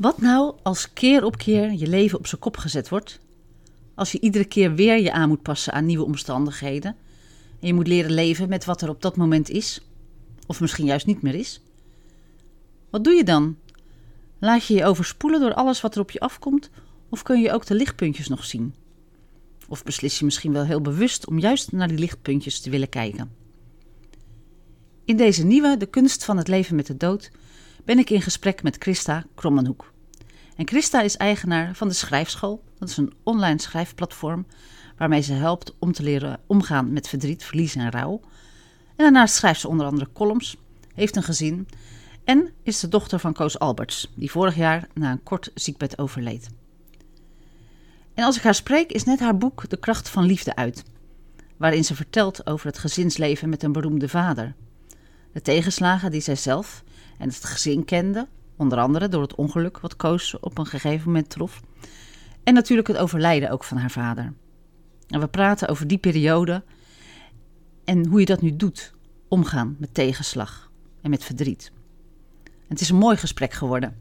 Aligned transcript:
Wat 0.00 0.20
nou 0.20 0.54
als 0.62 0.92
keer 0.92 1.24
op 1.24 1.36
keer 1.36 1.72
je 1.72 1.86
leven 1.86 2.18
op 2.18 2.26
zijn 2.26 2.40
kop 2.40 2.56
gezet 2.56 2.88
wordt? 2.88 3.20
Als 3.94 4.12
je 4.12 4.20
iedere 4.20 4.44
keer 4.44 4.74
weer 4.74 5.00
je 5.00 5.12
aan 5.12 5.28
moet 5.28 5.42
passen 5.42 5.72
aan 5.72 5.86
nieuwe 5.86 6.04
omstandigheden 6.04 6.96
en 7.60 7.66
je 7.66 7.74
moet 7.74 7.86
leren 7.86 8.12
leven 8.12 8.48
met 8.48 8.64
wat 8.64 8.82
er 8.82 8.88
op 8.88 9.02
dat 9.02 9.16
moment 9.16 9.48
is, 9.50 9.80
of 10.46 10.60
misschien 10.60 10.84
juist 10.84 11.06
niet 11.06 11.22
meer 11.22 11.34
is? 11.34 11.60
Wat 12.90 13.04
doe 13.04 13.14
je 13.14 13.24
dan? 13.24 13.56
Laat 14.38 14.66
je 14.66 14.74
je 14.74 14.84
overspoelen 14.84 15.40
door 15.40 15.54
alles 15.54 15.80
wat 15.80 15.94
er 15.94 16.00
op 16.00 16.10
je 16.10 16.20
afkomt, 16.20 16.70
of 17.08 17.22
kun 17.22 17.40
je 17.40 17.52
ook 17.52 17.66
de 17.66 17.74
lichtpuntjes 17.74 18.28
nog 18.28 18.44
zien? 18.44 18.74
Of 19.68 19.82
beslis 19.82 20.18
je 20.18 20.24
misschien 20.24 20.52
wel 20.52 20.64
heel 20.64 20.80
bewust 20.80 21.26
om 21.26 21.38
juist 21.38 21.72
naar 21.72 21.88
die 21.88 21.98
lichtpuntjes 21.98 22.60
te 22.60 22.70
willen 22.70 22.88
kijken? 22.88 23.32
In 25.04 25.16
deze 25.16 25.44
nieuwe 25.44 25.76
De 25.76 25.86
kunst 25.86 26.24
van 26.24 26.36
het 26.36 26.48
leven 26.48 26.76
met 26.76 26.86
de 26.86 26.96
dood 26.96 27.30
ben 27.84 27.98
ik 27.98 28.10
in 28.10 28.22
gesprek 28.22 28.62
met 28.62 28.76
Christa 28.78 29.24
Krommenhoek. 29.34 29.89
En 30.60 30.68
Christa 30.68 31.00
is 31.00 31.16
eigenaar 31.16 31.74
van 31.74 31.88
de 31.88 31.94
Schrijfschool. 31.94 32.64
Dat 32.78 32.88
is 32.88 32.96
een 32.96 33.12
online 33.22 33.60
schrijfplatform 33.60 34.46
waarmee 34.96 35.20
ze 35.20 35.32
helpt 35.32 35.74
om 35.78 35.92
te 35.92 36.02
leren 36.02 36.40
omgaan 36.46 36.92
met 36.92 37.08
verdriet, 37.08 37.44
verlies 37.44 37.74
en 37.74 37.90
rouw. 37.90 38.20
En 38.88 38.96
daarnaast 38.96 39.34
schrijft 39.34 39.60
ze 39.60 39.68
onder 39.68 39.86
andere 39.86 40.08
columns, 40.12 40.56
heeft 40.94 41.16
een 41.16 41.22
gezin 41.22 41.68
en 42.24 42.50
is 42.62 42.80
de 42.80 42.88
dochter 42.88 43.18
van 43.18 43.32
Koos 43.32 43.58
Alberts, 43.58 44.12
die 44.16 44.30
vorig 44.30 44.56
jaar 44.56 44.88
na 44.94 45.10
een 45.10 45.22
kort 45.22 45.50
ziekbed 45.54 45.98
overleed. 45.98 46.48
En 48.14 48.24
als 48.24 48.36
ik 48.36 48.42
haar 48.42 48.54
spreek, 48.54 48.92
is 48.92 49.04
net 49.04 49.20
haar 49.20 49.38
boek 49.38 49.68
De 49.68 49.78
kracht 49.78 50.08
van 50.08 50.24
liefde 50.24 50.56
uit, 50.56 50.84
waarin 51.56 51.84
ze 51.84 51.94
vertelt 51.94 52.46
over 52.46 52.66
het 52.66 52.78
gezinsleven 52.78 53.48
met 53.48 53.62
een 53.62 53.72
beroemde 53.72 54.08
vader. 54.08 54.54
De 55.32 55.42
tegenslagen 55.42 56.10
die 56.10 56.20
zij 56.20 56.36
zelf 56.36 56.84
en 57.18 57.28
het 57.28 57.44
gezin 57.44 57.84
kende, 57.84 58.28
onder 58.60 58.78
andere 58.78 59.08
door 59.08 59.22
het 59.22 59.34
ongeluk 59.34 59.80
wat 59.80 59.96
Koos 59.96 60.38
op 60.40 60.58
een 60.58 60.66
gegeven 60.66 61.06
moment 61.06 61.30
trof. 61.30 61.60
En 62.44 62.54
natuurlijk 62.54 62.88
het 62.88 62.96
overlijden 62.96 63.50
ook 63.50 63.64
van 63.64 63.76
haar 63.76 63.90
vader. 63.90 64.32
En 65.08 65.20
we 65.20 65.28
praten 65.28 65.68
over 65.68 65.86
die 65.86 65.98
periode 65.98 66.64
en 67.84 68.06
hoe 68.06 68.20
je 68.20 68.26
dat 68.26 68.42
nu 68.42 68.56
doet, 68.56 68.94
omgaan 69.28 69.76
met 69.78 69.94
tegenslag 69.94 70.70
en 71.02 71.10
met 71.10 71.24
verdriet. 71.24 71.72
Het 72.68 72.80
is 72.80 72.88
een 72.88 72.96
mooi 72.96 73.16
gesprek 73.16 73.52
geworden. 73.52 73.96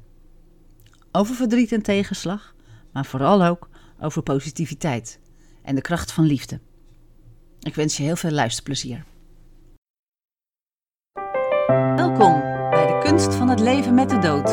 Over 1.11 1.35
verdriet 1.35 1.71
en 1.71 1.81
tegenslag, 1.81 2.55
maar 2.91 3.05
vooral 3.05 3.44
ook 3.44 3.69
over 3.99 4.21
positiviteit 4.21 5.19
en 5.61 5.75
de 5.75 5.81
kracht 5.81 6.11
van 6.11 6.25
liefde. 6.25 6.59
Ik 7.59 7.75
wens 7.75 7.97
je 7.97 8.03
heel 8.03 8.16
veel 8.16 8.31
luisterplezier. 8.31 9.05
Van 13.28 13.50
het 13.50 13.59
leven 13.59 13.94
met 13.94 14.09
de 14.09 14.20
dood. 14.20 14.48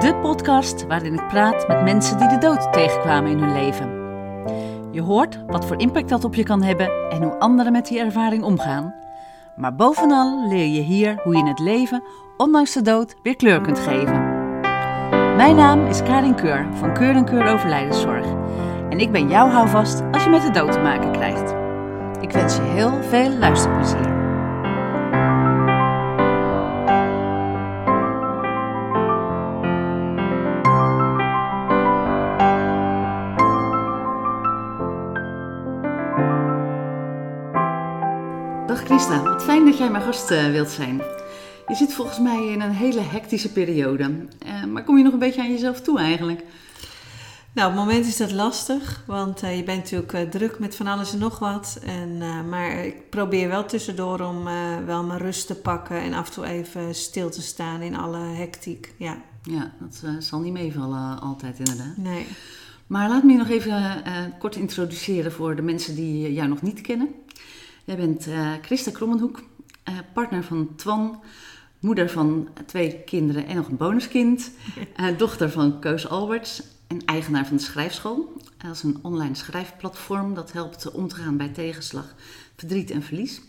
De 0.00 0.18
podcast 0.22 0.86
waarin 0.86 1.14
ik 1.14 1.28
praat 1.28 1.68
met 1.68 1.82
mensen 1.82 2.18
die 2.18 2.28
de 2.28 2.38
dood 2.38 2.72
tegenkwamen 2.72 3.30
in 3.30 3.38
hun 3.38 3.52
leven. 3.52 3.88
Je 4.90 5.02
hoort 5.02 5.44
wat 5.46 5.66
voor 5.66 5.80
impact 5.80 6.08
dat 6.08 6.24
op 6.24 6.34
je 6.34 6.42
kan 6.42 6.62
hebben 6.62 6.90
en 7.10 7.22
hoe 7.22 7.38
anderen 7.38 7.72
met 7.72 7.86
die 7.86 7.98
ervaring 7.98 8.42
omgaan. 8.42 8.94
Maar 9.56 9.74
bovenal 9.74 10.48
leer 10.48 10.66
je 10.66 10.80
hier 10.80 11.20
hoe 11.22 11.32
je 11.32 11.38
in 11.38 11.46
het 11.46 11.58
leven, 11.58 12.02
ondanks 12.36 12.72
de 12.72 12.82
dood, 12.82 13.14
weer 13.22 13.36
kleur 13.36 13.60
kunt 13.60 13.78
geven. 13.78 14.36
Mijn 15.36 15.56
naam 15.56 15.86
is 15.86 16.02
Karin 16.02 16.34
Keur 16.34 16.66
van 16.72 16.94
Keur 16.94 17.14
en 17.14 17.24
Keur 17.24 17.52
Overlijdenszorg. 17.52 18.26
En 18.90 18.98
ik 18.98 19.12
ben 19.12 19.28
jouw 19.28 19.48
houvast 19.48 20.02
als 20.12 20.24
je 20.24 20.30
met 20.30 20.42
de 20.42 20.50
dood 20.50 20.72
te 20.72 20.80
maken 20.80 21.12
krijgt. 21.12 21.54
Ik 22.20 22.32
wens 22.32 22.56
je 22.56 22.62
heel 22.62 23.02
veel 23.02 23.30
luisterplezier. 23.30 24.17
Christa, 38.98 39.22
wat 39.22 39.42
fijn 39.42 39.64
dat 39.64 39.78
jij 39.78 39.90
mijn 39.90 40.04
gast 40.04 40.30
eh, 40.30 40.50
wilt 40.50 40.68
zijn. 40.68 41.00
Je 41.68 41.74
zit 41.74 41.92
volgens 41.92 42.18
mij 42.18 42.46
in 42.46 42.60
een 42.60 42.70
hele 42.70 43.00
hectische 43.00 43.52
periode. 43.52 44.26
Eh, 44.38 44.64
maar 44.64 44.84
kom 44.84 44.96
je 44.96 45.04
nog 45.04 45.12
een 45.12 45.18
beetje 45.18 45.40
aan 45.40 45.50
jezelf 45.50 45.80
toe 45.80 45.98
eigenlijk? 45.98 46.44
Nou, 47.52 47.70
op 47.70 47.76
het 47.76 47.84
moment 47.84 48.06
is 48.06 48.16
dat 48.16 48.32
lastig, 48.32 49.02
want 49.06 49.42
uh, 49.42 49.56
je 49.56 49.62
bent 49.62 49.78
natuurlijk 49.78 50.30
druk 50.30 50.58
met 50.58 50.76
van 50.76 50.86
alles 50.86 51.12
en 51.12 51.18
nog 51.18 51.38
wat. 51.38 51.80
En, 51.84 52.18
maar 52.48 52.84
ik 52.84 53.10
probeer 53.10 53.48
wel 53.48 53.64
tussendoor 53.64 54.20
om 54.20 54.44
wel 54.86 55.04
mijn 55.04 55.18
rust 55.18 55.46
te 55.46 55.54
pakken 55.54 56.00
en 56.00 56.12
af 56.14 56.26
en 56.26 56.32
toe 56.32 56.44
even 56.44 56.94
stil 56.94 57.30
te 57.30 57.42
staan 57.42 57.80
in 57.80 57.96
alle 57.96 58.18
hectiek. 58.18 58.94
Ja, 58.96 59.16
ja 59.42 59.72
dat 59.80 60.24
zal 60.24 60.40
niet 60.40 60.52
meevallen 60.52 61.20
altijd 61.20 61.58
inderdaad. 61.58 61.96
Nee. 61.96 62.26
Maar 62.86 63.08
laat 63.08 63.22
me 63.22 63.32
je 63.32 63.38
nog 63.38 63.48
even 63.48 64.04
kort 64.38 64.56
introduceren 64.56 65.32
voor 65.32 65.56
de 65.56 65.62
mensen 65.62 65.94
die 65.94 66.32
jou 66.32 66.48
nog 66.48 66.62
niet 66.62 66.80
kennen. 66.80 67.08
Jij 67.88 67.96
bent 67.96 68.26
Christa 68.62 68.90
Krommenhoek, 68.90 69.42
partner 70.12 70.44
van 70.44 70.74
Twan, 70.76 71.22
moeder 71.78 72.10
van 72.10 72.48
twee 72.66 73.02
kinderen 73.04 73.46
en 73.46 73.56
nog 73.56 73.68
een 73.68 73.76
bonuskind, 73.76 74.50
dochter 75.16 75.50
van 75.50 75.80
Koos 75.80 76.08
Alberts 76.08 76.62
en 76.86 77.04
eigenaar 77.04 77.46
van 77.46 77.56
de 77.56 77.62
Schrijfschool. 77.62 78.32
Dat 78.56 78.74
is 78.74 78.82
een 78.82 78.98
online 79.02 79.34
schrijfplatform 79.34 80.34
dat 80.34 80.52
helpt 80.52 80.90
om 80.90 81.08
te 81.08 81.14
gaan 81.14 81.36
bij 81.36 81.48
tegenslag, 81.48 82.14
verdriet 82.56 82.90
en 82.90 83.02
verlies. 83.02 83.40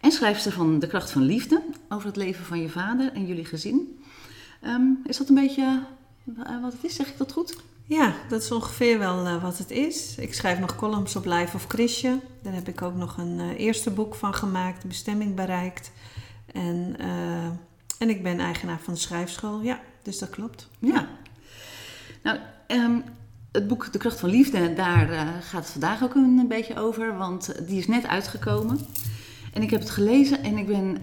En 0.00 0.12
schrijfster 0.12 0.52
van 0.52 0.78
De 0.78 0.86
Kracht 0.86 1.10
van 1.10 1.22
Liefde 1.22 1.62
over 1.88 2.06
het 2.06 2.16
leven 2.16 2.44
van 2.44 2.60
je 2.60 2.68
vader 2.68 3.12
en 3.12 3.26
jullie 3.26 3.44
gezin. 3.44 4.00
Um, 4.64 5.02
is 5.06 5.16
dat 5.16 5.28
een 5.28 5.34
beetje 5.34 5.82
wat 6.62 6.72
het 6.72 6.84
is? 6.84 6.94
Zeg 6.94 7.08
ik 7.08 7.18
dat 7.18 7.32
goed? 7.32 7.56
Ja, 7.88 8.14
dat 8.28 8.42
is 8.42 8.50
ongeveer 8.50 8.98
wel 8.98 9.26
uh, 9.26 9.42
wat 9.42 9.58
het 9.58 9.70
is. 9.70 10.14
Ik 10.16 10.34
schrijf 10.34 10.58
nog 10.58 10.76
columns 10.76 11.16
op 11.16 11.24
Life 11.24 11.56
of 11.56 11.64
Chrisje. 11.68 12.20
Daar 12.42 12.54
heb 12.54 12.68
ik 12.68 12.82
ook 12.82 12.94
nog 12.94 13.16
een 13.16 13.38
uh, 13.38 13.58
eerste 13.58 13.90
boek 13.90 14.14
van 14.14 14.34
gemaakt, 14.34 14.84
Bestemming 14.84 15.34
Bereikt. 15.34 15.92
En, 16.52 16.96
en 17.98 18.08
ik 18.08 18.22
ben 18.22 18.40
eigenaar 18.40 18.80
van 18.82 18.94
de 18.94 19.00
schrijfschool. 19.00 19.60
Ja, 19.60 19.80
dus 20.02 20.18
dat 20.18 20.30
klopt. 20.30 20.68
Ja. 20.78 21.08
Nou, 22.22 22.38
Um, 22.66 23.04
het 23.52 23.68
boek 23.68 23.92
De 23.92 23.98
Kracht 23.98 24.20
van 24.20 24.28
Liefde, 24.28 24.74
daar 24.74 25.08
gaat 25.42 25.62
het 25.62 25.70
vandaag 25.70 26.02
ook 26.02 26.14
een 26.14 26.44
beetje 26.48 26.78
over, 26.78 27.16
want 27.16 27.54
die 27.66 27.78
is 27.78 27.86
net 27.86 28.06
uitgekomen. 28.06 28.78
En 29.52 29.62
ik 29.62 29.70
heb 29.70 29.80
het 29.80 29.90
gelezen 29.90 30.42
en 30.42 30.58
ik 30.58 30.66
ben 30.66 30.98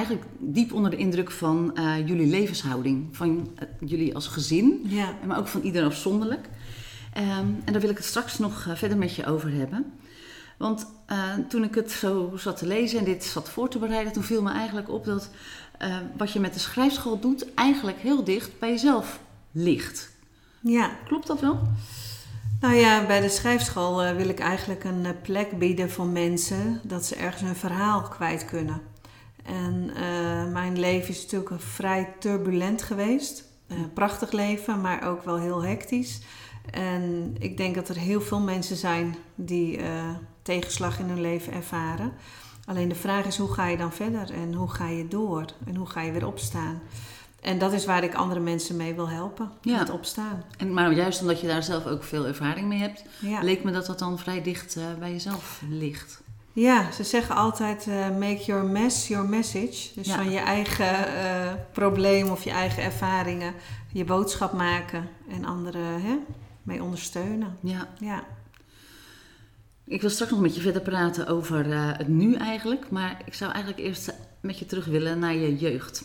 eigenlijk 0.00 0.26
diep 0.38 0.72
onder 0.72 0.90
de 0.90 0.96
indruk 0.96 1.30
van 1.30 1.70
uh, 1.74 2.08
jullie 2.08 2.26
levenshouding. 2.26 3.08
Van 3.12 3.28
uh, 3.28 3.88
jullie 3.88 4.14
als 4.14 4.26
gezin, 4.26 4.80
ja. 4.84 5.14
maar 5.26 5.38
ook 5.38 5.48
van 5.48 5.60
ieder 5.60 5.84
afzonderlijk. 5.84 6.48
Um, 7.16 7.62
en 7.64 7.72
daar 7.72 7.80
wil 7.80 7.90
ik 7.90 7.96
het 7.96 8.06
straks 8.06 8.38
nog 8.38 8.66
verder 8.74 8.98
met 8.98 9.14
je 9.14 9.26
over 9.26 9.52
hebben. 9.52 9.92
Want 10.58 10.86
toen 11.48 11.64
ik 11.64 11.74
het 11.74 11.90
zo 11.90 12.32
zat 12.36 12.56
te 12.56 12.66
lezen 12.66 12.98
en 12.98 13.04
dit 13.04 13.24
zat 13.24 13.50
voor 13.50 13.68
te 13.68 13.78
bereiden, 13.78 14.12
toen 14.12 14.22
viel 14.22 14.42
me 14.42 14.50
eigenlijk 14.50 14.90
op 14.90 15.04
dat 15.04 15.30
wat 16.16 16.32
je 16.32 16.40
met 16.40 16.54
de 16.54 16.60
schrijfschool 16.60 17.20
doet, 17.20 17.54
eigenlijk 17.54 17.98
heel 17.98 18.24
dicht 18.24 18.58
bij 18.58 18.70
jezelf 18.70 19.20
ligt. 19.52 20.10
Ja. 20.60 20.90
Klopt 21.04 21.26
dat 21.26 21.40
wel? 21.40 21.60
Nou 22.60 22.74
ja, 22.74 23.06
bij 23.06 23.20
de 23.20 23.28
schrijfschool 23.28 24.14
wil 24.14 24.28
ik 24.28 24.38
eigenlijk 24.38 24.84
een 24.84 25.06
plek 25.22 25.58
bieden 25.58 25.90
voor 25.90 26.06
mensen 26.06 26.80
dat 26.82 27.04
ze 27.04 27.14
ergens 27.14 27.42
een 27.42 27.56
verhaal 27.56 28.02
kwijt 28.02 28.44
kunnen. 28.44 28.80
En 29.50 29.90
uh, 29.96 30.52
mijn 30.52 30.78
leven 30.78 31.08
is 31.08 31.22
natuurlijk 31.22 31.62
vrij 31.62 32.14
turbulent 32.18 32.82
geweest. 32.82 33.48
prachtig 33.94 34.32
leven, 34.32 34.80
maar 34.80 35.08
ook 35.08 35.24
wel 35.24 35.38
heel 35.38 35.64
hectisch. 35.64 36.20
En 36.70 37.34
ik 37.38 37.56
denk 37.56 37.74
dat 37.74 37.88
er 37.88 37.96
heel 37.96 38.20
veel 38.20 38.40
mensen 38.40 38.76
zijn 38.76 39.16
die 39.34 39.80
tegenslag 40.42 40.98
in 40.98 41.08
hun 41.08 41.20
leven 41.20 41.52
ervaren. 41.52 42.12
Alleen 42.64 42.88
de 42.88 42.94
vraag 42.94 43.26
is 43.26 43.36
hoe 43.36 43.52
ga 43.52 43.66
je 43.66 43.76
dan 43.76 43.92
verder 43.92 44.32
en 44.32 44.54
hoe 44.54 44.70
ga 44.70 44.88
je 44.88 45.08
door 45.08 45.44
en 45.66 45.76
hoe 45.76 45.86
ga 45.86 46.00
je 46.00 46.12
weer 46.12 46.26
opstaan. 46.26 46.80
En 47.40 47.58
dat 47.58 47.72
is 47.72 47.84
waar 47.84 48.04
ik 48.04 48.14
andere 48.14 48.40
mensen 48.40 48.76
mee 48.76 48.94
wil 48.94 49.08
helpen, 49.08 49.50
ja. 49.62 49.78
met 49.78 49.90
opstaan. 49.90 50.44
En, 50.56 50.72
maar 50.74 50.92
juist 50.92 51.20
omdat 51.20 51.40
je 51.40 51.46
daar 51.46 51.62
zelf 51.62 51.86
ook 51.86 52.04
veel 52.04 52.26
ervaring 52.26 52.68
mee 52.68 52.78
hebt, 52.78 53.04
ja. 53.20 53.42
leek 53.42 53.64
me 53.64 53.70
dat 53.70 53.86
dat 53.86 53.98
dan 53.98 54.18
vrij 54.18 54.42
dicht 54.42 54.76
uh, 54.76 54.84
bij 54.98 55.10
jezelf 55.10 55.62
ligt. 55.68 56.22
Ja, 56.52 56.92
ze 56.92 57.04
zeggen 57.04 57.34
altijd 57.34 57.86
uh, 57.86 58.08
make 58.18 58.44
your 58.44 58.64
mess 58.64 59.08
your 59.08 59.28
message. 59.28 59.88
Dus 59.94 60.06
ja. 60.06 60.14
van 60.14 60.30
je 60.30 60.38
eigen 60.38 60.86
uh, 60.86 61.52
probleem 61.72 62.28
of 62.28 62.44
je 62.44 62.50
eigen 62.50 62.82
ervaringen 62.82 63.54
je 63.92 64.04
boodschap 64.04 64.52
maken 64.52 65.08
en 65.28 65.44
anderen 65.44 66.02
hè, 66.02 66.18
mee 66.62 66.82
ondersteunen. 66.82 67.56
Ja. 67.60 67.88
ja. 67.98 68.24
Ik 69.84 70.00
wil 70.00 70.10
straks 70.10 70.30
nog 70.30 70.40
met 70.40 70.54
je 70.54 70.60
verder 70.60 70.82
praten 70.82 71.26
over 71.26 71.66
het 71.74 72.08
nu 72.08 72.34
eigenlijk, 72.34 72.90
maar 72.90 73.22
ik 73.24 73.34
zou 73.34 73.52
eigenlijk 73.52 73.82
eerst 73.82 74.12
met 74.40 74.58
je 74.58 74.66
terug 74.66 74.84
willen 74.84 75.18
naar 75.18 75.34
je 75.34 75.56
jeugd. 75.56 76.04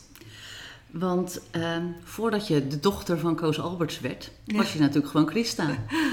Want 0.91 1.41
uh, 1.56 1.77
voordat 2.03 2.48
je 2.48 2.68
de 2.68 2.80
dochter 2.80 3.19
van 3.19 3.36
Koos 3.36 3.59
Alberts 3.59 4.00
werd, 4.00 4.31
ja. 4.44 4.57
was 4.57 4.74
je 4.74 4.80
natuurlijk 4.80 5.07
gewoon 5.07 5.27
Christa. 5.27 5.68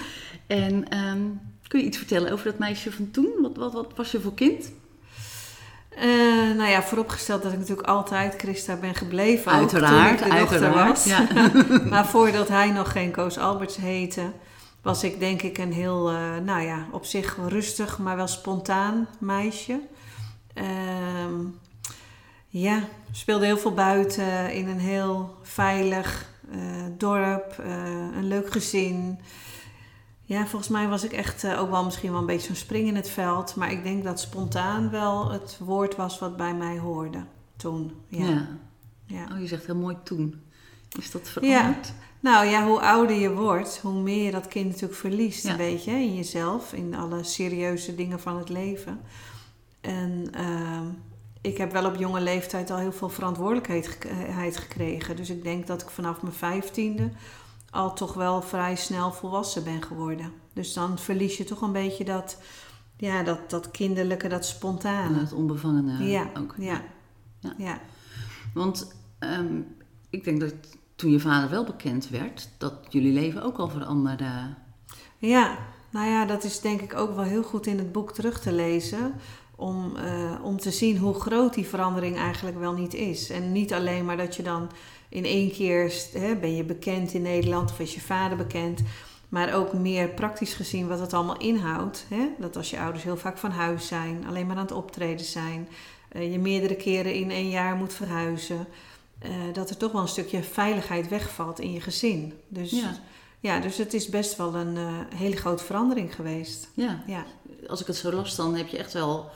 en 0.46 0.98
um, 0.98 1.40
kun 1.68 1.80
je 1.80 1.86
iets 1.86 1.98
vertellen 1.98 2.32
over 2.32 2.44
dat 2.44 2.58
meisje 2.58 2.92
van 2.92 3.10
toen? 3.10 3.41
Wat, 3.56 3.72
wat, 3.72 3.86
wat 3.86 3.96
was 3.96 4.10
je 4.10 4.20
voor 4.20 4.34
kind? 4.34 4.72
Uh, 5.98 6.56
nou 6.56 6.70
ja, 6.70 6.82
vooropgesteld 6.82 7.42
dat 7.42 7.52
ik 7.52 7.58
natuurlijk 7.58 7.88
altijd 7.88 8.34
Christa 8.38 8.76
ben 8.76 8.94
gebleven. 8.94 9.52
Uiteraard, 9.52 10.18
toen 10.18 10.26
ik 10.26 10.32
de 10.32 10.38
uiteraard. 10.38 10.88
Was. 10.88 11.04
Ja. 11.04 11.26
maar 11.90 12.06
voordat 12.06 12.48
hij 12.48 12.70
nog 12.70 12.92
geen 12.92 13.10
Koos 13.10 13.38
Alberts 13.38 13.76
heette, 13.76 14.30
was 14.82 15.04
ik 15.04 15.18
denk 15.18 15.42
ik 15.42 15.58
een 15.58 15.72
heel, 15.72 16.12
uh, 16.12 16.18
nou 16.44 16.62
ja, 16.62 16.86
op 16.90 17.04
zich 17.04 17.36
rustig, 17.48 17.98
maar 17.98 18.16
wel 18.16 18.26
spontaan 18.26 19.08
meisje. 19.18 19.80
Uh, 20.54 20.64
ja, 22.48 22.80
speelde 23.12 23.44
heel 23.44 23.58
veel 23.58 23.74
buiten 23.74 24.52
in 24.52 24.68
een 24.68 24.80
heel 24.80 25.36
veilig 25.42 26.26
uh, 26.54 26.60
dorp, 26.98 27.54
een 28.14 28.28
leuk 28.28 28.52
gezin. 28.52 29.18
Ja, 30.32 30.46
volgens 30.46 30.70
mij 30.70 30.88
was 30.88 31.04
ik 31.04 31.12
echt 31.12 31.44
uh, 31.44 31.60
ook 31.60 31.70
wel 31.70 31.84
misschien 31.84 32.10
wel 32.10 32.20
een 32.20 32.26
beetje 32.26 32.46
zo'n 32.46 32.56
spring 32.56 32.88
in 32.88 32.96
het 32.96 33.10
veld. 33.10 33.56
Maar 33.56 33.72
ik 33.72 33.82
denk 33.82 34.04
dat 34.04 34.20
spontaan 34.20 34.90
wel 34.90 35.30
het 35.30 35.58
woord 35.58 35.96
was 35.96 36.18
wat 36.18 36.36
bij 36.36 36.54
mij 36.54 36.78
hoorde 36.78 37.24
toen. 37.56 37.92
Ja. 38.08 38.26
ja. 38.26 38.48
ja. 39.06 39.28
Oh, 39.32 39.40
je 39.40 39.46
zegt 39.46 39.66
heel 39.66 39.76
mooi 39.76 39.96
toen. 40.02 40.40
Is 40.98 41.10
dat 41.10 41.28
veranderd? 41.28 41.86
Ja. 41.86 41.92
Nou 42.20 42.46
ja, 42.46 42.66
hoe 42.66 42.80
ouder 42.80 43.16
je 43.16 43.34
wordt, 43.34 43.78
hoe 43.82 44.02
meer 44.02 44.24
je 44.24 44.30
dat 44.30 44.48
kind 44.48 44.66
natuurlijk 44.66 44.94
verliest. 44.94 45.44
Ja. 45.44 45.50
Een 45.50 45.56
beetje 45.56 45.92
in 45.92 46.14
jezelf, 46.14 46.72
in 46.72 46.94
alle 46.94 47.24
serieuze 47.24 47.94
dingen 47.94 48.20
van 48.20 48.36
het 48.38 48.48
leven. 48.48 49.00
En 49.80 50.30
uh, 50.36 50.80
ik 51.40 51.56
heb 51.56 51.72
wel 51.72 51.86
op 51.86 51.96
jonge 51.96 52.20
leeftijd 52.20 52.70
al 52.70 52.78
heel 52.78 52.92
veel 52.92 53.08
verantwoordelijkheid 53.08 54.56
gekregen. 54.56 55.16
Dus 55.16 55.30
ik 55.30 55.42
denk 55.42 55.66
dat 55.66 55.82
ik 55.82 55.90
vanaf 55.90 56.22
mijn 56.22 56.34
vijftiende 56.34 57.10
al 57.72 57.94
toch 57.94 58.14
wel 58.14 58.42
vrij 58.42 58.76
snel 58.76 59.12
volwassen 59.12 59.64
ben 59.64 59.82
geworden. 59.82 60.32
Dus 60.52 60.72
dan 60.72 60.98
verlies 60.98 61.36
je 61.36 61.44
toch 61.44 61.60
een 61.60 61.72
beetje 61.72 62.04
dat, 62.04 62.38
ja, 62.96 63.22
dat, 63.22 63.50
dat 63.50 63.70
kinderlijke, 63.70 64.28
dat 64.28 64.46
spontane. 64.46 65.18
Het 65.18 65.32
onbevangene 65.32 66.04
ja, 66.04 66.30
ook. 66.38 66.54
Ja. 66.58 66.82
Ja. 67.40 67.54
ja. 67.58 67.80
Want 68.54 68.94
um, 69.20 69.76
ik 70.10 70.24
denk 70.24 70.40
dat 70.40 70.54
toen 70.96 71.10
je 71.10 71.20
vader 71.20 71.50
wel 71.50 71.64
bekend 71.64 72.08
werd, 72.08 72.48
dat 72.58 72.74
jullie 72.88 73.12
leven 73.12 73.42
ook 73.42 73.58
al 73.58 73.68
veranderde. 73.68 74.54
Ja, 75.18 75.58
nou 75.90 76.08
ja, 76.08 76.24
dat 76.24 76.44
is 76.44 76.60
denk 76.60 76.80
ik 76.80 76.94
ook 76.94 77.14
wel 77.14 77.24
heel 77.24 77.42
goed 77.42 77.66
in 77.66 77.78
het 77.78 77.92
boek 77.92 78.12
terug 78.12 78.40
te 78.40 78.52
lezen. 78.52 79.14
Om, 79.56 79.96
uh, 79.96 80.32
om 80.42 80.56
te 80.56 80.70
zien 80.70 80.98
hoe 80.98 81.14
groot 81.14 81.54
die 81.54 81.66
verandering 81.66 82.16
eigenlijk 82.16 82.58
wel 82.58 82.72
niet 82.72 82.94
is. 82.94 83.30
En 83.30 83.52
niet 83.52 83.72
alleen 83.72 84.04
maar 84.04 84.16
dat 84.16 84.36
je 84.36 84.42
dan 84.42 84.70
in 85.12 85.24
één 85.24 85.52
keer 85.52 85.92
hè, 86.12 86.36
ben 86.36 86.56
je 86.56 86.64
bekend 86.64 87.14
in 87.14 87.22
Nederland 87.22 87.70
of 87.70 87.80
is 87.80 87.94
je 87.94 88.00
vader 88.00 88.36
bekend. 88.36 88.80
Maar 89.28 89.54
ook 89.54 89.72
meer 89.72 90.08
praktisch 90.08 90.54
gezien 90.54 90.88
wat 90.88 91.00
het 91.00 91.12
allemaal 91.12 91.38
inhoudt. 91.38 92.06
Hè? 92.08 92.28
Dat 92.38 92.56
als 92.56 92.70
je 92.70 92.78
ouders 92.78 93.04
heel 93.04 93.16
vaak 93.16 93.38
van 93.38 93.50
huis 93.50 93.86
zijn, 93.86 94.24
alleen 94.28 94.46
maar 94.46 94.56
aan 94.56 94.62
het 94.62 94.72
optreden 94.72 95.26
zijn. 95.26 95.68
Uh, 96.12 96.32
je 96.32 96.38
meerdere 96.38 96.74
keren 96.76 97.14
in 97.14 97.30
één 97.30 97.48
jaar 97.48 97.76
moet 97.76 97.94
verhuizen. 97.94 98.66
Uh, 99.24 99.30
dat 99.52 99.70
er 99.70 99.76
toch 99.76 99.92
wel 99.92 100.00
een 100.02 100.08
stukje 100.08 100.42
veiligheid 100.42 101.08
wegvalt 101.08 101.60
in 101.60 101.72
je 101.72 101.80
gezin. 101.80 102.32
Dus 102.48 102.70
Ja. 102.70 102.98
ja, 103.40 103.58
dus 103.60 103.76
het 103.76 103.94
is 103.94 104.08
best 104.08 104.36
wel 104.36 104.54
een 104.54 104.76
uh, 104.76 104.88
hele 105.14 105.36
grote 105.36 105.64
verandering 105.64 106.14
geweest. 106.14 106.68
Ja. 106.74 107.02
Ja. 107.06 107.24
Als 107.68 107.80
ik 107.80 107.86
het 107.86 107.96
zo 107.96 108.12
las, 108.12 108.36
dan 108.36 108.54
heb 108.54 108.68
je 108.68 108.78
echt 108.78 108.92
wel 108.92 109.30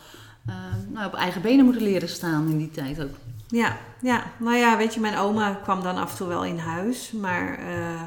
nou, 0.89 1.07
op 1.07 1.15
eigen 1.15 1.43
benen 1.43 1.65
moeten 1.65 1.83
leren 1.83 2.09
staan 2.09 2.49
in 2.49 2.59
die 2.59 2.71
tijd 2.71 3.03
ook. 3.03 3.15
Ja, 3.49 3.77
ja, 4.01 4.25
nou 4.39 4.57
ja, 4.57 4.77
weet 4.77 4.95
je, 4.95 5.01
mijn 5.01 5.19
oma 5.19 5.55
kwam 5.55 5.83
dan 5.83 5.97
af 5.97 6.11
en 6.11 6.17
toe 6.17 6.29
wel 6.29 6.45
in 6.45 6.59
huis, 6.59 7.13
maar 7.13 7.61
uh, 7.61 8.03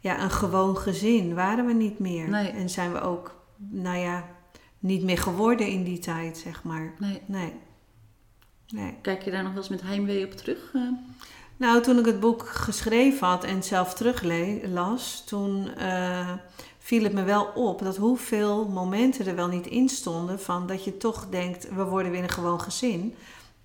ja, 0.00 0.22
een 0.22 0.30
gewoon 0.30 0.76
gezin 0.76 1.34
waren 1.34 1.66
we 1.66 1.72
niet 1.72 1.98
meer. 1.98 2.28
Nee. 2.28 2.50
En 2.50 2.70
zijn 2.70 2.92
we 2.92 3.00
ook, 3.00 3.34
nou 3.56 3.98
ja, 3.98 4.24
niet 4.78 5.02
meer 5.02 5.18
geworden 5.18 5.68
in 5.68 5.84
die 5.84 5.98
tijd, 5.98 6.38
zeg 6.38 6.62
maar. 6.62 6.92
Nee. 6.98 7.22
Nee. 7.26 7.52
nee. 8.68 8.94
Kijk 9.02 9.22
je 9.22 9.30
daar 9.30 9.42
nog 9.42 9.52
wel 9.52 9.60
eens 9.60 9.70
met 9.70 9.82
heimwee 9.82 10.24
op 10.24 10.32
terug? 10.32 10.72
Uh? 10.74 10.82
Nou, 11.56 11.82
toen 11.82 11.98
ik 11.98 12.06
het 12.06 12.20
boek 12.20 12.48
geschreven 12.48 13.26
had 13.26 13.44
en 13.44 13.62
zelf 13.62 13.94
teruglas, 13.94 15.24
toen 15.26 15.70
uh, 15.78 16.32
viel 16.84 17.02
het 17.02 17.12
me 17.12 17.22
wel 17.22 17.44
op 17.54 17.82
dat 17.82 17.96
hoeveel 17.96 18.68
momenten 18.68 19.26
er 19.26 19.34
wel 19.34 19.48
niet 19.48 19.66
in 19.66 19.88
stonden 19.88 20.40
van 20.40 20.66
dat 20.66 20.84
je 20.84 20.96
toch 20.96 21.26
denkt, 21.30 21.74
we 21.74 21.84
worden 21.84 22.12
weer 22.12 22.22
een 22.22 22.28
gewoon 22.28 22.60
gezin. 22.60 23.14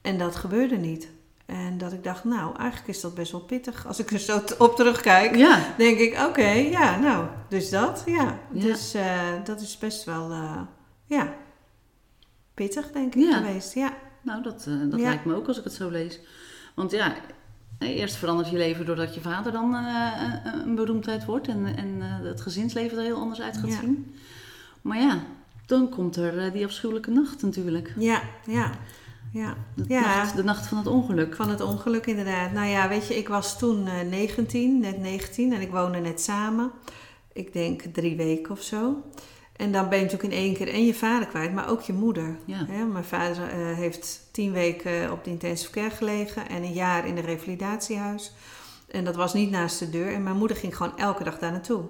En 0.01 0.17
dat 0.17 0.35
gebeurde 0.35 0.75
niet. 0.77 1.09
En 1.45 1.77
dat 1.77 1.93
ik 1.93 2.03
dacht, 2.03 2.23
nou, 2.23 2.55
eigenlijk 2.57 2.89
is 2.89 3.01
dat 3.01 3.13
best 3.15 3.31
wel 3.31 3.41
pittig. 3.41 3.87
Als 3.87 3.99
ik 3.99 4.11
er 4.11 4.19
zo 4.19 4.41
op 4.57 4.75
terugkijk, 4.75 5.35
Ja. 5.35 5.73
denk 5.77 5.97
ik, 5.99 6.19
oké, 6.27 6.47
ja, 6.49 6.99
nou, 6.99 7.25
dus 7.49 7.69
dat, 7.69 8.03
ja. 8.05 8.39
Ja. 8.51 8.61
Dus 8.65 8.95
uh, 8.95 9.19
dat 9.43 9.61
is 9.61 9.77
best 9.77 10.03
wel, 10.03 10.31
uh, 10.31 10.61
ja, 11.05 11.33
pittig, 12.53 12.91
denk 12.91 13.15
ik, 13.15 13.21
Ja. 13.23 13.37
geweest. 13.37 13.73
Ja, 13.73 13.93
Nou, 14.21 14.43
dat, 14.43 14.65
uh, 14.67 14.91
dat 14.91 14.99
lijkt 14.99 15.25
me 15.25 15.35
ook 15.35 15.47
als 15.47 15.57
ik 15.57 15.63
het 15.63 15.73
zo 15.73 15.89
lees. 15.89 16.19
Want 16.75 16.91
ja, 16.91 17.15
eerst 17.79 18.15
verandert 18.15 18.49
je 18.49 18.57
leven 18.57 18.85
doordat 18.85 19.13
je 19.13 19.21
vader 19.21 19.51
dan 19.51 19.73
uh, 19.73 20.07
een 20.65 20.75
beroemdheid 20.75 21.25
wordt 21.25 21.47
en, 21.47 21.65
en 21.75 21.87
uh, 21.97 22.05
het 22.29 22.41
gezinsleven 22.41 22.97
er 22.97 23.03
heel 23.03 23.19
anders 23.19 23.41
uit 23.41 23.57
gaat 23.57 23.69
Ja. 23.69 23.79
zien. 23.79 24.15
Maar 24.81 24.97
ja, 24.99 25.19
dan 25.65 25.89
komt 25.89 26.15
er 26.15 26.45
uh, 26.45 26.51
die 26.53 26.65
afschuwelijke 26.65 27.11
nacht 27.11 27.41
natuurlijk. 27.41 27.93
ja, 27.97 28.21
ja. 28.45 28.71
Ja, 29.31 29.55
De, 29.73 29.83
ja. 29.87 30.01
nacht, 30.17 30.35
de 30.35 30.43
nacht 30.43 30.67
van 30.67 30.77
het 30.77 30.87
ongeluk. 30.87 31.35
van 31.35 31.49
het 31.49 31.61
ongeluk 31.61 32.05
inderdaad. 32.05 32.51
Nou 32.51 32.67
ja, 32.67 32.87
weet 32.87 33.07
je, 33.07 33.17
ik 33.17 33.27
was 33.27 33.57
toen 33.59 33.85
uh, 33.87 34.01
19, 34.09 34.79
net 34.79 34.97
19 34.99 35.53
en 35.53 35.61
ik 35.61 35.71
woonde 35.71 35.97
net 35.99 36.21
samen. 36.21 36.71
Ik 37.33 37.53
denk 37.53 37.81
drie 37.81 38.15
weken 38.15 38.51
of 38.51 38.61
zo. 38.61 39.03
En 39.59 39.71
dan 39.71 39.89
ben 39.89 39.97
je 39.97 40.03
natuurlijk 40.03 40.33
in 40.33 40.39
één 40.39 40.53
keer 40.53 40.67
en 40.67 40.85
je 40.85 40.93
vader 40.93 41.27
kwijt, 41.27 41.53
maar 41.53 41.69
ook 41.69 41.81
je 41.81 41.93
moeder. 41.93 42.37
Ja. 42.45 42.65
Hè, 42.65 42.85
mijn 42.85 43.03
vader 43.03 43.59
uh, 43.59 43.75
heeft 43.75 44.29
tien 44.31 44.51
weken 44.51 45.11
op 45.11 45.23
de 45.23 45.29
intensive 45.29 45.71
care 45.71 45.89
gelegen 45.89 46.49
en 46.49 46.63
een 46.63 46.73
jaar 46.73 47.07
in 47.07 47.17
een 47.17 47.23
revalidatiehuis. 47.23 48.33
En 48.87 49.03
dat 49.03 49.15
was 49.15 49.33
niet 49.33 49.51
naast 49.51 49.79
de 49.79 49.89
deur. 49.89 50.13
En 50.13 50.23
mijn 50.23 50.37
moeder 50.37 50.57
ging 50.57 50.77
gewoon 50.77 50.97
elke 50.97 51.23
dag 51.23 51.39
daar 51.39 51.51
naartoe. 51.51 51.83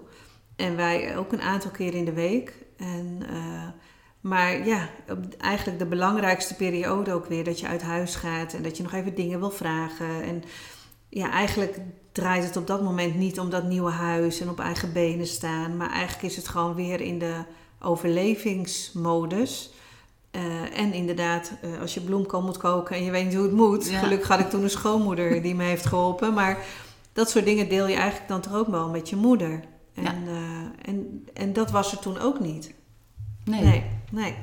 En 0.55 0.75
wij 0.75 1.17
ook 1.17 1.31
een 1.31 1.41
aantal 1.41 1.71
keer 1.71 1.93
in 1.93 2.05
de 2.05 2.13
week. 2.13 2.53
En, 2.77 3.19
uh, 3.31 3.67
maar 4.19 4.65
ja, 4.67 4.89
eigenlijk 5.37 5.79
de 5.79 5.85
belangrijkste 5.85 6.55
periode 6.55 7.13
ook 7.13 7.25
weer. 7.25 7.43
Dat 7.43 7.59
je 7.59 7.67
uit 7.67 7.81
huis 7.81 8.15
gaat 8.15 8.53
en 8.53 8.63
dat 8.63 8.77
je 8.77 8.83
nog 8.83 8.93
even 8.93 9.15
dingen 9.15 9.39
wil 9.39 9.51
vragen. 9.51 10.23
En 10.23 10.43
ja, 11.09 11.31
eigenlijk 11.31 11.79
draait 12.11 12.43
het 12.43 12.57
op 12.57 12.67
dat 12.67 12.81
moment 12.81 13.15
niet 13.15 13.39
om 13.39 13.49
dat 13.49 13.63
nieuwe 13.63 13.91
huis 13.91 14.41
en 14.41 14.49
op 14.49 14.59
eigen 14.59 14.93
benen 14.93 15.27
staan. 15.27 15.77
Maar 15.77 15.91
eigenlijk 15.91 16.23
is 16.23 16.35
het 16.35 16.47
gewoon 16.47 16.75
weer 16.75 17.01
in 17.01 17.19
de 17.19 17.43
overlevingsmodus. 17.81 19.69
Uh, 20.35 20.79
en 20.79 20.93
inderdaad, 20.93 21.51
uh, 21.65 21.79
als 21.81 21.93
je 21.93 22.01
bloemkool 22.01 22.41
moet 22.41 22.57
koken 22.57 22.95
en 22.95 23.03
je 23.03 23.11
weet 23.11 23.25
niet 23.25 23.33
hoe 23.33 23.43
het 23.43 23.51
moet. 23.53 23.89
Ja. 23.89 23.99
Gelukkig 23.99 24.27
had 24.27 24.39
ik 24.39 24.49
toen 24.49 24.63
een 24.63 24.69
schoonmoeder 24.69 25.41
die 25.41 25.55
me 25.55 25.63
heeft 25.63 25.85
geholpen. 25.85 26.33
Maar 26.33 26.65
dat 27.13 27.29
soort 27.29 27.45
dingen 27.45 27.69
deel 27.69 27.87
je 27.87 27.95
eigenlijk 27.95 28.27
dan 28.27 28.41
toch 28.41 28.53
ook 28.53 28.67
wel 28.67 28.89
met 28.89 29.09
je 29.09 29.15
moeder. 29.15 29.63
En, 29.93 30.03
Ja. 30.03 30.13
uh, 30.25 30.31
en, 30.85 31.27
en 31.33 31.53
dat 31.53 31.71
was 31.71 31.91
er 31.91 31.99
toen 31.99 32.19
ook 32.19 32.39
niet. 32.39 32.73
Nee. 33.43 33.63
Nee, 33.63 33.83
nee. 34.11 34.35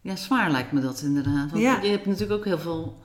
Ja, 0.00 0.16
zwaar 0.16 0.50
lijkt 0.50 0.72
me 0.72 0.80
dat 0.80 1.00
inderdaad. 1.02 1.50
Want 1.50 1.62
Ja. 1.62 1.80
je 1.82 1.88
hebt 1.88 2.06
natuurlijk 2.06 2.38
ook 2.38 2.44
heel 2.44 2.58
veel, 2.58 3.02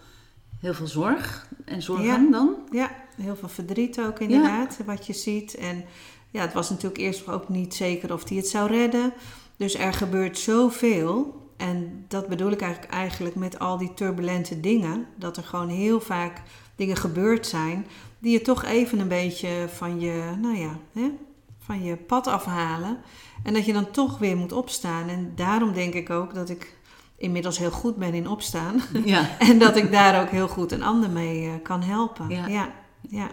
heel 0.59 0.73
veel 0.73 0.87
zorg 0.87 1.47
en 1.65 1.81
zorgen 1.81 2.31
dan. 2.31 2.55
Ja, 2.71 2.91
heel 3.21 3.35
veel 3.35 3.49
verdriet 3.49 3.99
ook 3.99 4.19
inderdaad, 4.19 4.77
wat 4.85 5.07
je 5.07 5.13
ziet. 5.13 5.55
En 5.55 5.83
ja, 6.29 6.41
het 6.41 6.53
was 6.53 6.69
natuurlijk 6.69 7.01
eerst 7.01 7.27
ook 7.27 7.49
niet 7.49 7.75
zeker 7.75 8.13
of 8.13 8.29
hij 8.29 8.37
het 8.37 8.47
zou 8.47 8.69
redden. 8.69 9.13
Dus 9.57 9.75
er 9.75 9.93
gebeurt 9.93 10.37
zoveel. 10.37 11.37
En 11.57 12.05
dat 12.07 12.27
bedoel 12.27 12.51
ik 12.51 12.61
eigenlijk, 12.61 12.93
eigenlijk 12.93 13.35
met 13.35 13.59
al 13.59 13.77
die 13.77 13.93
turbulente 13.93 14.59
dingen. 14.59 15.05
Dat 15.15 15.37
er 15.37 15.43
gewoon 15.43 15.69
heel 15.69 16.01
vaak 16.01 16.41
dingen 16.75 16.95
gebeurd 16.95 17.47
zijn 17.47 17.87
die 18.19 18.31
je 18.31 18.41
toch 18.41 18.65
even 18.65 18.99
een 18.99 19.07
beetje 19.07 19.65
van 19.73 19.99
je, 19.99 20.35
nou 20.41 20.57
ja, 20.57 20.77
hè, 20.93 21.11
van 21.59 21.83
je 21.83 21.95
pad 21.95 22.27
afhalen. 22.27 22.97
En 23.43 23.53
dat 23.53 23.65
je 23.65 23.73
dan 23.73 23.91
toch 23.91 24.17
weer 24.17 24.37
moet 24.37 24.51
opstaan. 24.51 25.09
En 25.09 25.31
daarom 25.35 25.73
denk 25.73 25.93
ik 25.93 26.09
ook 26.09 26.33
dat 26.33 26.49
ik 26.49 26.77
inmiddels 27.17 27.57
heel 27.57 27.71
goed 27.71 27.95
ben 27.95 28.13
in 28.13 28.27
opstaan. 28.27 28.81
Ja. 29.05 29.37
en 29.39 29.59
dat 29.59 29.75
ik 29.75 29.91
daar 29.91 30.21
ook 30.21 30.29
heel 30.29 30.47
goed 30.47 30.71
een 30.71 30.83
ander 30.83 31.09
mee 31.09 31.45
uh, 31.45 31.51
kan 31.63 31.81
helpen. 31.83 32.29
Ja. 32.29 32.47
ja. 32.47 32.73
ja. 33.09 33.27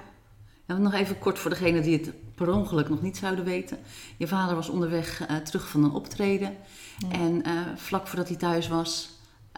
En 0.66 0.82
nog 0.82 0.94
even 0.94 1.18
kort 1.18 1.38
voor 1.38 1.50
degenen 1.50 1.82
die 1.82 1.96
het 1.98 2.12
per 2.36 2.52
ongeluk 2.54 2.88
nog 2.88 3.02
niet 3.02 3.16
zouden 3.16 3.44
weten. 3.44 3.78
Je 4.16 4.28
vader 4.28 4.54
was 4.54 4.68
onderweg 4.68 5.28
uh, 5.30 5.36
terug 5.36 5.68
van 5.68 5.84
een 5.84 5.90
optreden. 5.90 6.56
Ja. 6.98 7.10
En 7.10 7.42
uh, 7.48 7.60
vlak 7.76 8.06
voordat 8.06 8.28
hij 8.28 8.36
thuis 8.36 8.68
was, 8.68 9.10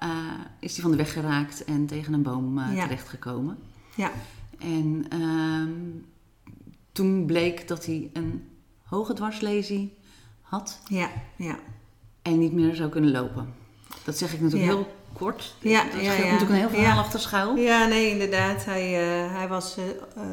uh, 0.02 0.08
is 0.60 0.72
hij 0.72 0.82
van 0.82 0.90
de 0.90 0.96
weg 0.96 1.12
geraakt 1.12 1.64
en 1.64 1.86
tegen 1.86 2.12
een 2.12 2.22
boom 2.22 2.58
Ja. 2.60 2.82
terechtgekomen. 2.82 3.58
Ja. 3.96 4.10
En 4.58 5.06
ehm, 5.08 5.70
toen 6.92 7.26
bleek 7.26 7.68
dat 7.68 7.86
hij 7.86 8.10
een 8.12 8.48
hoge 8.84 9.12
dwarslesie 9.12 9.96
had 10.42 10.80
Ja, 10.88 11.10
ja. 11.36 11.58
en 12.22 12.38
niet 12.38 12.52
meer 12.52 12.74
zou 12.74 12.90
kunnen 12.90 13.10
lopen. 13.10 13.54
Dat 14.04 14.18
zeg 14.18 14.32
ik 14.34 14.40
natuurlijk 14.40 14.70
Ja. 14.70 14.76
heel 14.76 14.96
kort. 15.18 15.54
Ja, 15.58 15.90
er 15.92 16.02
ja, 16.02 16.12
ja. 16.12 16.18
natuurlijk 16.18 16.50
een 16.50 16.56
heel 16.56 16.68
verhaal 16.68 16.94
Ja. 16.94 17.00
achter 17.00 17.20
schuil. 17.20 17.56
Ja, 17.56 17.86
nee, 17.86 18.10
inderdaad. 18.10 18.64
Hij, 18.64 18.90
uh, 18.90 19.32
hij 19.32 19.48
was 19.48 19.76
uh, 19.78 19.84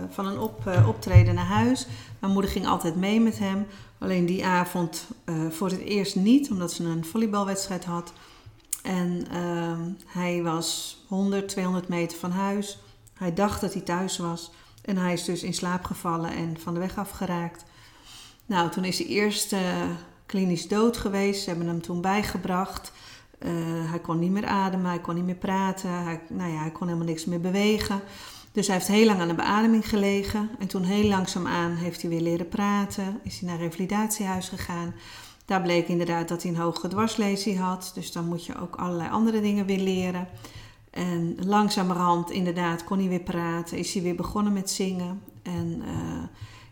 van 0.10 0.26
een 0.26 0.40
op, 0.40 0.62
uh, 0.68 0.88
optreden 0.88 1.36
naar 1.36 1.46
huis. 1.46 1.88
Mijn 2.20 2.34
moeder 2.34 2.52
ging 2.52 2.68
altijd 2.68 2.96
mee 2.96 3.20
met 3.22 3.40
hem. 3.40 3.68
Alleen 4.00 4.26
die 4.26 4.46
avond 4.46 5.08
voor 5.50 5.70
het 5.70 5.80
eerst 5.80 6.16
niet, 6.16 6.52
omdat 6.52 6.72
ze 6.72 6.84
een 6.84 7.06
volleybalwedstrijd 7.06 7.86
had. 7.86 8.14
En 8.84 9.28
ehm, 9.32 9.82
hij 10.06 10.44
was 10.44 10.98
100, 11.08 11.48
200 11.48 11.88
meter 11.88 12.18
van 12.18 12.32
huis. 12.32 12.80
Hij 13.14 13.34
dacht 13.34 13.62
dat 13.62 13.74
hij 13.74 13.82
thuis 13.82 14.18
was. 14.18 14.52
En 14.82 14.98
hij 14.98 15.14
is 15.14 15.24
dus 15.24 15.44
in 15.44 15.54
slaap 15.54 15.84
gevallen 15.84 16.30
en 16.30 16.58
van 16.60 16.74
de 16.74 16.80
weg 16.80 16.98
afgeraakt. 16.98 17.64
Nou, 18.46 18.70
toen 18.70 18.84
is 18.84 18.98
hij 18.98 19.08
eerst 19.08 19.56
klinisch 20.26 20.68
dood 20.68 20.98
geweest. 20.98 21.44
Ze 21.44 21.50
hebben 21.50 21.68
hem 21.68 21.82
toen 21.82 22.02
bijgebracht. 22.02 22.92
Uh, 23.40 23.52
hij 23.90 24.00
kon 24.00 24.20
niet 24.20 24.32
meer 24.32 24.46
ademen, 24.46 24.90
hij 24.90 25.00
kon 25.00 25.16
niet 25.16 25.26
meer 25.26 25.36
praten. 25.36 25.90
Hij, 26.04 26.22
nou 26.30 26.52
ja, 26.52 26.60
hij 26.60 26.72
kon 26.72 26.88
helemaal 26.88 27.08
niks 27.08 27.26
meer 27.26 27.42
bewegen. 27.42 28.02
Dus 28.52 28.68
hij 28.68 28.76
heeft 28.76 28.88
heel 28.88 29.06
lang 29.06 29.20
aan 29.20 29.28
de 29.28 29.34
beademing 29.36 29.90
gelegen. 29.90 30.50
En 30.60 30.68
toen 30.68 30.84
heel 30.84 31.08
langzaamaan 31.08 31.76
heeft 31.76 32.02
hij 32.02 32.10
weer 32.10 32.22
leren 32.22 32.48
praten. 32.48 33.20
Is 33.24 33.40
hij 33.40 33.50
naar 33.50 33.58
een 33.58 33.64
revalidatiehuis 33.64 34.50
gegaan. 34.50 34.94
Daar 35.46 35.62
bleek 35.62 35.88
inderdaad 35.88 36.28
dat 36.28 36.44
hij 36.44 36.52
een 36.52 36.58
hoge 36.58 36.88
dwarslesie 36.88 37.60
had. 37.60 37.92
Dus 37.96 38.12
dan 38.12 38.28
moet 38.28 38.46
je 38.46 38.60
ook 38.60 38.76
allerlei 38.76 39.10
andere 39.10 39.42
dingen 39.42 39.66
weer 39.66 39.80
leren. 39.80 40.28
En 40.90 41.36
langzamerhand 41.40 42.32
inderdaad 42.32 42.84
kon 42.84 43.00
hij 43.00 43.08
weer 43.08 43.20
praten. 43.20 43.78
Is 43.78 43.94
hij 43.94 44.04
weer 44.04 44.16
begonnen 44.16 44.54
met 44.54 44.70
zingen. 44.70 45.22
En 45.44 45.82
uh, 45.86 46.24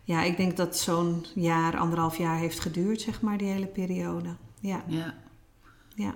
ja, 0.04 0.22
ik 0.22 0.36
denk 0.36 0.56
dat 0.56 0.78
zo'n 0.78 1.26
jaar, 1.34 1.76
anderhalf 1.76 2.16
jaar 2.16 2.36
heeft 2.36 2.60
geduurd, 2.60 3.00
zeg 3.00 3.20
maar, 3.20 3.38
die 3.38 3.48
hele 3.48 3.66
periode. 3.66 4.28
Ja. 4.60 4.82
Ja. 4.86 5.14
Ja, 5.94 6.14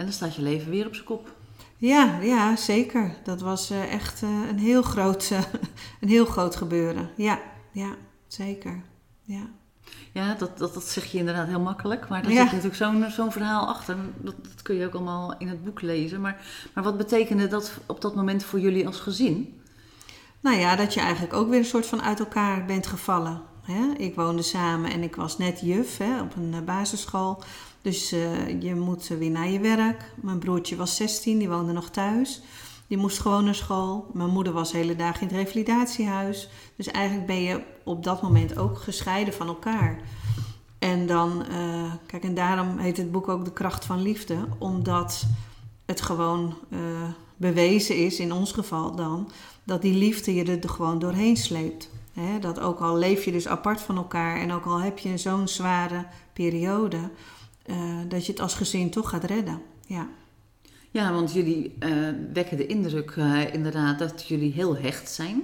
En 0.00 0.06
dan 0.06 0.14
staat 0.14 0.34
je 0.34 0.42
leven 0.42 0.70
weer 0.70 0.86
op 0.86 0.94
zijn 0.94 1.06
kop. 1.06 1.34
ja, 1.76 2.18
ja 2.20 2.56
zeker. 2.56 3.14
Dat 3.24 3.40
was 3.40 3.70
eh, 3.70 3.92
echt 3.92 4.22
eh, 4.22 4.28
een, 4.48 4.58
heel 4.58 4.82
groot, 4.82 5.28
eh, 5.32 5.38
een 6.00 6.08
heel 6.08 6.24
groot 6.24 6.56
gebeuren. 6.56 7.10
Ja, 7.16 7.40
ja, 7.72 7.94
zeker. 8.26 8.82
Ja. 9.22 9.42
Ja, 10.12 10.34
dat, 10.34 10.58
dat, 10.58 10.74
dat 10.74 10.84
zeg 10.84 11.04
je 11.12 11.18
inderdaad 11.18 11.46
heel 11.46 11.60
makkelijk. 11.60 12.08
Maar 12.08 12.22
Ja. 12.30 12.42
zit 12.42 12.44
natuurlijk 12.44 12.74
zo'n 12.74 13.10
zo'n 13.10 13.32
verhaal 13.32 13.66
achter. 13.68 13.96
Dat, 14.16 14.34
dat 14.42 14.62
kun 14.62 14.74
je 14.74 14.86
ook 14.86 14.94
allemaal 14.94 15.34
in 15.38 15.48
het 15.48 15.64
boek 15.64 15.80
lezen. 15.80 16.20
Maar, 16.20 16.44
maar 16.74 16.84
wat 16.84 16.96
betekende 16.96 17.46
dat 17.46 17.72
op 17.86 18.00
dat 18.00 18.14
moment 18.14 18.44
voor 18.44 18.60
jullie 18.60 18.86
als 18.86 19.00
gezin? 19.00 19.60
Nou 20.40 20.56
ja, 20.56 20.76
dat 20.76 20.94
je 20.94 21.00
eigenlijk 21.00 21.32
ook 21.32 21.48
weer 21.48 21.58
een 21.58 21.64
soort 21.64 21.86
van 21.86 22.02
uit 22.02 22.18
elkaar 22.18 22.64
bent 22.64 22.86
gevallen. 22.86 23.42
Hè? 23.62 23.92
Ik 23.96 24.14
woonde 24.14 24.42
samen 24.42 24.90
en 24.90 25.02
ik 25.02 25.16
was 25.16 25.38
net 25.38 25.60
juf 25.60 25.98
hè, 25.98 26.20
op 26.20 26.36
een 26.36 26.64
basisschool. 26.64 27.42
Dus 27.82 28.12
eh, 28.12 28.62
je 28.62 28.74
moet 28.74 29.08
weer 29.08 29.30
naar 29.30 29.48
je 29.48 29.60
werk. 29.60 30.12
Mijn 30.14 30.38
broertje 30.38 30.76
was 30.76 30.96
16, 30.96 31.38
die 31.38 31.48
woonde 31.48 31.72
nog 31.72 31.90
thuis. 31.90 32.42
Die 32.86 32.98
moest 32.98 33.18
gewoon 33.18 33.44
naar 33.44 33.54
school. 33.54 34.06
Mijn 34.12 34.30
moeder 34.30 34.52
was 34.52 34.72
hele 34.72 34.96
dagen 34.96 35.20
in 35.20 35.26
het 35.26 35.36
revalidatiehuis. 35.36 36.48
Dus 36.76 36.86
eigenlijk 36.86 37.26
ben 37.26 37.42
je 37.42 37.62
op 37.84 38.04
dat 38.04 38.22
moment 38.22 38.58
ook 38.58 38.78
gescheiden 38.78 39.34
van 39.34 39.46
elkaar. 39.46 40.00
En 40.78 41.06
dan, 41.06 41.46
eh, 41.46 41.92
kijk, 42.06 42.24
en 42.24 42.34
daarom 42.34 42.78
heet 42.78 42.96
het 42.96 43.12
boek 43.12 43.28
ook 43.28 43.44
De 43.44 43.52
Kracht 43.52 43.84
van 43.84 44.02
Liefde, 44.02 44.36
omdat 44.58 45.26
het 45.86 46.00
gewoon 46.00 46.54
eh, 46.70 46.78
bewezen 47.36 47.96
is, 47.96 48.18
in 48.20 48.32
ons 48.32 48.52
geval 48.52 48.96
dan, 48.96 49.30
dat 49.64 49.82
die 49.82 49.94
liefde 49.94 50.34
je 50.34 50.44
er 50.44 50.68
gewoon 50.68 50.98
doorheen 50.98 51.36
sleept. 51.36 51.90
Dat 52.40 52.60
ook 52.60 52.80
al 52.80 52.96
leef 52.96 53.24
je 53.24 53.32
dus 53.32 53.48
apart 53.48 53.80
van 53.80 53.96
elkaar 53.96 54.36
en 54.36 54.52
ook 54.52 54.64
al 54.64 54.80
heb 54.80 54.98
je 54.98 55.18
zo'n 55.18 55.48
zware 55.48 56.06
periode, 56.32 57.10
eh, 57.70 57.98
dat 58.08 58.26
je 58.26 58.32
het 58.32 58.40
als 58.40 58.54
gezin 58.54 58.90
toch 58.90 59.08
gaat 59.08 59.24
redden. 59.24 59.62
Ja, 59.86 60.08
Ja, 60.90 61.12
want 61.12 61.32
jullie 61.32 61.76
eh, 61.78 61.90
wekken 62.32 62.56
de 62.56 62.66
indruk 62.66 63.10
eh, 63.10 63.54
inderdaad 63.54 63.98
dat 63.98 64.26
jullie 64.26 64.52
heel 64.52 64.76
hecht 64.76 65.10
zijn. 65.10 65.42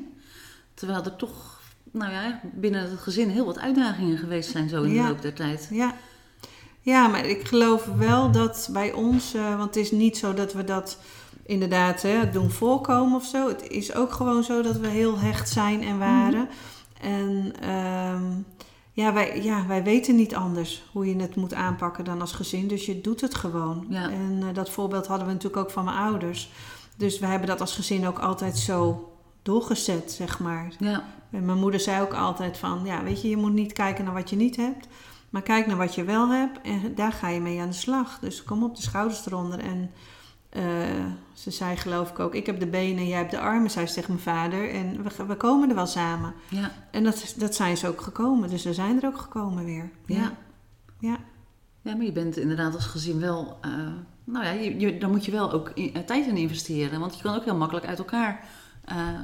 Terwijl 0.74 1.04
er 1.04 1.16
toch, 1.16 1.60
nou 1.90 2.12
ja, 2.12 2.40
binnen 2.54 2.80
het 2.90 2.98
gezin 2.98 3.28
heel 3.28 3.44
wat 3.44 3.58
uitdagingen 3.58 4.18
geweest 4.18 4.50
zijn 4.50 4.68
zo 4.68 4.82
in 4.82 4.94
de 4.94 5.02
loop 5.02 5.22
der 5.22 5.34
tijd. 5.34 5.68
ja. 5.70 5.94
ja 6.80 7.08
maar 7.08 7.26
ik 7.26 7.48
geloof 7.48 7.84
wel 7.84 8.30
dat 8.30 8.68
bij 8.72 8.92
ons, 8.92 9.32
want 9.32 9.74
het 9.74 9.76
is 9.76 9.90
niet 9.90 10.16
zo 10.16 10.34
dat 10.34 10.52
we 10.52 10.64
dat 10.64 10.98
inderdaad 11.42 12.02
hè, 12.02 12.30
doen 12.30 12.50
voorkomen 12.50 13.16
of 13.16 13.24
zo. 13.24 13.48
Het 13.48 13.68
is 13.68 13.94
ook 13.94 14.12
gewoon 14.12 14.44
zo 14.44 14.62
dat 14.62 14.76
we 14.76 14.88
heel 14.88 15.18
hecht 15.18 15.48
zijn 15.48 15.82
en 15.82 15.98
waren. 15.98 16.48
En 17.00 17.52
ehm, 17.60 18.22
ja, 18.96 19.12
wij, 19.12 19.42
ja, 19.42 19.66
wij 19.66 19.82
weten 19.82 20.16
niet 20.16 20.34
anders 20.34 20.82
hoe 20.92 21.06
je 21.06 21.16
het 21.16 21.36
moet 21.36 21.54
aanpakken 21.54 22.04
dan 22.04 22.20
als 22.20 22.32
gezin. 22.32 22.68
Dus 22.68 22.86
je 22.86 23.00
doet 23.00 23.20
het 23.20 23.34
gewoon. 23.34 23.86
Ja. 23.88 24.10
En 24.10 24.38
eh, 24.42 24.54
dat 24.54 24.70
voorbeeld 24.70 25.06
hadden 25.06 25.26
we 25.26 25.32
natuurlijk 25.32 25.62
ook 25.62 25.70
van 25.70 25.84
mijn 25.84 25.96
ouders. 25.96 26.50
Dus 26.96 27.18
we 27.18 27.26
hebben 27.26 27.48
dat 27.48 27.60
als 27.60 27.74
gezin 27.74 28.06
ook 28.06 28.18
altijd 28.18 28.58
zo 28.58 29.12
doorgezet, 29.42 30.12
zeg 30.12 30.38
maar. 30.38 30.72
Ja, 30.78 31.04
En 31.30 31.44
mijn 31.44 31.58
moeder 31.58 31.80
zei 31.80 32.02
ook 32.02 32.14
altijd 32.14 32.58
van, 32.58 32.80
ja, 32.84 33.02
weet 33.02 33.22
je, 33.22 33.28
je 33.28 33.36
moet 33.36 33.52
niet 33.52 33.72
kijken 33.72 34.04
naar 34.04 34.14
wat 34.14 34.30
je 34.30 34.36
niet 34.36 34.56
hebt. 34.56 34.86
Maar 35.30 35.42
kijk 35.42 35.66
naar 35.66 35.76
wat 35.76 35.94
je 35.94 36.04
wel 36.04 36.28
hebt 36.28 36.60
en 36.62 36.94
daar 36.94 37.12
ga 37.12 37.28
je 37.28 37.40
mee 37.40 37.60
aan 37.60 37.68
de 37.68 37.74
slag. 37.74 38.18
Dus 38.18 38.42
kom 38.42 38.62
op 38.62 38.76
de 38.76 38.82
schouders 38.82 39.26
eronder. 39.26 39.58
En 39.58 39.90
eh, 40.56 41.04
ze 41.32 41.50
zei 41.50 41.76
geloof 41.76 42.10
ik 42.10 42.18
ook, 42.18 42.34
ik 42.34 42.46
heb 42.46 42.60
de 42.60 42.66
benen, 42.66 43.06
jij 43.08 43.18
hebt 43.18 43.30
de 43.30 43.38
armen, 43.40 43.70
zei 43.70 43.86
ze 43.86 43.94
tegen 43.94 44.10
mijn 44.12 44.22
vader. 44.24 44.70
En 44.70 45.02
we, 45.02 45.26
we 45.26 45.36
komen 45.36 45.68
er 45.68 45.74
wel 45.74 45.86
samen. 45.86 46.34
ja, 46.48 46.70
En 46.90 47.04
dat, 47.04 47.34
dat 47.38 47.54
zijn 47.54 47.76
ze 47.76 47.88
ook 47.88 48.00
gekomen. 48.00 48.48
Dus 48.48 48.62
ze 48.62 48.74
zijn 48.74 49.02
er 49.02 49.08
ook 49.08 49.18
gekomen 49.18 49.64
weer. 49.64 49.90
ja. 50.06 50.32
Ja. 51.00 51.16
Ja, 51.82 51.94
maar 51.96 52.04
je 52.04 52.12
bent 52.12 52.36
inderdaad 52.36 52.74
als 52.74 52.86
gezin 52.86 53.20
wel... 53.20 53.58
eh, 53.60 53.70
nou 54.24 54.44
ja, 54.44 54.50
je, 54.50 54.78
je, 54.80 54.98
daar 54.98 55.10
moet 55.10 55.24
je 55.24 55.30
wel 55.30 55.52
ook 55.52 55.70
in- 55.74 55.94
eh, 55.94 56.02
tijd 56.02 56.26
in 56.26 56.36
investeren. 56.36 57.00
Want 57.00 57.16
je 57.16 57.22
kan 57.22 57.34
ook 57.34 57.44
heel 57.44 57.56
makkelijk 57.56 57.86
uit 57.86 57.98
elkaar 57.98 58.44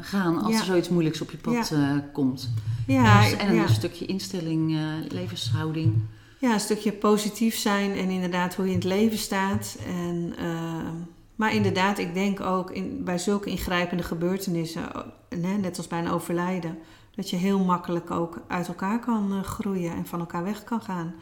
gaan 0.00 0.42
als 0.42 0.52
Ja. 0.52 0.58
er 0.58 0.64
zoiets 0.64 0.88
moeilijks 0.88 1.20
op 1.20 1.30
je 1.30 1.36
pad 1.36 1.72
komt. 2.12 2.50
Ja, 2.86 3.20
Dus- 3.22 3.36
en 3.36 3.56
een 3.58 3.68
stukje 3.68 4.06
instelling, 4.06 4.76
levenshouding. 5.08 5.94
Ja, 6.38 6.52
een 6.52 6.60
stukje 6.60 6.92
positief 6.92 7.56
zijn 7.56 7.92
en 7.92 8.10
inderdaad 8.10 8.54
hoe 8.54 8.64
je 8.64 8.70
in 8.70 8.76
het 8.76 8.86
leven 8.86 9.18
staat. 9.18 9.78
En, 9.86 10.34
eh, 10.38 10.88
maar 11.36 11.54
inderdaad, 11.54 11.98
ik 11.98 12.14
denk 12.14 12.40
ook 12.40 12.70
in, 12.70 13.04
bij 13.04 13.18
zulke 13.18 13.50
ingrijpende 13.50 14.02
gebeurtenissen, 14.02 14.82
hè, 15.28 15.56
net 15.56 15.76
als 15.76 15.86
bij 15.86 15.98
een 15.98 16.10
overlijden, 16.10 16.78
dat 17.14 17.30
je 17.30 17.36
heel 17.36 17.58
makkelijk 17.58 18.10
ook 18.10 18.42
uit 18.48 18.68
elkaar 18.68 19.00
kan 19.00 19.32
eh, 19.32 19.42
groeien 19.42 19.92
en 19.92 20.06
van 20.06 20.20
elkaar 20.20 20.44
weg 20.44 20.64
kan 20.64 20.80
gaan. 20.80 21.14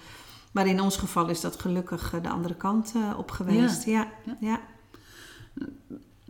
Maar 0.52 0.66
in 0.66 0.80
ons 0.80 0.96
geval 0.96 1.28
is 1.28 1.40
dat 1.40 1.60
gelukkig 1.60 2.12
eh, 2.14 2.22
de 2.22 2.28
andere 2.28 2.54
kant 2.54 2.92
eh, 2.94 3.18
op 3.18 3.30
geweest. 3.30 3.84
Ja, 3.84 4.08
Ja. 4.24 4.36
ja. 4.40 4.60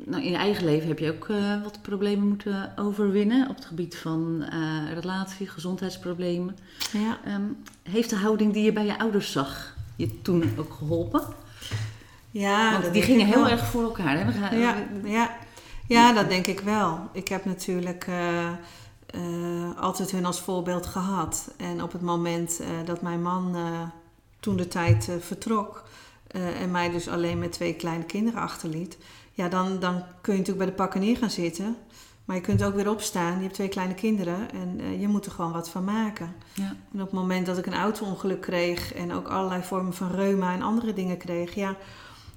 Nou, 0.04 0.22
in 0.22 0.30
je 0.30 0.36
eigen 0.36 0.64
leven 0.64 0.88
heb 0.88 0.98
je 0.98 1.12
ook 1.12 1.26
wat 1.62 1.82
problemen 1.82 2.28
moeten 2.28 2.72
overwinnen 2.76 3.48
op 3.48 3.54
het 3.54 3.64
gebied 3.64 3.96
van 3.96 4.44
relatie, 4.94 5.48
gezondheidsproblemen. 5.48 6.56
ja. 6.92 7.18
Ehm, 7.24 7.42
heeft 7.82 8.10
de 8.10 8.16
houding 8.16 8.52
die 8.52 8.64
je 8.64 8.72
bij 8.72 8.84
je 8.84 8.98
ouders 8.98 9.32
zag 9.32 9.76
je 9.96 10.22
toen 10.22 10.52
ook 10.56 10.72
geholpen? 10.72 11.22
Ja 12.30 12.80
Want 12.80 12.92
die 12.92 13.02
gingen 13.02 13.26
heel 13.26 13.42
wel. 13.42 13.48
erg 13.48 13.66
voor 13.66 13.82
elkaar. 13.82 14.18
Hè? 14.18 14.24
We 14.24 14.32
gaan, 14.32 14.58
Ja, 14.58 14.76
ja. 15.04 15.36
ja, 15.86 16.12
dat 16.12 16.28
denk 16.28 16.46
ik 16.46 16.60
wel. 16.60 16.98
Ik 17.12 17.28
heb 17.28 17.44
natuurlijk 17.44 18.06
eh, 18.06 18.46
eh, 18.46 19.78
altijd 19.80 20.10
hun 20.10 20.24
als 20.24 20.40
voorbeeld 20.40 20.86
gehad. 20.86 21.50
En 21.56 21.82
op 21.82 21.92
het 21.92 22.02
moment 22.02 22.60
eh, 22.60 22.66
dat 22.84 23.02
mijn 23.02 23.22
man 23.22 23.56
toen 24.40 24.56
de 24.56 24.68
tijd 24.68 25.10
vertrok 25.20 25.84
en 26.60 26.70
mij 26.70 26.90
dus 26.90 27.08
alleen 27.08 27.38
met 27.38 27.52
twee 27.52 27.74
kleine 27.74 28.04
kinderen 28.04 28.40
achterliet, 28.40 28.98
ja, 29.32 29.48
dan, 29.48 29.78
dan 29.80 30.02
kun 30.20 30.32
je 30.32 30.38
natuurlijk 30.38 30.66
bij 30.66 30.66
de 30.66 30.82
pakken 30.82 31.00
neer 31.00 31.16
gaan 31.16 31.30
zitten. 31.30 31.76
Maar 32.24 32.36
je 32.36 32.42
kunt 32.42 32.62
ook 32.62 32.74
weer 32.74 32.90
opstaan. 32.90 33.36
Je 33.36 33.42
hebt 33.42 33.54
twee 33.54 33.68
kleine 33.68 33.94
kinderen 33.94 34.50
en 34.50 35.00
je 35.00 35.08
moet 35.08 35.26
er 35.26 35.32
gewoon 35.32 35.52
wat 35.52 35.70
van 35.70 35.84
maken. 35.84 36.34
ja. 36.54 36.76
En 36.92 37.00
op 37.00 37.10
het 37.10 37.12
moment 37.12 37.46
dat 37.46 37.58
ik 37.58 37.66
een 37.66 37.74
auto-ongeluk 37.74 38.40
kreeg 38.40 38.94
en 38.94 39.12
ook 39.12 39.28
allerlei 39.28 39.62
vormen 39.62 39.94
van 39.94 40.10
reuma 40.10 40.52
en 40.52 40.62
andere 40.62 40.92
dingen 40.92 41.16
kreeg, 41.16 41.54
ja, 41.54 41.76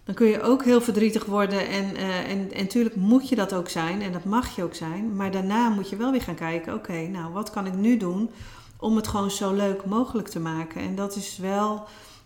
dan 0.04 0.16
kun 0.16 0.28
je 0.28 0.42
ook 0.42 0.64
heel 0.64 0.82
verdrietig 0.82 1.26
worden. 1.26 1.68
En, 1.68 1.96
eh, 1.96 2.30
en, 2.30 2.52
en 2.52 2.64
natuurlijk 2.64 2.96
moet 2.96 3.30
je 3.30 3.36
dat 3.36 3.54
ook 3.54 3.70
zijn 3.70 4.02
en 4.02 4.12
dat 4.12 4.24
mag 4.24 4.56
je 4.56 4.64
ook 4.64 4.76
zijn. 4.76 5.16
Maar 5.16 5.32
daarna 5.32 5.70
moet 5.70 5.90
je 5.90 5.96
wel 5.96 6.12
weer 6.12 6.22
gaan 6.22 6.36
kijken, 6.36 6.74
oké, 6.74 7.08
nou 7.08 7.34
wat 7.34 7.50
kan 7.50 7.66
ik 7.66 7.74
nu 7.74 7.98
doen 7.98 8.30
om 8.78 8.96
het 8.96 9.08
gewoon 9.08 9.32
zo 9.32 9.54
leuk 9.54 9.86
mogelijk 9.86 10.28
te 10.28 10.40
maken? 10.40 10.82
En 10.82 10.96
dat 10.96 11.16
is 11.16 11.38
wel, 11.38 11.84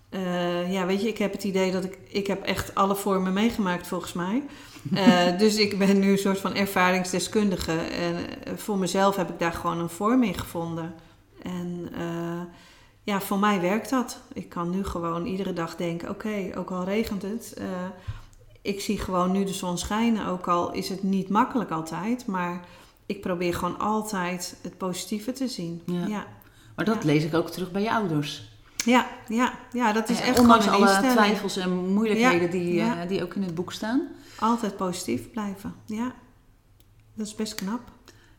eh, 0.09 0.71
ja, 0.73 0.85
weet 0.85 1.01
je, 1.01 1.07
ik 1.07 1.17
heb 1.17 1.31
het 1.31 1.43
idee 1.43 1.71
dat 1.71 1.83
ik, 1.83 1.97
ik 2.07 2.27
heb 2.27 2.43
echt 2.43 2.75
alle 2.75 2.95
vormen 2.95 3.33
meegemaakt 3.33 3.87
volgens 3.87 4.13
mij. 4.13 4.43
Eh, 4.93 5.37
dus 5.37 5.57
ik 5.57 5.77
ben 5.77 5.99
nu 5.99 6.11
een 6.11 6.17
soort 6.17 6.39
van 6.39 6.55
ervaringsdeskundige. 6.55 7.71
En 7.71 8.15
voor 8.57 8.77
mezelf 8.77 9.15
heb 9.15 9.29
ik 9.29 9.39
daar 9.39 9.53
gewoon 9.53 9.79
een 9.79 9.89
vorm 9.89 10.23
in 10.23 10.33
gevonden. 10.33 10.93
En 11.41 11.89
ja, 13.07 13.21
voor 13.21 13.39
mij 13.39 13.61
werkt 13.61 13.89
dat. 13.89 14.19
Ik 14.33 14.49
kan 14.49 14.69
nu 14.69 14.83
gewoon 14.83 15.25
iedere 15.25 15.53
dag 15.53 15.75
denken: 15.75 16.09
oké, 16.09 16.51
ook 16.57 16.71
al 16.71 16.83
regent 16.83 17.21
het, 17.21 17.53
eh, 17.57 17.65
ik 18.61 18.81
zie 18.81 18.99
gewoon 18.99 19.31
nu 19.31 19.43
de 19.43 19.53
zon 19.53 19.77
schijnen. 19.77 20.25
Ook 20.25 20.47
al 20.47 20.71
is 20.71 20.89
het 20.89 21.03
niet 21.03 21.29
makkelijk 21.29 21.71
altijd, 21.71 22.25
maar 22.25 22.65
ik 23.05 23.21
probeer 23.21 23.53
gewoon 23.53 23.79
altijd 23.79 24.57
het 24.61 24.77
positieve 24.77 25.31
te 25.31 25.47
zien. 25.47 25.81
Ja. 25.85 26.05
Ja, 26.07 26.25
Maar 26.75 26.85
dat 26.85 26.95
Ja. 27.03 27.05
lees 27.09 27.23
ik 27.23 27.33
ook 27.33 27.49
terug 27.49 27.71
bij 27.71 27.81
je 27.81 27.91
ouders. 27.91 28.49
ja, 28.85 29.07
ja, 29.27 29.53
ja 29.73 29.93
dat 29.93 30.09
is 30.09 30.19
Eh, 30.19 30.27
echt 30.27 30.39
Ondanks 30.39 30.65
gewoon 30.65 30.87
alle 30.87 31.11
twijfels 31.11 31.57
en 31.57 31.93
moeilijkheden 31.93 32.41
Ja, 32.41 32.47
die, 32.51 32.81
eh, 32.81 33.07
die 33.07 33.23
ook 33.23 33.33
in 33.33 33.43
het 33.43 33.55
boek 33.55 33.71
staan. 33.71 34.07
Altijd 34.39 34.75
positief 34.77 35.31
blijven. 35.31 35.75
Ja, 35.85 36.13
dat 37.13 37.25
is 37.27 37.35
best 37.35 37.55
knap. 37.55 37.81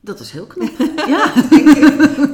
Dat 0.08 0.20
is 0.20 0.30
heel 0.30 0.46
knap. 0.46 0.70
ja. 1.14 1.32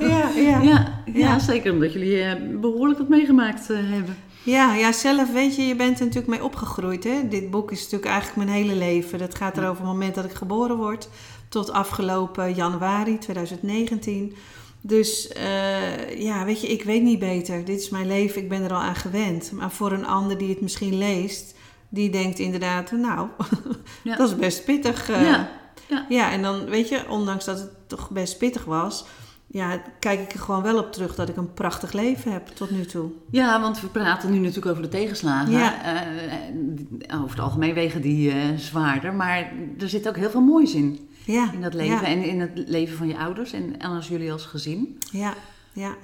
ja, 0.00 0.28
ja. 0.37 0.62
Ja, 0.62 1.02
ja, 1.12 1.38
zeker 1.38 1.73
omdat 1.73 1.93
jullie 1.93 2.23
eh, 2.23 2.61
behoorlijk 2.61 2.99
wat 2.99 3.09
meegemaakt 3.09 3.71
eh, 3.71 3.76
hebben. 3.81 4.16
Ja, 4.43 4.75
ja, 4.75 4.93
zelf 4.93 5.33
weet 5.33 5.57
je, 5.57 5.62
je 5.62 5.76
bent 5.76 5.99
er 5.99 6.04
natuurlijk 6.04 6.33
mee 6.33 6.45
opgegroeid. 6.45 7.04
Hè? 7.04 7.28
Dit 7.28 7.50
boek 7.50 7.71
is 7.71 7.83
natuurlijk 7.83 8.11
eigenlijk 8.11 8.37
mijn 8.37 8.59
hele 8.59 8.75
leven. 8.75 9.19
Dat 9.19 9.35
gaat 9.35 9.57
er 9.57 9.69
over 9.69 9.83
het 9.83 9.93
moment 9.93 10.14
dat 10.14 10.25
ik 10.25 10.33
geboren 10.33 10.76
word 10.76 11.09
tot 11.49 11.71
afgelopen 11.71 12.54
januari 12.54 13.19
2019. 13.19 14.35
Dus 14.81 15.33
uh, 15.37 16.21
ja, 16.21 16.45
weet 16.45 16.61
je, 16.61 16.66
ik 16.66 16.85
weet 16.85 17.02
niet 17.02 17.19
beter. 17.19 17.64
Dit 17.64 17.81
is 17.81 17.88
mijn 17.88 18.07
leven, 18.07 18.43
ik 18.43 18.49
ben 18.49 18.62
er 18.62 18.73
al 18.73 18.81
aan 18.81 18.97
gewend. 18.97 19.52
Maar 19.52 19.71
voor 19.71 19.93
een 19.93 20.07
ander 20.07 20.38
die 20.38 20.49
het 20.49 20.61
misschien 20.61 20.99
leest, 20.99 21.54
die 21.88 22.11
denkt 22.11 22.38
inderdaad, 22.38 22.90
nou, 22.90 23.28
ja. 24.02 24.16
dat 24.16 24.28
is 24.28 24.37
best 24.37 24.64
pittig. 24.64 25.11
Uh, 25.11 25.23
ja. 25.23 25.62
Ja. 25.88 26.07
ja, 26.09 26.33
en 26.33 26.43
dan 26.43 26.64
weet 26.64 26.88
je, 26.88 27.09
ondanks 27.09 27.45
dat 27.45 27.59
het 27.59 27.88
toch 27.88 28.11
best 28.11 28.38
pittig 28.38 28.64
was, 28.64 29.05
ja, 29.47 29.83
kijk 29.99 30.21
ik 30.21 30.33
er 30.33 30.38
gewoon 30.38 30.62
wel 30.62 30.79
op 30.79 30.93
terug 30.93 31.14
dat 31.14 31.29
ik 31.29 31.37
een 31.37 31.53
prachtig 31.53 31.93
leven 31.93 32.33
heb 32.33 32.47
tot 32.47 32.71
nu 32.71 32.85
toe. 32.85 33.11
Ja, 33.31 33.61
want 33.61 33.81
we 33.81 33.87
praten 33.87 34.31
nu 34.31 34.38
natuurlijk 34.38 34.67
over 34.67 34.83
de 34.83 34.88
tegenslagen. 34.88 35.53
Ja. 35.53 35.75
Uh, 35.95 37.23
over 37.23 37.31
het 37.31 37.45
algemeen 37.45 37.75
wegen 37.75 38.00
die 38.00 38.35
uh, 38.35 38.57
zwaarder, 38.57 39.14
maar 39.14 39.53
er 39.79 39.88
zit 39.88 40.09
ook 40.09 40.17
heel 40.17 40.31
veel 40.31 40.41
moois 40.41 40.75
in. 40.75 41.09
Ja. 41.25 41.53
In 41.53 41.61
dat 41.61 41.75
leven 41.75 42.07
en 42.07 42.25
in 42.25 42.41
het 42.41 42.50
leven 42.55 42.97
van 42.97 43.09
je 43.09 43.19
ouders 43.19 43.53
en, 43.53 43.79
en 43.79 43.91
als 43.91 44.09
jullie 44.09 44.33
als 44.33 44.45
gezin. 44.45 44.99
Ja, 45.11 45.35
ja. 45.73 45.95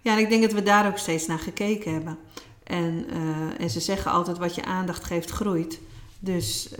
Ja, 0.00 0.12
en 0.12 0.18
ik 0.18 0.28
denk 0.28 0.42
dat 0.42 0.52
we 0.52 0.62
daar 0.62 0.86
ook 0.86 0.98
steeds 0.98 1.26
naar 1.26 1.38
gekeken 1.38 1.92
hebben. 1.92 2.18
En, 2.64 3.06
uh, 3.12 3.60
en 3.60 3.70
ze 3.70 3.80
zeggen 3.80 4.10
altijd 4.10 4.38
wat 4.38 4.54
je 4.54 4.64
aandacht 4.64 5.04
geeft 5.04 5.30
groeit. 5.30 5.80
Dus 6.24 6.70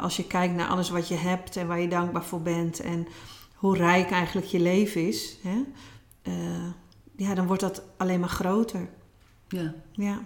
als 0.00 0.16
je 0.16 0.26
kijkt 0.26 0.54
naar 0.54 0.68
alles 0.68 0.90
wat 0.90 1.08
je 1.08 1.14
hebt 1.14 1.56
en 1.56 1.66
waar 1.66 1.80
je 1.80 1.88
dankbaar 1.88 2.24
voor 2.24 2.42
bent 2.42 2.80
en 2.80 3.06
hoe 3.54 3.76
rijk 3.76 4.10
eigenlijk 4.10 4.46
je 4.46 4.60
leven 4.60 5.08
is, 5.08 5.36
hè, 5.42 5.62
uh, 6.22 6.66
ja, 7.16 7.34
dan 7.34 7.46
wordt 7.46 7.62
dat 7.62 7.82
alleen 7.96 8.20
maar 8.20 8.28
groter. 8.28 8.88
Ja. 9.48 9.74
Ja. 9.92 10.20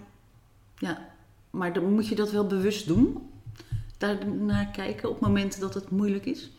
Ja, 0.77 1.09
maar 1.49 1.73
dan 1.73 1.93
moet 1.93 2.07
je 2.07 2.15
dat 2.15 2.31
wel 2.31 2.47
bewust 2.47 2.87
doen? 2.87 3.29
Daar 3.97 4.27
naar 4.27 4.65
kijken 4.65 5.09
op 5.09 5.19
momenten 5.19 5.59
dat 5.59 5.73
het 5.73 5.89
moeilijk 5.89 6.25
is? 6.25 6.51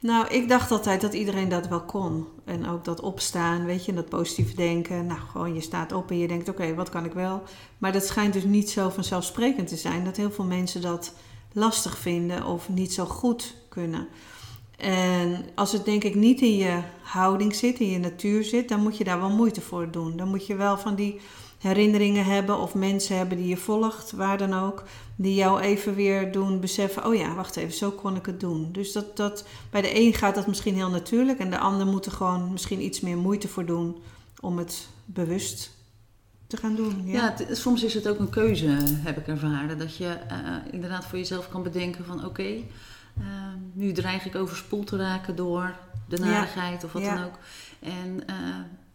Nou, 0.00 0.28
ik 0.28 0.48
dacht 0.48 0.70
altijd 0.70 1.00
dat 1.00 1.14
iedereen 1.14 1.48
dat 1.48 1.68
wel 1.68 1.84
kon. 1.84 2.26
En 2.44 2.66
ook 2.66 2.84
dat 2.84 3.00
opstaan, 3.00 3.64
weet 3.64 3.84
je, 3.84 3.90
en 3.90 3.96
dat 3.96 4.08
positief 4.08 4.54
denken. 4.54 5.06
Nou, 5.06 5.20
gewoon 5.20 5.54
je 5.54 5.60
staat 5.60 5.92
op 5.92 6.10
en 6.10 6.18
je 6.18 6.28
denkt, 6.28 6.48
oké, 6.48 6.74
wat 6.74 6.88
kan 6.88 7.04
ik 7.04 7.12
wel? 7.12 7.42
Maar 7.78 7.92
dat 7.92 8.04
schijnt 8.04 8.32
dus 8.32 8.44
niet 8.44 8.70
zo 8.70 8.88
vanzelfsprekend 8.88 9.68
te 9.68 9.76
zijn. 9.76 10.04
Dat 10.04 10.16
heel 10.16 10.30
veel 10.30 10.44
mensen 10.44 10.80
dat 10.80 11.14
lastig 11.54 11.98
vinden 11.98 12.46
of 12.46 12.68
niet 12.68 12.92
zo 12.92 13.04
goed 13.04 13.54
kunnen. 13.68 14.08
En 14.76 15.44
als 15.54 15.72
het 15.72 15.84
denk 15.84 16.04
ik 16.04 16.14
niet 16.14 16.40
in 16.40 16.56
je 16.56 16.80
houding 17.02 17.54
zit, 17.54 17.80
in 17.80 17.90
je 17.90 17.98
natuur 17.98 18.44
zit, 18.44 18.68
dan 18.68 18.80
moet 18.80 18.96
je 18.96 19.04
daar 19.04 19.20
wel 19.20 19.30
moeite 19.30 19.60
voor 19.60 19.90
doen. 19.90 20.16
Dan 20.16 20.28
moet 20.28 20.46
je 20.46 20.56
wel 20.56 20.78
van 20.78 20.94
die 20.94 21.20
herinneringen 21.58 22.24
hebben 22.24 22.58
of 22.58 22.74
mensen 22.74 23.16
hebben 23.16 23.36
die 23.36 23.48
je 23.48 23.56
volgt, 23.56 24.12
waar 24.12 24.38
dan 24.38 24.54
ook, 24.54 24.82
die 25.16 25.34
jou 25.34 25.60
even 25.60 25.94
weer 25.94 26.32
doen 26.32 26.60
beseffen, 26.60 27.06
oh 27.06 27.14
ja, 27.14 27.34
wacht 27.34 27.56
even, 27.56 27.72
zo 27.72 27.90
kon 27.90 28.16
ik 28.16 28.26
het 28.26 28.40
doen. 28.40 28.68
Dus 28.72 28.92
dat, 28.92 29.16
dat, 29.16 29.44
bij 29.70 29.80
de 29.80 29.96
een 29.96 30.14
gaat 30.14 30.34
dat 30.34 30.46
misschien 30.46 30.74
heel 30.74 30.90
natuurlijk 30.90 31.38
en 31.38 31.50
de 31.50 31.58
ander 31.58 31.86
moet 31.86 32.06
er 32.06 32.12
gewoon 32.12 32.52
misschien 32.52 32.82
iets 32.82 33.00
meer 33.00 33.16
moeite 33.16 33.48
voor 33.48 33.64
doen 33.64 33.96
om 34.40 34.58
het 34.58 34.88
bewust 35.04 35.70
te 36.54 36.60
gaan 36.60 36.74
doen. 36.74 37.02
Ja, 37.04 37.34
ja 37.38 37.54
soms 37.54 37.82
is 37.82 37.94
het 37.94 38.08
ook 38.08 38.18
een 38.18 38.30
keuze, 38.30 38.66
heb 39.02 39.18
ik 39.18 39.26
ervaren, 39.26 39.78
dat 39.78 39.96
je 39.96 40.04
uh, 40.30 40.72
inderdaad 40.72 41.04
voor 41.04 41.18
jezelf 41.18 41.48
kan 41.48 41.62
bedenken 41.62 42.04
van 42.04 42.24
oké, 42.24 42.62
Ehm, 43.18 43.58
nu 43.72 43.92
dreig 43.92 44.26
ik 44.26 44.34
overspoeld 44.34 44.86
te 44.86 44.96
raken 44.96 45.36
door 45.36 45.74
de 46.08 46.18
narigheid 46.18 46.84
of 46.84 46.92
wat 46.92 47.02
dan 47.02 47.24
ook. 47.24 47.38
En 47.80 48.22
eh, 48.26 48.36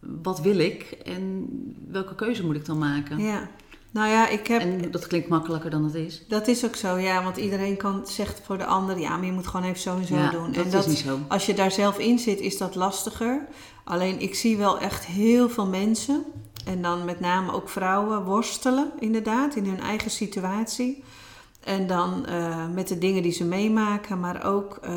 wat 0.00 0.40
wil 0.40 0.58
ik 0.58 0.82
en 1.04 1.46
welke 1.90 2.14
keuze 2.14 2.44
moet 2.44 2.56
ik 2.56 2.64
dan 2.64 2.78
maken? 2.78 3.18
Ja. 3.18 3.48
Nou 3.90 4.08
ja, 4.08 4.28
ik 4.28 4.46
heb... 4.46 4.60
En 4.60 4.90
dat 4.90 5.06
klinkt 5.06 5.28
makkelijker 5.28 5.70
dan 5.70 5.84
het 5.84 5.94
is. 5.94 6.24
Dat 6.28 6.48
is 6.48 6.64
ook 6.64 6.76
zo, 6.76 6.96
ja. 6.96 7.22
Want 7.22 7.36
iedereen 7.36 7.76
kan, 7.76 8.06
zegt 8.06 8.40
voor 8.44 8.58
de 8.58 8.64
ander... 8.64 8.98
ja, 8.98 9.16
maar 9.16 9.26
je 9.26 9.32
moet 9.32 9.46
gewoon 9.46 9.66
even 9.66 9.80
zo 9.80 9.96
en 9.96 10.06
zo 10.06 10.14
ja, 10.14 10.30
doen. 10.30 10.52
Dat 10.52 10.64
en 10.64 10.70
dat 10.70 10.80
is 10.82 10.88
niet 10.88 10.98
zo. 10.98 11.18
Als 11.28 11.46
je 11.46 11.54
daar 11.54 11.70
zelf 11.70 11.98
in 11.98 12.18
zit, 12.18 12.40
is 12.40 12.58
dat 12.58 12.74
lastiger. 12.74 13.46
Alleen, 13.84 14.20
ik 14.20 14.34
zie 14.34 14.56
wel 14.56 14.78
echt 14.78 15.06
heel 15.06 15.48
veel 15.48 15.66
mensen... 15.66 16.24
en 16.70 16.82
dan 16.82 17.04
met 17.04 17.20
name 17.20 17.52
ook 17.52 17.68
vrouwen 17.68 18.24
worstelen, 18.24 18.92
inderdaad... 18.98 19.54
in 19.54 19.64
hun 19.64 19.80
eigen 19.80 20.10
situatie... 20.10 21.04
En 21.60 21.86
dan 21.86 22.26
uh, 22.28 22.66
met 22.74 22.88
de 22.88 22.98
dingen 22.98 23.22
die 23.22 23.32
ze 23.32 23.44
meemaken, 23.44 24.20
maar 24.20 24.44
ook 24.44 24.78
uh, 24.84 24.90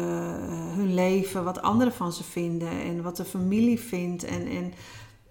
hun 0.75 0.93
leven, 0.93 1.43
wat 1.43 1.62
anderen 1.62 1.93
van 1.93 2.13
ze 2.13 2.23
vinden 2.23 2.69
en 2.69 3.01
wat 3.01 3.17
de 3.17 3.25
familie 3.25 3.79
vindt. 3.79 4.23
En, 4.23 4.47
en, 4.47 4.73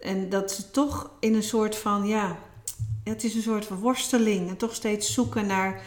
en 0.00 0.28
dat 0.28 0.52
ze 0.52 0.70
toch 0.70 1.10
in 1.20 1.34
een 1.34 1.42
soort 1.42 1.76
van, 1.76 2.06
ja, 2.06 2.36
het 3.04 3.24
is 3.24 3.34
een 3.34 3.42
soort 3.42 3.68
worsteling. 3.68 4.48
En 4.48 4.56
toch 4.56 4.74
steeds 4.74 5.14
zoeken 5.14 5.46
naar 5.46 5.82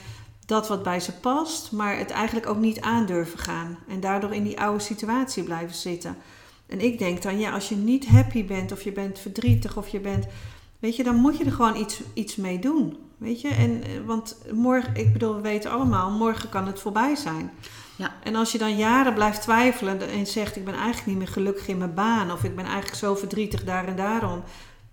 dat 0.45 0.67
wat 0.67 0.83
bij 0.83 0.99
ze 0.99 1.19
past, 1.19 1.71
maar 1.71 1.97
het 1.97 2.11
eigenlijk 2.11 2.47
ook 2.47 2.59
niet 2.59 2.81
aandurven 2.81 3.39
gaan. 3.39 3.77
En 3.87 3.99
daardoor 3.99 4.33
in 4.33 4.43
die 4.43 4.59
oude 4.59 4.83
situatie 4.83 5.43
blijven 5.43 5.75
zitten. 5.75 6.17
En 6.67 6.79
ik 6.79 6.99
denk 6.99 7.21
dan, 7.21 7.39
ja, 7.39 7.51
als 7.51 7.69
je 7.69 7.75
niet 7.75 8.07
happy 8.07 8.45
bent 8.45 8.71
of 8.71 8.81
je 8.81 8.91
bent 8.91 9.19
verdrietig 9.19 9.77
of 9.77 9.87
je 9.87 9.99
bent, 9.99 10.25
weet 10.79 10.95
je, 10.95 11.03
dan 11.03 11.15
moet 11.15 11.37
je 11.37 11.45
er 11.45 11.51
gewoon 11.51 11.75
iets, 11.75 12.01
iets 12.13 12.35
mee 12.35 12.59
doen. 12.59 12.97
Weet 13.17 13.41
je, 13.41 13.49
en, 13.49 13.83
eh, 13.83 13.89
want 14.05 14.37
morgen, 14.53 14.95
ik 14.95 15.13
bedoel, 15.13 15.35
we 15.35 15.41
weten 15.41 15.71
allemaal, 15.71 16.11
morgen 16.11 16.49
kan 16.49 16.67
het 16.67 16.79
voorbij 16.79 17.15
zijn. 17.15 17.51
Ja. 17.95 18.13
En 18.23 18.35
als 18.35 18.51
je 18.51 18.57
dan 18.57 18.77
jaren 18.77 19.13
blijft 19.13 19.41
twijfelen 19.41 20.09
en 20.09 20.27
zegt: 20.27 20.55
Ik 20.55 20.65
ben 20.65 20.73
eigenlijk 20.73 21.05
niet 21.05 21.17
meer 21.17 21.27
gelukkig 21.27 21.67
in 21.67 21.77
mijn 21.77 21.93
baan, 21.93 22.31
of 22.31 22.43
ik 22.43 22.55
ben 22.55 22.65
eigenlijk 22.65 22.95
zo 22.95 23.15
verdrietig 23.15 23.63
daar 23.63 23.87
en 23.87 23.95
daarom, 23.95 24.43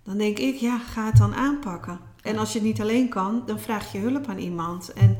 dan 0.03 0.17
denk 0.17 0.39
ik: 0.39 0.55
Ja, 0.55 0.79
ga 0.79 1.05
het 1.05 1.17
dan 1.17 1.35
aanpakken. 1.35 1.99
En 2.21 2.37
als 2.37 2.51
je 2.51 2.59
het 2.59 2.67
niet 2.67 2.81
alleen 2.81 3.09
kan, 3.09 3.43
dan 3.45 3.59
vraag 3.59 3.91
je 3.91 3.97
hulp 3.97 4.27
aan 4.27 4.37
iemand. 4.37 4.93
En, 4.93 5.17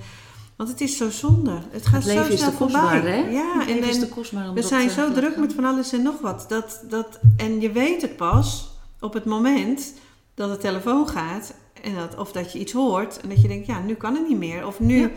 want 0.63 0.79
het 0.79 0.89
is 0.89 0.97
zo 0.97 1.09
zonde. 1.09 1.59
Het 1.69 1.85
gaat 1.85 2.03
het 2.03 2.13
leven 2.13 2.25
zo 2.25 2.35
snel 2.37 2.49
is 2.49 2.55
voorbij. 2.55 2.99
Hè? 2.99 3.29
Ja, 3.29 3.59
het 3.59 3.69
en, 3.69 3.83
is 3.83 3.99
te 3.99 4.07
kostbaar 4.07 4.53
we 4.53 4.61
zijn 4.61 4.89
zo 4.89 5.11
druk 5.11 5.37
met 5.37 5.53
van 5.53 5.65
alles 5.65 5.93
en 5.93 6.01
nog 6.01 6.19
wat. 6.19 6.45
Dat, 6.47 6.83
dat, 6.89 7.19
en 7.37 7.61
je 7.61 7.71
weet 7.71 8.01
het 8.01 8.15
pas 8.15 8.71
op 8.99 9.13
het 9.13 9.25
moment 9.25 9.93
dat 10.33 10.49
de 10.49 10.57
telefoon 10.57 11.07
gaat 11.07 11.53
en 11.81 11.95
dat, 11.95 12.17
of 12.17 12.31
dat 12.31 12.51
je 12.51 12.59
iets 12.59 12.71
hoort 12.71 13.19
en 13.21 13.29
dat 13.29 13.41
je 13.41 13.47
denkt, 13.47 13.65
ja, 13.65 13.79
nu 13.79 13.93
kan 13.93 14.15
het 14.15 14.27
niet 14.27 14.37
meer. 14.37 14.67
Of 14.67 14.79
nu. 14.79 15.11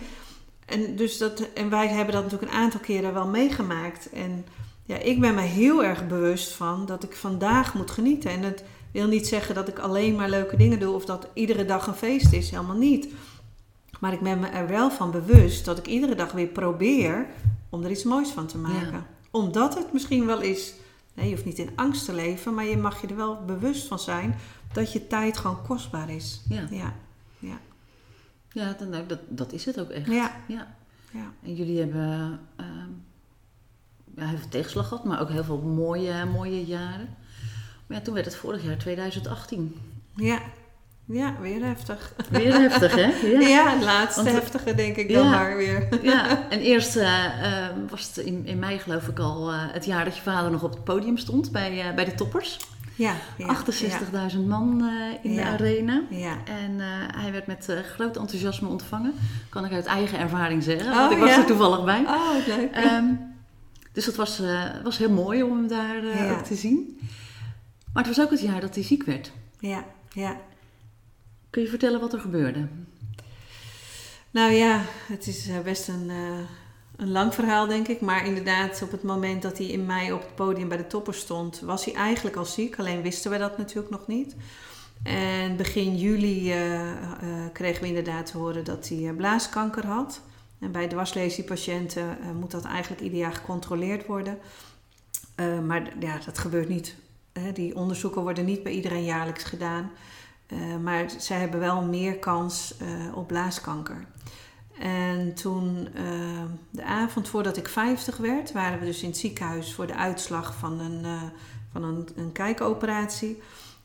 En, 0.66 0.96
dus 0.96 1.18
dat, 1.18 1.48
en 1.54 1.70
wij 1.70 1.88
hebben 1.88 2.14
dat 2.14 2.22
natuurlijk 2.22 2.52
een 2.52 2.58
aantal 2.58 2.80
keren 2.80 3.14
wel 3.14 3.26
meegemaakt. 3.26 4.10
En 4.10 4.46
ja, 4.84 4.96
ik 4.96 5.20
ben 5.20 5.34
me 5.34 5.40
heel 5.40 5.84
erg 5.84 6.06
bewust 6.06 6.52
van 6.52 6.86
dat 6.86 7.02
ik 7.02 7.16
vandaag 7.16 7.74
moet 7.74 7.90
genieten. 7.90 8.30
En 8.30 8.42
het 8.42 8.64
wil 8.92 9.06
niet 9.06 9.26
zeggen 9.26 9.54
dat 9.54 9.68
ik 9.68 9.78
alleen 9.78 10.14
maar 10.14 10.28
leuke 10.28 10.56
dingen 10.56 10.80
doe 10.80 10.94
of 10.94 11.04
dat 11.04 11.28
iedere 11.34 11.64
dag 11.64 11.86
een 11.86 11.94
feest 11.94 12.32
is. 12.32 12.50
Helemaal 12.50 12.76
niet. 12.76 13.08
Maar 14.00 14.12
ik 14.12 14.20
ben 14.20 14.38
me 14.38 14.46
er 14.46 14.68
wel 14.68 14.90
van 14.90 15.10
bewust 15.10 15.64
dat 15.64 15.78
ik 15.78 15.86
iedere 15.86 16.14
dag 16.14 16.32
weer 16.32 16.46
probeer 16.46 17.26
om 17.68 17.84
er 17.84 17.90
iets 17.90 18.04
moois 18.04 18.30
van 18.30 18.46
te 18.46 18.58
maken. 18.58 19.06
Omdat 19.30 19.74
het 19.74 19.92
misschien 19.92 20.26
wel 20.26 20.40
is. 20.40 20.74
Nee, 21.14 21.28
je 21.28 21.32
hoeft 21.34 21.44
niet 21.44 21.58
in 21.58 21.70
angst 21.74 22.04
te 22.04 22.14
leven, 22.14 22.54
maar 22.54 22.64
je 22.64 22.76
mag 22.76 23.00
je 23.00 23.06
er 23.06 23.16
wel 23.16 23.44
bewust 23.44 23.86
van 23.86 23.98
zijn 23.98 24.34
dat 24.72 24.92
je 24.92 25.06
tijd 25.06 25.38
gewoon 25.38 25.62
kostbaar 25.62 26.10
is. 26.10 26.42
Ja. 26.48 26.66
Ja, 26.70 26.94
ja. 27.38 27.58
ja 28.52 28.72
dan, 28.78 28.88
nou, 28.88 29.06
dat, 29.06 29.18
dat 29.28 29.52
is 29.52 29.64
het 29.64 29.80
ook 29.80 29.90
echt. 29.90 30.06
Ja. 30.06 30.36
ja. 30.46 30.74
ja. 31.10 31.32
En 31.42 31.54
jullie 31.54 31.78
hebben 31.78 32.40
uh, 32.60 32.66
ja, 34.16 34.26
heel 34.26 34.38
veel 34.38 34.48
tegenslag 34.48 34.88
gehad, 34.88 35.04
maar 35.04 35.20
ook 35.20 35.30
heel 35.30 35.44
veel 35.44 35.60
mooie, 35.60 36.24
mooie 36.24 36.64
jaren. 36.64 37.16
Maar 37.86 37.96
ja, 37.98 38.02
toen 38.02 38.14
werd 38.14 38.26
het 38.26 38.36
vorig 38.36 38.64
jaar 38.64 38.78
2018. 38.78 39.74
Ja. 40.14 40.40
Ja, 41.08 41.34
weer 41.40 41.64
heftig. 41.64 42.12
Weer 42.30 42.52
heftig, 42.52 42.94
hè? 42.94 43.10
Ja, 43.38 43.40
ja 43.40 43.70
het 43.70 43.82
laatste 43.82 44.22
Want, 44.22 44.36
heftige 44.36 44.74
denk 44.74 44.96
ik 44.96 45.12
dan 45.12 45.30
maar 45.30 45.56
weer. 45.56 45.88
Ja, 46.02 46.38
en 46.50 46.60
eerst 46.60 46.96
uh, 46.96 47.02
uh, 47.02 47.66
was 47.90 48.06
het 48.06 48.16
in, 48.16 48.46
in 48.46 48.58
mei 48.58 48.78
geloof 48.78 49.08
ik 49.08 49.18
al 49.18 49.52
uh, 49.52 49.58
het 49.72 49.84
jaar 49.84 50.04
dat 50.04 50.16
je 50.16 50.22
vader 50.22 50.50
nog 50.50 50.62
op 50.62 50.70
het 50.70 50.84
podium 50.84 51.16
stond 51.16 51.52
bij, 51.52 51.92
bij 51.94 52.04
de 52.04 52.14
toppers. 52.14 52.58
Ja, 52.94 53.14
ja 53.36 53.56
68.000 54.32 54.38
man 54.46 54.90
in 55.22 55.34
de 55.34 55.44
arena. 55.44 56.02
Ja. 56.10 56.36
En 56.44 56.80
hij 57.16 57.32
werd 57.32 57.46
met 57.46 57.72
groot 57.94 58.16
enthousiasme 58.16 58.68
ontvangen. 58.68 59.14
Kan 59.48 59.64
ik 59.64 59.72
uit 59.72 59.86
eigen 59.86 60.18
ervaring 60.18 60.62
zeggen, 60.62 60.94
want 60.94 61.12
oh, 61.12 61.18
ik 61.18 61.24
was 61.24 61.36
er 61.36 61.44
toevallig 61.44 61.84
bij. 61.84 62.04
Oh, 62.06 62.46
leuk. 62.46 62.76
Um, 62.76 63.34
dus 63.92 64.04
dat 64.04 64.14
was, 64.14 64.42
was 64.82 64.98
heel 64.98 65.10
mooi 65.10 65.42
om 65.42 65.56
hem 65.56 65.68
daar 65.68 66.30
ook 66.32 66.44
te 66.44 66.54
zien. 66.54 66.98
Maar 67.92 68.04
het 68.04 68.16
was 68.16 68.24
ook 68.24 68.30
het 68.30 68.40
jaar 68.40 68.60
dat 68.60 68.74
hij 68.74 68.84
ziek 68.84 69.02
werd. 69.02 69.32
Ja, 69.58 69.84
ja. 70.12 70.36
Kun 71.56 71.64
je 71.64 71.70
vertellen 71.70 72.00
wat 72.00 72.12
er 72.12 72.20
gebeurde? 72.20 72.66
Nou 74.30 74.52
ja, 74.52 74.82
het 75.08 75.26
is 75.26 75.48
best 75.64 75.88
een 75.88 76.10
een 76.96 77.10
lang 77.10 77.34
verhaal, 77.34 77.66
denk 77.66 77.88
ik. 77.88 78.00
Maar 78.00 78.26
inderdaad, 78.26 78.82
op 78.82 78.90
het 78.90 79.02
moment 79.02 79.42
dat 79.42 79.58
hij 79.58 79.66
in 79.66 79.86
mei 79.86 80.12
op 80.12 80.20
het 80.20 80.34
podium 80.34 80.68
bij 80.68 80.76
de 80.76 80.86
toppers 80.86 81.18
stond, 81.18 81.60
was 81.60 81.84
hij 81.84 81.94
eigenlijk 81.94 82.36
al 82.36 82.44
ziek. 82.44 82.78
Alleen 82.78 83.02
wisten 83.02 83.30
we 83.30 83.38
dat 83.38 83.58
natuurlijk 83.58 83.90
nog 83.90 84.06
niet. 84.06 84.36
En 85.02 85.56
begin 85.56 85.96
juli 85.96 86.54
uh, 86.54 86.92
kregen 87.52 87.82
we 87.82 87.88
inderdaad 87.88 88.26
te 88.26 88.38
horen 88.38 88.64
dat 88.64 88.88
hij 88.88 89.12
blaaskanker 89.16 89.86
had. 89.86 90.20
En 90.58 90.72
bij 90.72 90.88
dwarslesiepatiënten 90.88 92.18
moet 92.38 92.50
dat 92.50 92.64
eigenlijk 92.64 93.02
ieder 93.02 93.18
jaar 93.18 93.34
gecontroleerd 93.34 94.06
worden. 94.06 94.38
maar 95.66 95.92
ja, 96.00 96.18
dat 96.24 96.38
gebeurt 96.38 96.68
niet. 96.68 96.94
Hè. 97.32 97.52
Die 97.52 97.76
onderzoeken 97.76 98.22
worden 98.22 98.44
niet 98.44 98.62
bij 98.62 98.72
iedereen 98.72 99.04
jaarlijks 99.04 99.44
gedaan. 99.44 99.90
Uh, 100.48 100.76
maar 100.82 101.10
zij 101.18 101.38
hebben 101.38 101.60
wel 101.60 101.82
meer 101.82 102.18
kans 102.18 102.74
uh, 102.82 103.16
op 103.16 103.26
blaaskanker. 103.26 104.06
En 104.78 105.34
toen, 105.34 105.88
uh, 105.94 106.42
de 106.70 106.84
avond 106.84 107.28
voordat 107.28 107.56
ik 107.56 107.68
50 107.68 108.16
werd, 108.16 108.52
waren 108.52 108.78
we 108.78 108.84
dus 108.84 109.02
in 109.02 109.08
het 109.08 109.18
ziekenhuis 109.18 109.74
voor 109.74 109.86
de 109.86 109.94
uitslag 109.94 110.54
van 110.54 110.80
een, 110.80 111.06
van 111.72 111.84
een, 111.84 112.08
een 112.16 112.32
kijkoperatie. 112.32 113.42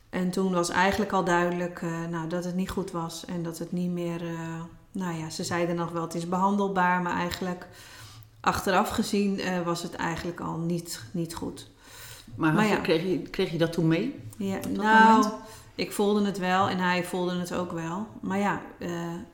En 0.10 0.32
toen 0.32 0.52
was 0.52 0.70
eigenlijk 0.70 1.12
al 1.12 1.24
duidelijk 1.24 1.82
nou, 2.10 2.28
dat 2.28 2.44
het 2.44 2.56
niet 2.56 2.70
goed 2.70 2.92
was 2.92 3.26
en 3.26 3.44
dat 3.44 3.58
het 3.58 3.72
niet 3.72 3.92
meer. 3.92 4.22
nou 4.92 5.18
ja, 5.18 5.30
ze 5.30 5.44
zeiden 5.44 5.76
nog 5.76 5.92
wel 5.92 6.02
het 6.02 6.16
is 6.16 6.30
behandelbaar, 6.30 7.02
maar 7.02 7.16
eigenlijk 7.16 7.68
achteraf 8.40 8.90
gezien 8.90 9.40
was 9.64 9.84
het 9.84 9.96
eigenlijk 9.96 10.40
al 10.40 10.58
niet, 10.58 11.04
niet 11.12 11.36
goed. 11.36 11.72
Maar, 12.36 12.54
maar 12.54 12.66
ja. 12.66 12.76
je, 12.76 12.82
kreeg, 12.82 13.04
je, 13.04 13.22
kreeg 13.22 13.52
je 13.52 13.58
dat 13.58 13.74
toen 13.74 13.88
mee? 13.88 14.20
Ja, 14.38 14.60
nou, 14.70 15.12
moment? 15.12 15.34
Ik 15.82 15.92
voelde 15.92 16.26
het 16.26 16.38
wel 16.38 16.70
en 16.70 16.80
hij 16.80 17.04
voelde 17.04 17.40
het 17.40 17.54
ook 17.54 17.72
wel. 17.72 18.08
Maar 18.20 18.38
ja, 18.38 18.62
uh, 18.80 18.90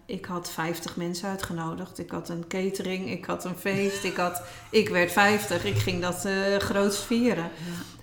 ik 0.05 0.25
had 0.25 0.49
50 0.49 0.95
mensen 0.95 1.29
uitgenodigd. 1.29 1.99
Ik 1.99 2.11
had 2.11 2.29
een 2.29 2.47
catering, 2.47 3.11
ik 3.11 3.25
had 3.25 3.45
een 3.45 3.55
feest, 3.55 4.03
ik, 4.03 4.15
had, 4.15 4.41
ik 4.69 4.89
werd 4.89 5.11
50. 5.11 5.65
Ik 5.65 5.77
ging 5.77 6.01
dat 6.01 6.25
uh, 6.25 6.55
groots 6.57 7.05
vieren. 7.05 7.43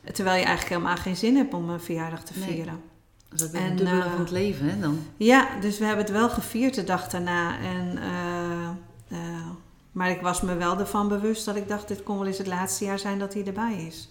Ja. 0.05 0.13
Terwijl 0.13 0.39
je 0.39 0.45
eigenlijk 0.45 0.75
helemaal 0.75 1.03
geen 1.03 1.17
zin 1.17 1.37
hebt 1.37 1.55
om 1.55 1.69
een 1.69 1.81
verjaardag 1.81 2.25
te 2.25 2.33
vieren. 2.33 2.81
Dat 3.29 3.53
is 3.53 3.61
een 3.61 3.77
dubbele 3.77 4.05
uh, 4.05 4.11
van 4.11 4.21
het 4.21 4.31
leven, 4.31 4.69
hè, 4.69 4.81
dan? 4.81 4.99
Ja, 5.17 5.49
dus 5.61 5.79
we 5.79 5.85
hebben 5.85 6.05
het 6.05 6.15
wel 6.15 6.29
gevierd 6.29 6.75
de 6.75 6.85
dag 6.85 7.09
daarna. 7.09 7.59
En, 7.59 7.99
maar 9.93 10.11
ik 10.11 10.21
was 10.21 10.41
me 10.41 10.57
wel 10.57 10.79
ervan 10.79 11.09
bewust 11.09 11.45
dat 11.45 11.57
ik 11.57 11.69
dacht... 11.69 11.89
dit 11.89 12.03
kon 12.03 12.19
wel 12.19 12.27
eens 12.27 12.39
het 12.39 12.47
laatste 12.47 12.85
jaar 12.85 12.99
zijn 12.99 13.19
dat 13.19 13.35
hij 13.35 13.47
erbij 13.47 13.87
is. 13.87 14.09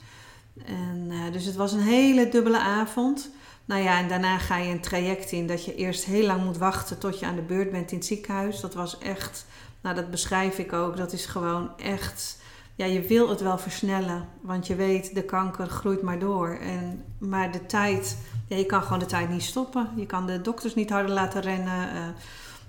En, 0.66 1.12
dus 1.32 1.46
het 1.46 1.56
was 1.56 1.72
een 1.72 1.80
hele 1.80 2.30
dubbele 2.30 2.60
avond... 2.60 3.30
Nou 3.66 3.82
ja, 3.82 4.00
en 4.00 4.08
daarna 4.08 4.38
ga 4.38 4.58
je 4.58 4.72
een 4.72 4.82
traject 4.82 5.32
in 5.32 5.48
dat 5.48 5.66
je 5.66 5.76
eerst 5.76 6.06
heel 6.06 6.26
lang 6.26 6.44
moet 6.44 6.58
wachten 6.58 6.98
tot 6.98 7.20
je 7.20 7.26
aan 7.26 7.36
de 7.36 7.42
beurt 7.42 7.72
bent 7.72 7.92
in 7.92 7.98
het 7.98 8.06
ziekenhuis. 8.06 8.60
Dat 8.60 8.74
was 8.74 8.98
echt, 8.98 9.46
nou 9.82 9.96
dat 9.96 10.12
beschrijf 10.12 10.58
ik 10.58 10.74
ook, 10.74 10.98
dat 10.98 11.14
is 11.14 11.26
gewoon 11.26 11.78
echt, 11.78 12.42
ja, 12.76 12.86
je 12.86 13.02
wil 13.02 13.30
het 13.30 13.42
wel 13.42 13.58
versnellen. 13.58 14.28
Want 14.42 14.68
je 14.68 14.76
weet, 14.76 15.16
de 15.16 15.24
kanker 15.24 15.68
groeit 15.68 16.02
maar 16.02 16.20
door. 16.20 16.58
En, 16.62 17.04
maar 17.18 17.52
de 17.52 17.66
tijd, 17.66 18.18
ja, 18.48 18.56
je 18.56 18.66
kan 18.66 18.84
gewoon 18.84 19.00
de 19.00 19.06
tijd 19.06 19.30
niet 19.30 19.44
stoppen. 19.44 19.90
Je 19.96 20.06
kan 20.06 20.26
de 20.26 20.42
dokters 20.42 20.76
niet 20.76 20.90
harder 20.90 21.12
laten 21.12 21.42
rennen. 21.42 21.96
Uh, 21.96 22.08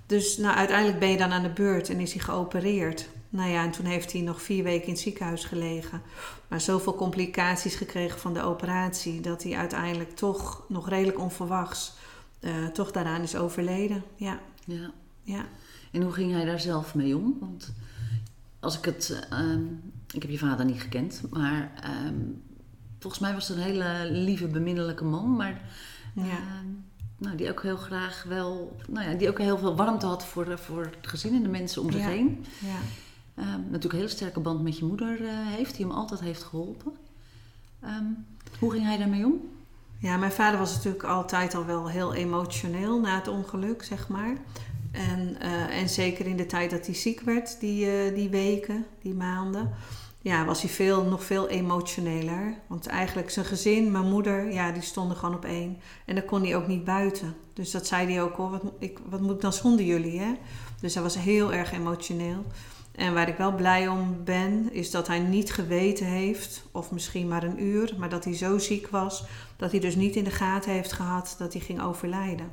dus 0.06 0.36
nou, 0.36 0.56
uiteindelijk 0.56 0.98
ben 0.98 1.10
je 1.10 1.16
dan 1.16 1.32
aan 1.32 1.42
de 1.42 1.52
beurt 1.52 1.88
en 1.88 2.00
is 2.00 2.12
hij 2.12 2.22
geopereerd. 2.22 3.08
Nou 3.34 3.50
ja, 3.50 3.64
en 3.64 3.70
toen 3.70 3.84
heeft 3.84 4.12
hij 4.12 4.20
nog 4.20 4.42
vier 4.42 4.62
weken 4.62 4.86
in 4.86 4.92
het 4.92 5.02
ziekenhuis 5.02 5.44
gelegen. 5.44 6.02
Maar 6.48 6.60
zoveel 6.60 6.94
complicaties 6.94 7.74
gekregen 7.74 8.20
van 8.20 8.34
de 8.34 8.42
operatie 8.42 9.20
dat 9.20 9.42
hij 9.42 9.56
uiteindelijk 9.56 10.16
toch 10.16 10.64
nog 10.68 10.88
redelijk 10.88 11.18
onverwachts 11.18 11.92
uh, 12.40 12.66
toch 12.66 12.92
daaraan 12.92 13.22
is 13.22 13.36
overleden. 13.36 14.02
Ja. 14.16 14.40
ja. 14.64 14.90
ja. 15.22 15.44
En 15.90 16.02
hoe 16.02 16.12
ging 16.12 16.32
hij 16.32 16.44
daar 16.44 16.60
zelf 16.60 16.94
mee 16.94 17.16
om? 17.16 17.36
Want 17.40 17.72
als 18.60 18.78
ik 18.78 18.84
het. 18.84 19.26
Um, 19.32 19.92
ik 20.12 20.22
heb 20.22 20.30
je 20.30 20.38
vader 20.38 20.64
niet 20.64 20.80
gekend, 20.80 21.22
maar 21.30 21.72
um, 22.06 22.42
volgens 22.98 23.22
mij 23.22 23.32
was 23.32 23.48
het 23.48 23.56
een 23.56 23.62
hele 23.62 24.08
lieve, 24.10 24.46
beminnelijke 24.46 25.04
man. 25.04 25.36
Maar. 25.36 25.60
Ja. 26.14 26.22
Uh, 26.22 26.38
nou, 27.18 27.36
die 27.36 27.50
ook 27.50 27.62
heel 27.62 27.76
graag 27.76 28.24
wel, 28.28 28.76
nou 28.88 29.10
ja, 29.10 29.16
die 29.16 29.28
ook 29.28 29.38
heel 29.38 29.58
veel 29.58 29.76
warmte 29.76 30.06
had 30.06 30.26
voor, 30.26 30.58
voor 30.58 30.82
het 30.82 31.08
gezin 31.08 31.34
en 31.34 31.42
de 31.42 31.48
mensen 31.48 31.82
om 31.82 31.92
zich 31.92 32.00
ja. 32.00 32.08
heen. 32.08 32.44
Ja. 32.58 32.78
Um, 33.38 33.44
natuurlijk 33.46 33.92
een 33.92 33.98
hele 33.98 34.08
sterke 34.08 34.40
band 34.40 34.62
met 34.62 34.78
je 34.78 34.84
moeder 34.84 35.20
uh, 35.20 35.28
heeft, 35.32 35.76
die 35.76 35.86
hem 35.86 35.94
altijd 35.94 36.20
heeft 36.20 36.42
geholpen. 36.42 36.92
Um, 37.84 38.26
hoe 38.58 38.70
ging 38.70 38.84
hij 38.84 38.98
daarmee 38.98 39.24
om? 39.24 39.40
Ja, 39.98 40.16
mijn 40.16 40.32
vader 40.32 40.58
was 40.58 40.74
natuurlijk 40.74 41.04
altijd 41.04 41.54
al 41.54 41.64
wel 41.64 41.88
heel 41.88 42.14
emotioneel 42.14 43.00
na 43.00 43.14
het 43.14 43.28
ongeluk, 43.28 43.82
zeg 43.82 44.08
maar. 44.08 44.36
En, 44.92 45.36
uh, 45.42 45.78
en 45.80 45.88
zeker 45.88 46.26
in 46.26 46.36
de 46.36 46.46
tijd 46.46 46.70
dat 46.70 46.86
hij 46.86 46.94
ziek 46.94 47.20
werd, 47.20 47.60
die, 47.60 47.86
uh, 47.86 48.14
die 48.14 48.28
weken, 48.28 48.86
die 49.02 49.14
maanden, 49.14 49.74
ja, 50.20 50.44
was 50.44 50.62
hij 50.62 50.70
veel, 50.70 51.04
nog 51.04 51.24
veel 51.24 51.48
emotioneler. 51.48 52.54
Want 52.66 52.86
eigenlijk 52.86 53.30
zijn 53.30 53.46
gezin, 53.46 53.90
mijn 53.90 54.10
moeder, 54.10 54.52
ja, 54.52 54.72
die 54.72 54.82
stonden 54.82 55.16
gewoon 55.16 55.34
op 55.34 55.44
één. 55.44 55.76
En 56.04 56.14
dan 56.14 56.24
kon 56.24 56.42
hij 56.42 56.56
ook 56.56 56.66
niet 56.66 56.84
buiten. 56.84 57.34
Dus 57.52 57.70
dat 57.70 57.86
zei 57.86 58.12
hij 58.12 58.22
ook, 58.22 58.36
hoor, 58.36 58.50
wat, 58.50 58.62
wat 59.08 59.20
moet 59.20 59.34
ik 59.34 59.40
dan 59.40 59.52
zonder 59.52 59.84
jullie, 59.84 60.20
hè? 60.20 60.34
Dus 60.80 60.94
hij 60.94 61.02
was 61.02 61.18
heel 61.18 61.52
erg 61.52 61.72
emotioneel. 61.72 62.44
En 62.94 63.14
waar 63.14 63.28
ik 63.28 63.36
wel 63.36 63.54
blij 63.54 63.88
om 63.88 64.24
ben, 64.24 64.72
is 64.72 64.90
dat 64.90 65.06
hij 65.06 65.18
niet 65.18 65.52
geweten 65.52 66.06
heeft, 66.06 66.62
of 66.72 66.90
misschien 66.90 67.28
maar 67.28 67.42
een 67.42 67.62
uur, 67.62 67.94
maar 67.98 68.08
dat 68.08 68.24
hij 68.24 68.36
zo 68.36 68.58
ziek 68.58 68.88
was, 68.88 69.24
dat 69.56 69.70
hij 69.70 69.80
dus 69.80 69.94
niet 69.94 70.16
in 70.16 70.24
de 70.24 70.30
gaten 70.30 70.72
heeft 70.72 70.92
gehad 70.92 71.34
dat 71.38 71.52
hij 71.52 71.62
ging 71.62 71.82
overlijden. 71.82 72.50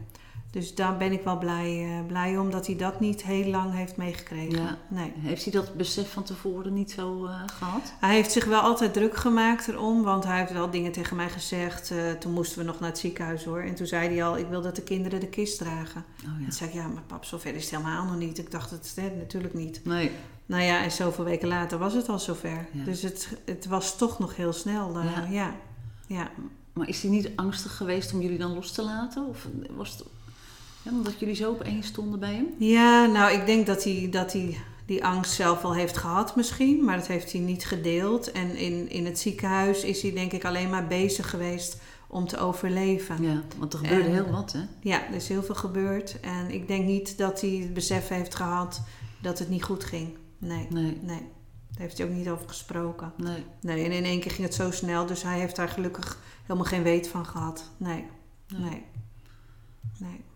Dus 0.52 0.76
daar 0.76 0.98
ben 0.98 1.12
ik 1.12 1.24
wel 1.24 1.38
blij, 1.38 1.86
uh, 1.86 2.06
blij 2.08 2.38
om 2.38 2.52
dat 2.52 2.68
hij 2.68 2.76
dat 2.76 3.00
niet 3.00 3.24
heel 3.24 3.46
lang 3.46 3.74
heeft 3.74 3.98
meegekregen. 3.98 4.62
Ja. 4.62 4.78
Nee. 4.88 5.14
Heeft 5.18 5.44
hij 5.44 5.54
dat 5.54 5.74
besef 5.76 6.12
van 6.12 6.24
tevoren 6.24 6.74
niet 6.74 6.92
zo 6.92 7.26
uh, 7.26 7.42
gehad? 7.46 7.94
Hij 8.00 8.16
heeft 8.16 8.32
zich 8.32 8.46
wel 8.46 8.62
altijd 8.62 8.94
druk 8.94 9.18
gemaakt 9.18 9.68
erom, 9.68 10.04
want 10.04 10.24
hij 10.24 10.40
heeft 10.40 10.52
wel 10.52 10.70
dingen 10.70 10.92
tegen 10.92 11.16
mij 11.16 11.30
gezegd. 11.30 11.92
Uh, 11.92 12.12
toen 12.12 12.34
moesten 12.34 12.58
we 12.58 12.64
nog 12.64 12.80
naar 12.80 12.90
het 12.90 12.98
ziekenhuis 12.98 13.44
hoor. 13.44 13.62
En 13.62 13.76
toen 13.76 13.88
zei 13.88 14.10
hij 14.10 14.24
al, 14.24 14.38
ik 14.38 14.48
wil 14.48 14.62
dat 14.62 14.76
de 14.76 14.82
kinderen 14.82 15.20
de 15.20 15.28
kist 15.28 15.58
dragen. 15.58 16.06
Oh, 16.26 16.40
ja. 16.40 16.46
En 16.46 16.52
zei 16.52 16.70
ik, 16.70 16.76
ja, 16.76 16.88
maar 16.88 17.04
pap, 17.08 17.26
zover 17.26 17.56
is 17.56 17.62
het 17.62 17.72
helemaal 17.72 18.06
nog 18.06 18.18
niet. 18.18 18.38
Ik 18.38 18.52
dacht, 18.52 18.72
het 18.72 18.96
natuurlijk 19.18 19.54
niet. 19.54 19.82
Nee. 19.84 20.12
Nou 20.46 20.64
ja, 20.64 20.84
en 20.84 20.92
zoveel 20.92 21.24
weken 21.24 21.48
later 21.48 21.78
was 21.78 21.94
het 21.94 22.10
al 22.10 22.20
zover. 22.20 22.68
Ja. 22.72 22.84
Dus 22.84 23.02
het, 23.02 23.38
het 23.46 23.66
was 23.66 23.98
toch 23.98 24.20
nog 24.20 24.36
heel 24.36 24.54
snel. 24.54 25.00
ja. 25.02 25.28
ja. 25.30 25.56
ja. 26.08 26.32
Maar 26.74 26.88
is 26.88 27.02
hij 27.02 27.12
niet 27.12 27.32
angstig 27.36 27.78
geweest 27.78 28.14
om 28.14 28.22
jullie 28.22 28.38
dan 28.38 28.54
los 28.54 28.72
te 28.72 28.84
laten? 28.84 29.28
Of 29.28 29.48
was 29.76 29.92
het 29.92 30.04
ja, 30.84 30.92
omdat 30.92 31.20
jullie 31.20 31.36
zo 31.36 31.52
op 31.52 31.62
één 31.62 31.84
stonden 31.84 32.20
bij 32.20 32.34
hem? 32.34 32.48
Ja, 32.58 33.06
nou, 33.06 33.32
ik 33.32 33.46
denk 33.46 33.66
dat 33.66 33.84
hij, 33.84 34.08
dat 34.12 34.34
hij 34.34 34.58
die 34.86 35.06
angst 35.06 35.32
zelf 35.32 35.62
wel 35.62 35.74
heeft 35.74 35.98
gehad 35.98 36.36
misschien. 36.36 36.84
Maar 36.84 36.98
dat 36.98 37.08
heeft 37.08 37.32
hij 37.32 37.42
niet 37.42 37.66
gedeeld. 37.66 38.32
En 38.32 38.56
in, 38.56 38.90
in 38.90 39.06
het 39.06 39.20
ziekenhuis 39.20 39.84
is 39.84 40.02
hij 40.02 40.14
denk 40.14 40.32
ik 40.32 40.46
alleen 40.46 40.70
maar 40.70 40.88
bezig 40.88 41.30
geweest 41.30 41.82
om 42.08 42.28
te 42.28 42.38
overleven. 42.38 43.24
Ja, 43.24 43.42
want 43.58 43.74
er 43.74 43.80
gebeurde 43.80 44.10
heel 44.10 44.32
wat, 44.32 44.52
hè? 44.52 44.62
Ja, 44.82 45.08
er 45.08 45.16
is 45.16 45.28
heel 45.28 45.44
veel 45.44 45.56
gebeurd. 45.56 46.20
En 46.20 46.52
ik 46.52 46.68
denk 46.68 46.86
niet 46.86 47.18
dat 47.18 47.42
hij 47.42 47.50
het 47.50 47.74
besef 47.74 48.08
heeft 48.08 48.36
gehad 48.36 48.82
dat 49.22 49.40
het 49.40 49.50
niet 49.50 49.64
goed 49.64 49.84
ging. 49.84 50.18
Nee, 50.38 50.68
nee. 50.70 50.98
nee. 51.02 51.30
Daar 51.72 51.82
heeft 51.82 51.98
hij 51.98 52.08
ook 52.08 52.14
niet 52.14 52.30
over 52.30 52.48
gesproken. 52.48 53.14
Nee. 53.18 53.46
Nee, 53.62 53.86
en 53.86 53.92
in 53.92 54.04
één 54.04 54.20
keer 54.20 54.32
ging 54.32 54.48
het 54.48 54.56
zo 54.56 54.72
snel. 54.72 55.06
Dus 55.06 55.24
hij 55.24 55.40
heeft 55.40 55.56
daar 55.56 55.70
gelukkig 55.70 56.20
helemaal 56.42 56.66
geen 56.66 56.84
weet 56.84 57.08
van 57.08 57.26
gehad. 57.26 57.72
Nee, 57.78 58.06
nee. 58.48 58.62
nee. 58.70 58.84
nee. 59.98 60.31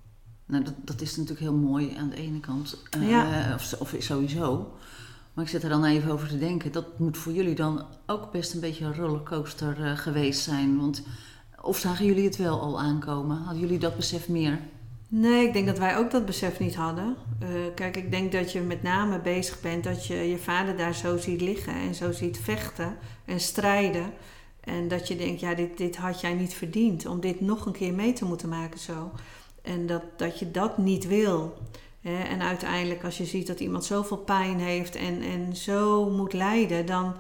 Nou, 0.46 0.64
dat, 0.64 0.74
dat 0.84 1.02
is 1.02 1.16
natuurlijk 1.16 1.40
heel 1.40 1.54
mooi 1.54 1.96
aan 1.98 2.10
de 2.10 2.16
ene 2.16 2.40
kant. 2.40 2.84
Uh, 2.98 3.10
ja. 3.10 3.54
of, 3.54 3.74
of 3.80 3.96
sowieso. 4.00 4.72
Maar 5.34 5.44
ik 5.44 5.50
zit 5.50 5.64
er 5.64 5.70
dan 5.70 5.86
even 5.86 6.12
over 6.12 6.28
te 6.28 6.40
denken. 6.40 6.72
Dat 6.72 7.00
moet 7.00 7.18
voor 7.18 7.34
jullie 7.34 7.56
dan 7.56 7.86
ook 8.06 8.32
best 8.32 8.54
een 8.54 8.60
beetje 8.60 8.86
een 8.86 8.96
rollercoaster 8.96 9.80
uh, 9.80 9.98
geweest 9.98 10.42
zijn. 10.42 10.80
Want, 10.80 11.04
of 11.62 11.78
zagen 11.78 12.06
jullie 12.06 12.26
het 12.26 12.38
wel 12.38 12.60
al 12.62 12.80
aankomen? 12.80 13.38
Hadden 13.38 13.60
jullie 13.60 13.80
dat 13.80 13.96
besef 13.96 14.28
meer? 14.30 14.60
Nee, 15.08 15.48
ik 15.48 15.54
denk 15.54 15.66
dat 15.66 15.78
wij 15.78 15.98
ook 15.98 16.12
dat 16.12 16.26
besef 16.26 16.60
niet 16.60 16.76
hadden. 16.76 17.16
Uh, 17.44 17.50
kijk, 17.76 17.98
ik 17.98 18.12
denk 18.12 18.32
dat 18.32 18.52
je 18.52 18.62
met 18.62 18.84
name 18.84 19.20
bezig 19.20 19.62
bent 19.62 19.84
dat 19.84 20.08
je 20.08 20.16
je 20.16 20.38
vader 20.38 20.78
daar 20.78 20.96
zo 20.96 21.18
ziet 21.18 21.42
liggen 21.42 21.74
en 21.74 21.96
zo 21.96 22.12
ziet 22.12 22.38
vechten 22.38 22.98
en 23.26 23.40
strijden. 23.40 24.14
En 24.60 24.88
dat 24.88 25.08
je 25.08 25.16
denkt, 25.16 25.40
ja, 25.40 25.54
dit, 25.54 25.78
dit 25.78 25.96
had 25.96 26.22
jij 26.22 26.34
niet 26.34 26.54
verdiend 26.54 27.06
om 27.06 27.20
dit 27.20 27.42
nog 27.42 27.66
een 27.66 27.72
keer 27.72 27.94
mee 27.94 28.14
te 28.14 28.26
moeten 28.26 28.50
maken 28.50 28.80
zo. 28.80 29.12
En 29.65 29.86
dat, 29.88 30.04
dat 30.17 30.39
je 30.39 30.51
dat 30.51 30.78
niet 30.78 31.08
wil. 31.08 31.58
Hè? 32.01 32.23
En 32.23 32.41
uiteindelijk 32.41 33.04
als 33.04 33.17
je 33.17 33.25
ziet 33.25 33.47
dat 33.47 33.60
iemand 33.60 33.86
zoveel 33.86 34.17
pijn 34.17 34.60
heeft 34.60 34.95
en, 34.95 35.21
en 35.21 35.56
zo 35.56 36.10
moet 36.10 36.34
lijden, 36.34 36.86
dan, 36.86 37.13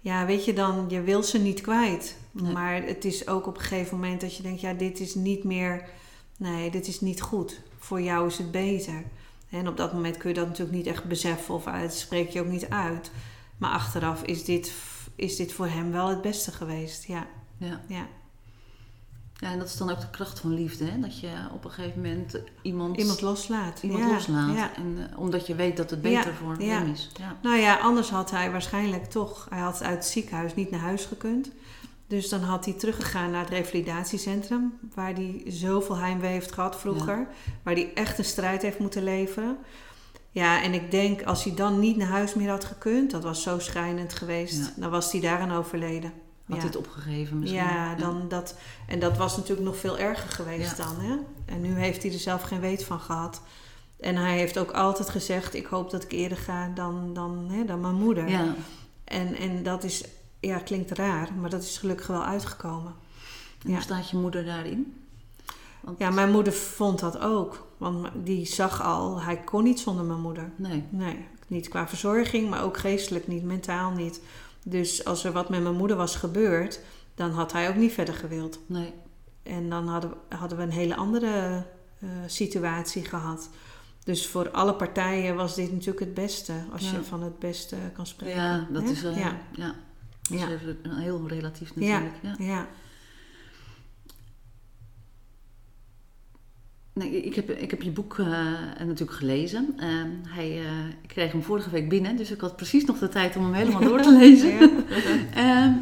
ja, 0.00 0.26
weet 0.26 0.44
je, 0.44 0.52
dan, 0.52 0.84
je 0.88 1.00
wil 1.00 1.22
ze 1.22 1.38
niet 1.38 1.60
kwijt. 1.60 2.16
Maar 2.32 2.82
het 2.82 3.04
is 3.04 3.28
ook 3.28 3.46
op 3.46 3.54
een 3.54 3.62
gegeven 3.62 3.98
moment 3.98 4.20
dat 4.20 4.36
je 4.36 4.42
denkt, 4.42 4.60
ja, 4.60 4.72
dit 4.72 5.00
is 5.00 5.14
niet 5.14 5.44
meer, 5.44 5.88
nee, 6.36 6.70
dit 6.70 6.86
is 6.86 7.00
niet 7.00 7.20
goed. 7.20 7.60
Voor 7.78 8.00
jou 8.00 8.26
is 8.26 8.38
het 8.38 8.50
beter. 8.50 9.04
En 9.50 9.68
op 9.68 9.76
dat 9.76 9.92
moment 9.92 10.16
kun 10.16 10.28
je 10.28 10.34
dat 10.34 10.46
natuurlijk 10.46 10.76
niet 10.76 10.86
echt 10.86 11.04
beseffen 11.04 11.54
of 11.54 11.66
uit, 11.66 11.94
spreek 11.94 12.28
je 12.28 12.40
ook 12.40 12.46
niet 12.46 12.68
uit. 12.68 13.10
Maar 13.58 13.70
achteraf 13.70 14.22
is 14.22 14.44
dit, 14.44 14.72
is 15.14 15.36
dit 15.36 15.52
voor 15.52 15.66
hem 15.66 15.92
wel 15.92 16.08
het 16.08 16.22
beste 16.22 16.52
geweest, 16.52 17.04
ja. 17.04 17.26
Ja. 17.56 17.80
ja. 17.86 18.06
Ja, 19.40 19.50
en 19.50 19.58
dat 19.58 19.68
is 19.68 19.76
dan 19.76 19.90
ook 19.90 20.00
de 20.00 20.10
kracht 20.10 20.40
van 20.40 20.54
liefde, 20.54 20.84
hè? 20.84 21.00
dat 21.00 21.20
je 21.20 21.28
op 21.52 21.64
een 21.64 21.70
gegeven 21.70 22.02
moment 22.02 22.38
iemand, 22.62 22.96
iemand 22.96 23.20
loslaat. 23.20 23.82
Iemand 23.82 24.12
loslaat. 24.12 24.54
Ja. 24.54 24.76
En, 24.76 24.96
uh, 24.98 25.18
omdat 25.18 25.46
je 25.46 25.54
weet 25.54 25.76
dat 25.76 25.90
het 25.90 26.02
beter 26.02 26.34
voor 26.34 26.56
hem 26.56 26.92
is. 26.92 27.10
Nou 27.42 27.56
ja, 27.56 27.76
anders 27.76 28.10
had 28.10 28.30
hij 28.30 28.50
waarschijnlijk 28.50 29.04
toch, 29.04 29.46
hij 29.50 29.58
had 29.58 29.82
uit 29.82 29.96
het 29.96 30.06
ziekenhuis 30.06 30.54
niet 30.54 30.70
naar 30.70 30.80
huis 30.80 31.04
gekund. 31.04 31.50
Dus 32.06 32.28
dan 32.28 32.40
had 32.40 32.64
hij 32.64 32.74
teruggegaan 32.74 33.30
naar 33.30 33.40
het 33.40 33.50
revalidatiecentrum, 33.50 34.78
waar 34.94 35.14
hij 35.14 35.42
zoveel 35.46 35.96
heimwee 35.96 36.30
heeft 36.30 36.52
gehad 36.52 36.76
vroeger, 36.76 37.26
waar 37.62 37.74
hij 37.74 37.90
echt 37.94 38.18
een 38.18 38.24
strijd 38.24 38.62
heeft 38.62 38.78
moeten 38.78 39.04
leveren. 39.04 39.56
Ja, 40.30 40.62
en 40.62 40.74
ik 40.74 40.90
denk 40.90 41.22
als 41.22 41.44
hij 41.44 41.54
dan 41.54 41.78
niet 41.78 41.96
naar 41.96 42.08
huis 42.08 42.34
meer 42.34 42.50
had 42.50 42.64
gekund, 42.64 43.10
dat 43.10 43.22
was 43.22 43.42
zo 43.42 43.58
schrijnend 43.58 44.12
geweest, 44.12 44.80
dan 44.80 44.90
was 44.90 45.12
hij 45.12 45.20
daaraan 45.20 45.52
overleden. 45.52 46.12
Had 46.50 46.58
ja. 46.58 46.64
dit 46.64 46.76
opgegeven 46.76 47.38
misschien? 47.38 47.60
Ja, 47.60 47.94
dan 47.94 48.28
Dat, 48.28 48.54
en 48.86 48.98
dat 48.98 49.16
was 49.16 49.36
natuurlijk 49.36 49.66
nog 49.66 49.76
veel 49.76 49.98
erger 49.98 50.30
geweest 50.30 50.76
dan. 50.76 51.00
Hè? 51.00 51.16
En 51.44 51.60
nu 51.60 51.74
heeft 51.74 52.02
hij 52.02 52.12
er 52.12 52.18
zelf 52.18 52.42
geen 52.42 52.60
weet 52.60 52.84
van 52.84 53.00
gehad. 53.00 53.42
En 54.00 54.16
hij 54.16 54.38
heeft 54.38 54.58
ook 54.58 54.70
altijd 54.70 55.08
gezegd: 55.10 55.54
Ik 55.54 55.66
hoop 55.66 55.90
dat 55.90 56.02
ik 56.02 56.12
eerder 56.12 56.38
ga 56.38 56.68
dan, 56.74 57.14
dan, 57.14 57.46
hè, 57.50 57.64
dan 57.64 57.80
mijn 57.80 57.94
moeder. 57.94 58.28
Ja. 58.28 58.54
En, 59.04 59.34
en 59.34 59.62
dat 59.62 59.84
is, 59.84 60.04
ja, 60.40 60.58
klinkt 60.58 60.90
raar, 60.90 61.28
maar 61.40 61.50
dat 61.50 61.62
is 61.62 61.78
gelukkig 61.78 62.06
wel 62.06 62.24
uitgekomen. 62.24 62.94
En 63.62 63.68
Ja. 63.68 63.72
hoe 63.74 63.82
staat 63.82 64.10
je 64.10 64.16
moeder 64.16 64.44
daarin? 64.44 64.94
Want, 65.80 65.98
Ja, 65.98 66.10
mijn 66.10 66.30
moeder 66.30 66.52
vond 66.52 66.98
dat 66.98 67.18
ook. 67.18 67.66
Want 67.76 68.08
die 68.14 68.46
zag 68.46 68.82
al, 68.82 69.20
hij 69.22 69.36
kon 69.36 69.64
niet 69.64 69.80
zonder 69.80 70.04
mijn 70.04 70.20
moeder. 70.20 70.50
Nee. 70.56 70.84
Nee, 70.90 71.26
niet 71.46 71.68
qua 71.68 71.88
verzorging, 71.88 72.50
maar 72.50 72.62
ook 72.62 72.78
geestelijk 72.78 73.26
niet, 73.26 73.42
mentaal 73.42 73.90
niet. 73.90 74.20
Dus 74.64 75.04
als 75.04 75.24
er 75.24 75.32
wat 75.32 75.48
met 75.48 75.62
mijn 75.62 75.74
moeder 75.76 75.96
was 75.96 76.16
gebeurd, 76.16 76.80
dan 77.14 77.30
had 77.30 77.52
hij 77.52 77.68
ook 77.68 77.74
niet 77.76 77.92
verder 77.92 78.14
gewild. 78.14 78.58
Nee. 78.66 78.92
En 79.42 79.68
dan 79.70 79.88
hadden, 79.88 80.12
hadden 80.28 80.58
we 80.58 80.64
een 80.64 80.70
hele 80.70 80.96
andere 80.96 81.64
eh, 82.00 82.08
situatie 82.26 83.04
gehad. 83.04 83.50
Dus 84.04 84.26
voor 84.26 84.50
alle 84.50 84.74
partijen 84.74 85.36
was 85.36 85.54
dit 85.54 85.72
natuurlijk 85.72 86.00
het 86.00 86.14
beste, 86.14 86.52
als 86.72 86.82
Ja. 86.90 86.92
je 86.96 87.02
van 87.04 87.22
het 87.22 87.38
beste 87.38 87.76
kan 87.92 88.06
spreken. 88.06 88.36
Ja, 88.42 88.66
dat 88.70 88.82
is 88.82 89.02
wel... 89.02 89.12
Ja. 89.14 89.36
Ja. 89.52 89.74
Dat 90.22 90.32
is 90.38 90.40
Ja. 90.40 90.48
even 90.48 90.78
een 90.82 90.96
heel 90.98 91.28
relatief 91.28 91.74
natuurlijk. 91.76 92.12
Ja. 92.22 92.34
Ja. 92.38 92.66
Nee, 97.00 97.22
ik, 97.22 97.34
heb, 97.34 97.50
ik 97.50 97.70
heb 97.70 97.82
je 97.82 97.90
boek 97.90 98.18
eh, 98.18 98.26
natuurlijk 98.78 99.18
gelezen. 99.18 99.74
Ehm, 99.76 100.08
hij, 100.28 100.48
eh, 100.48 100.88
ik 101.02 101.08
kreeg 101.08 101.32
hem 101.32 101.42
vorige 101.42 101.70
week 101.70 101.88
binnen, 101.88 102.16
dus 102.16 102.30
ik 102.30 102.40
had 102.40 102.56
precies 102.56 102.84
nog 102.84 102.98
de 102.98 103.08
tijd 103.08 103.36
om 103.36 103.44
hem 103.44 103.52
helemaal 103.52 103.80
door 103.80 104.02
te 104.02 104.16
lezen. 104.24 104.48
Ja. 104.48 104.70
Ehm, 105.34 105.72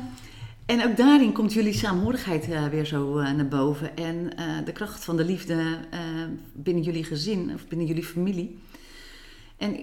en 0.67 0.85
ook 0.85 0.97
daarin 0.97 1.33
komt 1.33 1.53
jullie 1.53 1.73
saamhorigheid 1.73 2.51
eh, 2.51 2.67
weer 2.67 2.85
zo 2.85 3.23
naar 3.23 3.49
boven. 3.49 3.97
En 3.97 4.31
de 4.65 4.73
kracht 4.73 5.05
van 5.05 5.17
de 5.17 5.25
liefde 5.25 5.79
binnen 6.53 6.83
jullie 6.83 7.05
gezin 7.05 7.51
of 7.55 7.69
binnen 7.69 7.87
jullie 7.87 8.05
familie. 8.05 8.59
En 9.57 9.77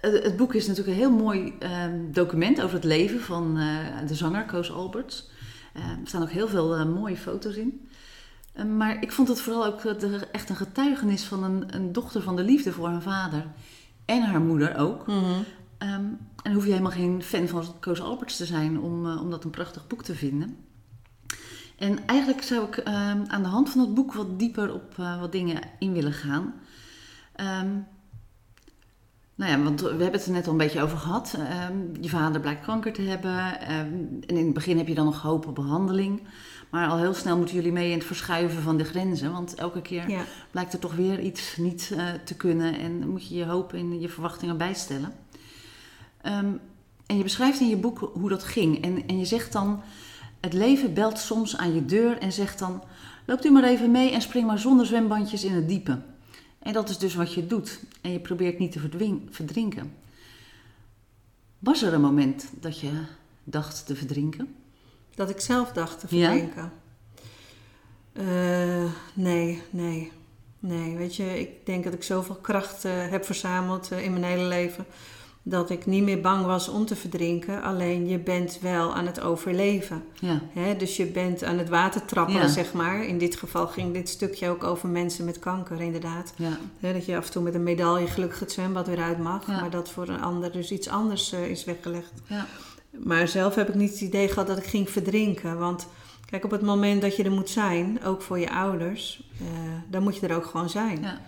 het, 0.00 0.36
boek 0.36 0.54
is 0.54 0.66
natuurlijk 0.66 0.96
een 0.96 1.02
heel 1.02 1.16
mooi 1.16 1.52
ehm, 1.58 2.12
document 2.12 2.62
over 2.62 2.74
het 2.74 2.84
leven 2.84 3.20
van 3.20 3.54
de 4.06 4.14
zanger 4.14 4.44
Koos 4.44 4.72
Alberts. 4.72 5.30
Er 5.74 5.98
staan 6.04 6.22
ook 6.22 6.30
heel 6.30 6.48
veel 6.48 6.86
mooie 6.86 7.16
foto's 7.16 7.56
in. 7.56 7.88
Eh, 8.52 8.64
maar 8.64 9.02
ik 9.02 9.12
vond 9.12 9.28
het 9.28 9.40
vooral 9.40 9.66
ook 9.66 9.84
eh, 9.84 10.22
echt 10.32 10.48
een 10.48 10.56
getuigenis 10.56 11.24
van 11.24 11.44
een, 11.44 11.74
een 11.74 11.92
dochter 11.92 12.22
van 12.22 12.36
de 12.36 12.44
liefde 12.44 12.72
voor 12.72 12.88
haar 12.88 13.02
vader. 13.02 13.46
En 14.04 14.22
haar 14.22 14.40
moeder 14.40 14.76
ook. 14.76 15.06
Mhm. 15.06 15.40
Ehm, 15.78 16.04
en 16.42 16.52
hoef 16.52 16.64
je 16.64 16.70
helemaal 16.70 16.90
geen 16.90 17.22
fan 17.22 17.48
van 17.48 17.64
Koos 17.80 18.00
Alberts 18.00 18.36
te 18.36 18.46
zijn 18.46 18.80
om, 18.80 19.06
eh, 19.06 19.20
om 19.20 19.30
dat 19.30 19.44
een 19.44 19.50
prachtig 19.50 19.86
boek 19.86 20.02
te 20.02 20.14
vinden. 20.14 20.56
En 21.78 22.06
eigenlijk 22.06 22.42
zou 22.42 22.66
ik 22.66 22.76
ehm, 22.76 23.24
aan 23.26 23.42
de 23.42 23.48
hand 23.48 23.70
van 23.70 23.80
het 23.80 23.94
boek 23.94 24.12
wat 24.12 24.38
dieper 24.38 24.74
op 24.74 24.94
eh, 24.98 25.20
wat 25.20 25.32
dingen 25.32 25.60
in 25.78 25.92
willen 25.92 26.12
gaan. 26.12 26.54
Ehm, 27.32 27.70
nou 29.34 29.50
ja, 29.50 29.62
want 29.62 29.80
we 29.80 29.88
hebben 29.88 30.12
het 30.12 30.26
er 30.26 30.32
net 30.32 30.46
al 30.46 30.52
een 30.52 30.58
beetje 30.58 30.82
over 30.82 30.98
gehad. 30.98 31.34
Ehm, 31.38 31.76
je 32.00 32.08
vader 32.08 32.40
blijkt 32.40 32.64
kanker 32.64 32.92
te 32.92 33.02
hebben. 33.02 33.60
ehm, 33.60 33.94
en 34.26 34.36
in 34.36 34.44
het 34.44 34.54
begin 34.54 34.78
heb 34.78 34.88
je 34.88 34.94
dan 34.94 35.04
nog 35.04 35.22
hoop 35.22 35.46
op 35.46 35.54
behandeling. 35.54 36.22
Maar 36.72 36.88
al 36.88 36.98
heel 36.98 37.14
snel 37.14 37.36
moeten 37.36 37.54
jullie 37.54 37.72
mee 37.72 37.90
in 37.90 37.98
het 37.98 38.06
verschuiven 38.06 38.62
van 38.62 38.76
de 38.76 38.84
grenzen. 38.84 39.32
Want 39.32 39.54
elke 39.54 39.82
keer 39.82 40.10
Ja. 40.10 40.24
blijkt 40.50 40.72
er 40.72 40.78
toch 40.78 40.94
weer 40.94 41.20
iets 41.20 41.56
niet 41.56 41.92
eh, 41.96 42.06
te 42.24 42.34
kunnen 42.34 42.78
en 42.78 43.08
moet 43.08 43.28
je 43.28 43.34
je 43.34 43.44
hoop 43.44 43.72
en 43.72 44.00
je 44.00 44.08
verwachtingen 44.08 44.56
bijstellen. 44.56 45.12
Ehm, 46.22 46.52
en 47.06 47.16
je 47.16 47.22
beschrijft 47.22 47.60
in 47.60 47.68
je 47.68 47.76
boek 47.76 48.10
hoe 48.14 48.28
dat 48.28 48.44
ging. 48.44 48.82
En, 48.82 49.06
en 49.06 49.18
je 49.18 49.24
zegt 49.24 49.52
dan: 49.52 49.82
Het 50.40 50.52
leven 50.52 50.94
belt 50.94 51.18
soms 51.18 51.56
aan 51.56 51.74
je 51.74 51.84
deur 51.84 52.18
en 52.18 52.32
zegt 52.32 52.58
dan: 52.58 52.82
Loopt 53.24 53.44
u 53.44 53.50
maar 53.50 53.64
even 53.64 53.90
mee 53.90 54.10
en 54.10 54.22
spring 54.22 54.46
maar 54.46 54.58
zonder 54.58 54.86
zwembandjes 54.86 55.44
in 55.44 55.52
het 55.54 55.68
diepe. 55.68 55.98
En 56.58 56.72
dat 56.72 56.88
is 56.88 56.98
dus 56.98 57.14
wat 57.14 57.34
je 57.34 57.46
doet. 57.46 57.80
En 58.00 58.12
je 58.12 58.20
probeert 58.20 58.58
niet 58.58 58.72
te 58.72 58.80
verdrinken. 59.30 59.92
Was 61.58 61.82
er 61.82 61.92
een 61.92 62.00
moment 62.00 62.50
dat 62.60 62.78
je 62.80 62.90
dacht 63.44 63.86
te 63.86 63.96
verdrinken? 63.96 64.54
Dat 65.14 65.30
ik 65.30 65.40
zelf 65.40 65.72
dacht 65.72 66.00
te 66.08 66.16
Ja? 66.16 66.28
verdrinken. 66.28 66.72
Eh, 68.12 68.84
nee, 69.14 69.62
nee. 69.70 70.12
Nee, 70.58 70.96
weet 70.96 71.16
je, 71.16 71.40
ik 71.40 71.66
denk 71.66 71.84
dat 71.84 71.92
ik 71.92 72.02
zoveel 72.02 72.34
kracht 72.34 72.84
eh, 72.84 72.92
heb 73.10 73.24
verzameld 73.24 73.90
eh, 73.90 74.04
in 74.04 74.12
mijn 74.12 74.24
hele 74.24 74.42
leven. 74.44 74.86
Dat 75.44 75.70
ik 75.70 75.86
niet 75.86 76.02
meer 76.02 76.20
bang 76.20 76.44
was 76.46 76.68
om 76.68 76.86
te 76.86 76.96
verdrinken. 76.96 77.62
Alleen 77.62 78.08
je 78.08 78.18
bent 78.18 78.58
wel 78.60 78.94
aan 78.94 79.06
het 79.06 79.20
overleven. 79.20 80.04
Ja, 80.20 80.40
Hè? 80.52 80.76
Dus 80.76 80.96
je 80.96 81.06
bent 81.06 81.44
aan 81.44 81.58
het 81.58 81.68
water 81.68 82.04
trappelen, 82.04 82.42
Ja. 82.42 82.48
zeg 82.48 82.72
maar. 82.72 83.04
In 83.04 83.18
dit 83.18 83.36
geval 83.36 83.66
ging 83.66 83.92
dit 83.92 84.08
stukje 84.08 84.48
ook 84.48 84.64
over 84.64 84.88
mensen 84.88 85.24
met 85.24 85.38
kanker, 85.38 85.80
inderdaad. 85.80 86.32
ja, 86.36 86.58
Hè, 86.80 86.92
dat 86.92 87.04
je 87.06 87.16
af 87.16 87.26
en 87.26 87.32
toe 87.32 87.42
met 87.42 87.54
een 87.54 87.62
medaille 87.62 88.06
gelukkig 88.06 88.40
het 88.40 88.52
zwembad 88.52 88.86
weer 88.86 89.02
uit 89.02 89.18
mag. 89.18 89.46
Ja. 89.46 89.60
Maar 89.60 89.70
dat 89.70 89.90
voor 89.90 90.08
een 90.08 90.22
ander 90.22 90.52
dus 90.52 90.70
iets 90.70 90.88
anders 90.88 91.32
is 91.32 91.64
weggelegd. 91.64 92.12
ja, 92.26 92.46
Maar 92.98 93.28
zelf 93.28 93.54
heb 93.54 93.68
ik 93.68 93.74
niet 93.74 93.90
het 93.90 94.00
idee 94.00 94.28
gehad 94.28 94.46
dat 94.46 94.58
ik 94.58 94.64
ging 94.64 94.90
verdrinken. 94.90 95.58
Want 95.58 95.86
kijk, 96.30 96.44
op 96.44 96.50
het 96.50 96.62
moment 96.62 97.02
dat 97.02 97.16
je 97.16 97.22
er 97.22 97.30
moet 97.30 97.50
zijn, 97.50 98.04
ook 98.04 98.22
voor 98.22 98.38
je 98.38 98.50
ouders, 98.50 99.22
eh, 99.40 99.46
dan 99.90 100.02
moet 100.02 100.16
je 100.16 100.26
er 100.26 100.36
ook 100.36 100.46
gewoon 100.46 100.70
zijn. 100.70 101.02
ja, 101.02 101.20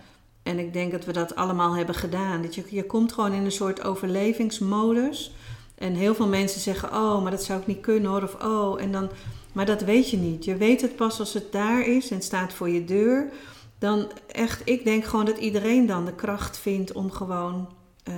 En 0.43 0.59
ik 0.59 0.73
denk 0.73 0.91
dat 0.91 1.05
we 1.05 1.11
dat 1.11 1.35
allemaal 1.35 1.75
hebben 1.75 1.95
gedaan. 1.95 2.41
Dat 2.41 2.55
je, 2.55 2.63
je 2.69 2.85
komt 2.85 3.13
gewoon 3.13 3.33
in 3.33 3.45
een 3.45 3.51
soort 3.51 3.83
overlevingsmodus. 3.83 5.33
En 5.75 5.93
heel 5.93 6.15
veel 6.15 6.27
mensen 6.27 6.61
zeggen, 6.61 6.93
oh, 6.93 7.21
maar 7.21 7.31
dat 7.31 7.43
zou 7.43 7.59
ik 7.59 7.67
niet 7.67 7.81
kunnen 7.81 8.11
hoor. 8.11 8.23
Of 8.23 8.43
oh, 8.43 8.81
en 8.81 8.91
dan... 8.91 9.09
Maar 9.53 9.65
dat 9.65 9.81
weet 9.81 10.09
je 10.09 10.17
niet. 10.17 10.45
Je 10.45 10.55
weet 10.55 10.81
het 10.81 10.95
pas 10.95 11.19
als 11.19 11.33
het 11.33 11.51
daar 11.51 11.87
is 11.87 12.11
en 12.11 12.21
staat 12.21 12.53
voor 12.53 12.69
je 12.69 12.85
deur. 12.85 13.31
Dan 13.79 14.11
echt, 14.31 14.61
ik 14.65 14.83
denk 14.83 15.03
gewoon 15.03 15.25
dat 15.25 15.37
iedereen 15.37 15.85
dan 15.85 16.05
de 16.05 16.13
kracht 16.13 16.57
vindt 16.57 16.91
om 16.91 17.11
gewoon 17.11 17.69
eh, 18.03 18.13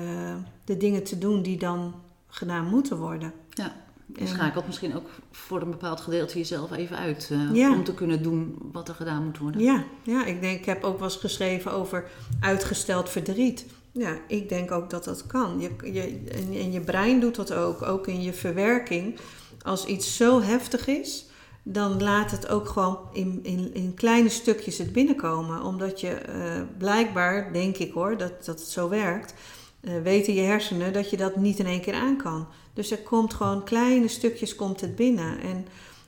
de 0.66 0.78
dingen 0.78 1.04
te 1.04 1.18
doen 1.18 1.42
die 1.42 1.58
dan 1.58 1.94
gedaan 2.28 2.66
moeten 2.68 2.98
worden. 2.98 3.34
ja. 3.50 3.86
Je 4.16 4.20
En- 4.22 4.28
schakelt 4.28 4.66
misschien 4.68 4.96
ook 4.96 5.10
voor 5.32 5.62
een 5.62 5.70
bepaald 5.70 6.02
gedeelte 6.02 6.38
jezelf 6.38 6.72
even 6.72 6.98
uit. 6.98 7.30
eh, 7.32 7.54
Ja. 7.56 7.74
Om 7.74 7.84
te 7.84 7.94
kunnen 7.94 8.24
doen 8.24 8.58
wat 8.72 8.88
er 8.90 8.96
gedaan 8.96 9.24
moet 9.26 9.38
worden. 9.38 9.62
Ja, 9.62 9.84
ja, 10.04 10.26
ik 10.26 10.42
denk, 10.42 10.60
ik 10.60 10.66
heb 10.66 10.84
ook 10.84 11.00
wel 11.00 11.08
eens 11.08 11.18
geschreven 11.18 11.72
over 11.72 12.10
uitgesteld 12.40 13.10
verdriet. 13.10 13.66
Ja, 13.92 14.18
ik 14.28 14.50
denk 14.50 14.72
ook 14.72 14.90
dat 14.90 15.04
dat 15.04 15.26
kan. 15.28 15.60
Je, 15.60 15.94
je, 15.94 16.02
en, 16.32 16.54
en 16.54 16.72
je 16.72 16.80
brein 16.82 17.20
doet 17.20 17.36
dat 17.36 17.54
ook, 17.54 17.82
ook 17.82 18.08
in 18.08 18.22
je 18.22 18.34
verwerking. 18.34 19.18
Als 19.64 19.86
iets 19.86 20.16
zo 20.18 20.42
heftig 20.42 20.88
is, 20.88 21.26
dan 21.64 22.04
laat 22.04 22.32
het 22.32 22.48
ook 22.48 22.68
gewoon 22.70 23.00
in, 23.14 23.40
in, 23.44 23.74
in 23.74 23.94
kleine 23.94 24.30
stukjes 24.30 24.78
het 24.78 24.94
binnenkomen. 24.94 25.64
Omdat 25.64 26.02
je 26.02 26.10
eh, 26.10 26.62
blijkbaar, 26.78 27.54
denk 27.54 27.78
ik 27.78 27.92
hoor, 27.94 28.18
dat, 28.18 28.46
dat 28.46 28.60
het 28.60 28.70
zo 28.70 28.90
werkt, 28.90 29.34
weten 29.80 30.34
je 30.34 30.42
hersenen 30.42 30.94
dat 30.94 31.10
je 31.10 31.18
dat 31.18 31.36
niet 31.36 31.60
in 31.60 31.66
één 31.66 31.82
keer 31.82 31.94
aan 31.94 32.18
kan. 32.18 32.48
Dus 32.74 32.92
er 32.92 33.02
komt 33.02 33.34
gewoon 33.34 33.64
kleine 33.64 34.08
stukjes 34.08 34.56
komt 34.56 34.82
het 34.82 34.96
binnen. 34.96 35.40
En 35.40 35.68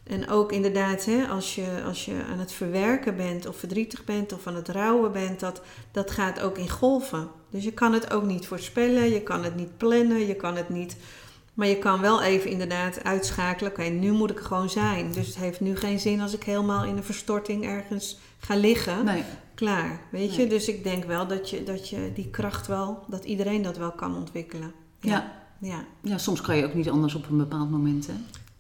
en 0.09 0.29
ook 0.29 0.51
inderdaad, 0.51 1.05
hè, 1.05 1.27
als, 1.27 1.55
je, 1.55 1.81
als 1.85 2.05
je 2.05 2.23
aan 2.31 2.39
het 2.39 2.51
verwerken 2.51 3.15
bent 3.15 3.47
of 3.47 3.55
verdrietig 3.55 4.03
bent 4.03 4.33
of 4.33 4.47
aan 4.47 4.55
het 4.55 4.69
rouwen 4.69 5.11
bent, 5.11 5.39
dat, 5.39 5.61
dat 5.91 6.11
gaat 6.11 6.39
ook 6.39 6.57
in 6.57 6.69
golven. 6.69 7.27
Dus 7.49 7.63
je 7.63 7.71
kan 7.71 7.93
het 7.93 8.13
ook 8.13 8.23
niet 8.23 8.47
voorspellen, 8.47 9.09
je 9.09 9.21
kan 9.21 9.43
het 9.43 9.55
niet 9.55 9.77
plannen, 9.77 10.27
je 10.27 10.35
kan 10.35 10.55
het 10.55 10.69
niet. 10.69 10.95
Maar 11.53 11.67
je 11.67 11.77
kan 11.77 12.01
wel 12.01 12.21
even 12.21 12.49
inderdaad 12.49 13.03
uitschakelen. 13.03 13.71
Oké, 13.71 13.83
nu 13.83 14.11
moet 14.11 14.31
ik 14.31 14.39
gewoon 14.39 14.69
zijn. 14.69 15.11
Dus 15.11 15.27
het 15.27 15.37
heeft 15.37 15.59
nu 15.59 15.75
geen 15.75 15.99
zin 15.99 16.21
als 16.21 16.33
ik 16.33 16.43
helemaal 16.43 16.83
in 16.83 16.97
een 16.97 17.03
verstorting 17.03 17.65
ergens 17.65 18.17
ga 18.39 18.55
liggen. 18.55 19.05
Nee, 19.05 19.23
Klaar, 19.59 19.99
weet 20.11 20.35
je? 20.35 20.47
Dus 20.47 20.67
ik 20.67 20.83
denk 20.83 21.03
wel 21.05 21.27
dat 21.27 21.49
je, 21.49 21.63
dat 21.63 21.89
je 21.89 22.11
die 22.15 22.29
kracht 22.29 22.67
wel, 22.67 23.03
dat 23.07 23.23
iedereen 23.23 23.61
dat 23.61 23.77
wel 23.77 23.91
kan 23.91 24.15
ontwikkelen. 24.15 24.71
ja. 24.99 25.31
ja. 25.59 25.83
Ja, 26.01 26.17
soms 26.17 26.41
kan 26.41 26.57
je 26.57 26.65
ook 26.65 26.73
niet 26.73 26.89
anders 26.89 27.15
op 27.15 27.29
een 27.29 27.37
bepaald 27.37 27.69
moment. 27.71 28.07
Hè? 28.07 28.13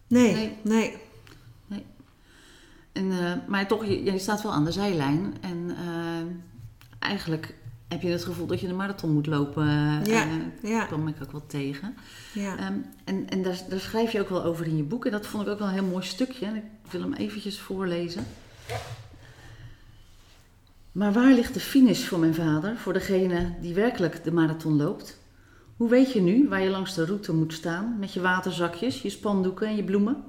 Nee, 0.07 0.33
Nee. 0.61 0.95
nee. 1.67 1.85
En, 2.91 3.11
eh, 3.11 3.33
maar 3.47 3.67
toch, 3.67 3.85
je, 3.85 4.03
je 4.03 4.19
staat 4.19 4.41
wel 4.41 4.51
aan 4.51 4.65
de 4.65 4.71
zijlijn. 4.71 5.33
En 5.41 5.69
eh, 5.77 6.25
eigenlijk 6.99 7.55
heb 7.87 8.01
je 8.01 8.07
het 8.09 8.23
gevoel 8.23 8.45
dat 8.45 8.59
je 8.59 8.67
de 8.67 8.73
marathon 8.73 9.11
moet 9.13 9.27
lopen. 9.27 9.67
eh, 9.67 10.05
Ja, 10.05 10.23
eh, 10.27 10.69
ja, 10.69 10.85
kwam 10.85 11.07
ik 11.07 11.15
ook 11.23 11.31
wel 11.31 11.45
tegen. 11.47 11.95
ja. 12.33 12.57
Ehm, 12.57 12.73
en 13.03 13.29
en 13.29 13.41
daar, 13.43 13.61
daar 13.69 13.79
schrijf 13.79 14.11
je 14.11 14.19
ook 14.21 14.29
wel 14.29 14.43
over 14.43 14.65
in 14.67 14.77
je 14.77 14.83
boek. 14.83 15.05
En 15.05 15.11
dat 15.11 15.25
vond 15.27 15.43
ik 15.45 15.49
ook 15.53 15.59
wel 15.59 15.67
een 15.67 15.73
heel 15.73 15.83
mooi 15.83 16.05
stukje. 16.05 16.45
En 16.45 16.55
ik 16.55 16.63
wil 16.91 17.01
hem 17.01 17.13
eventjes 17.13 17.59
voorlezen. 17.59 18.25
Maar 20.91 21.13
waar 21.13 21.33
ligt 21.33 21.53
de 21.53 21.59
finish 21.59 22.05
voor 22.05 22.19
mijn 22.19 22.35
vader, 22.35 22.77
voor 22.77 22.93
degene 22.93 23.55
die 23.61 23.73
werkelijk 23.73 24.23
de 24.23 24.31
marathon 24.31 24.77
loopt? 24.77 25.19
Hoe 25.77 25.89
weet 25.89 26.11
je 26.11 26.21
nu 26.21 26.47
waar 26.47 26.61
je 26.61 26.69
langs 26.69 26.95
de 26.95 27.05
route 27.05 27.33
moet 27.33 27.53
staan 27.53 27.99
met 27.99 28.13
je 28.13 28.21
waterzakjes, 28.21 29.01
je 29.01 29.09
spandoeken 29.09 29.67
en 29.67 29.75
je 29.75 29.83
bloemen? 29.83 30.23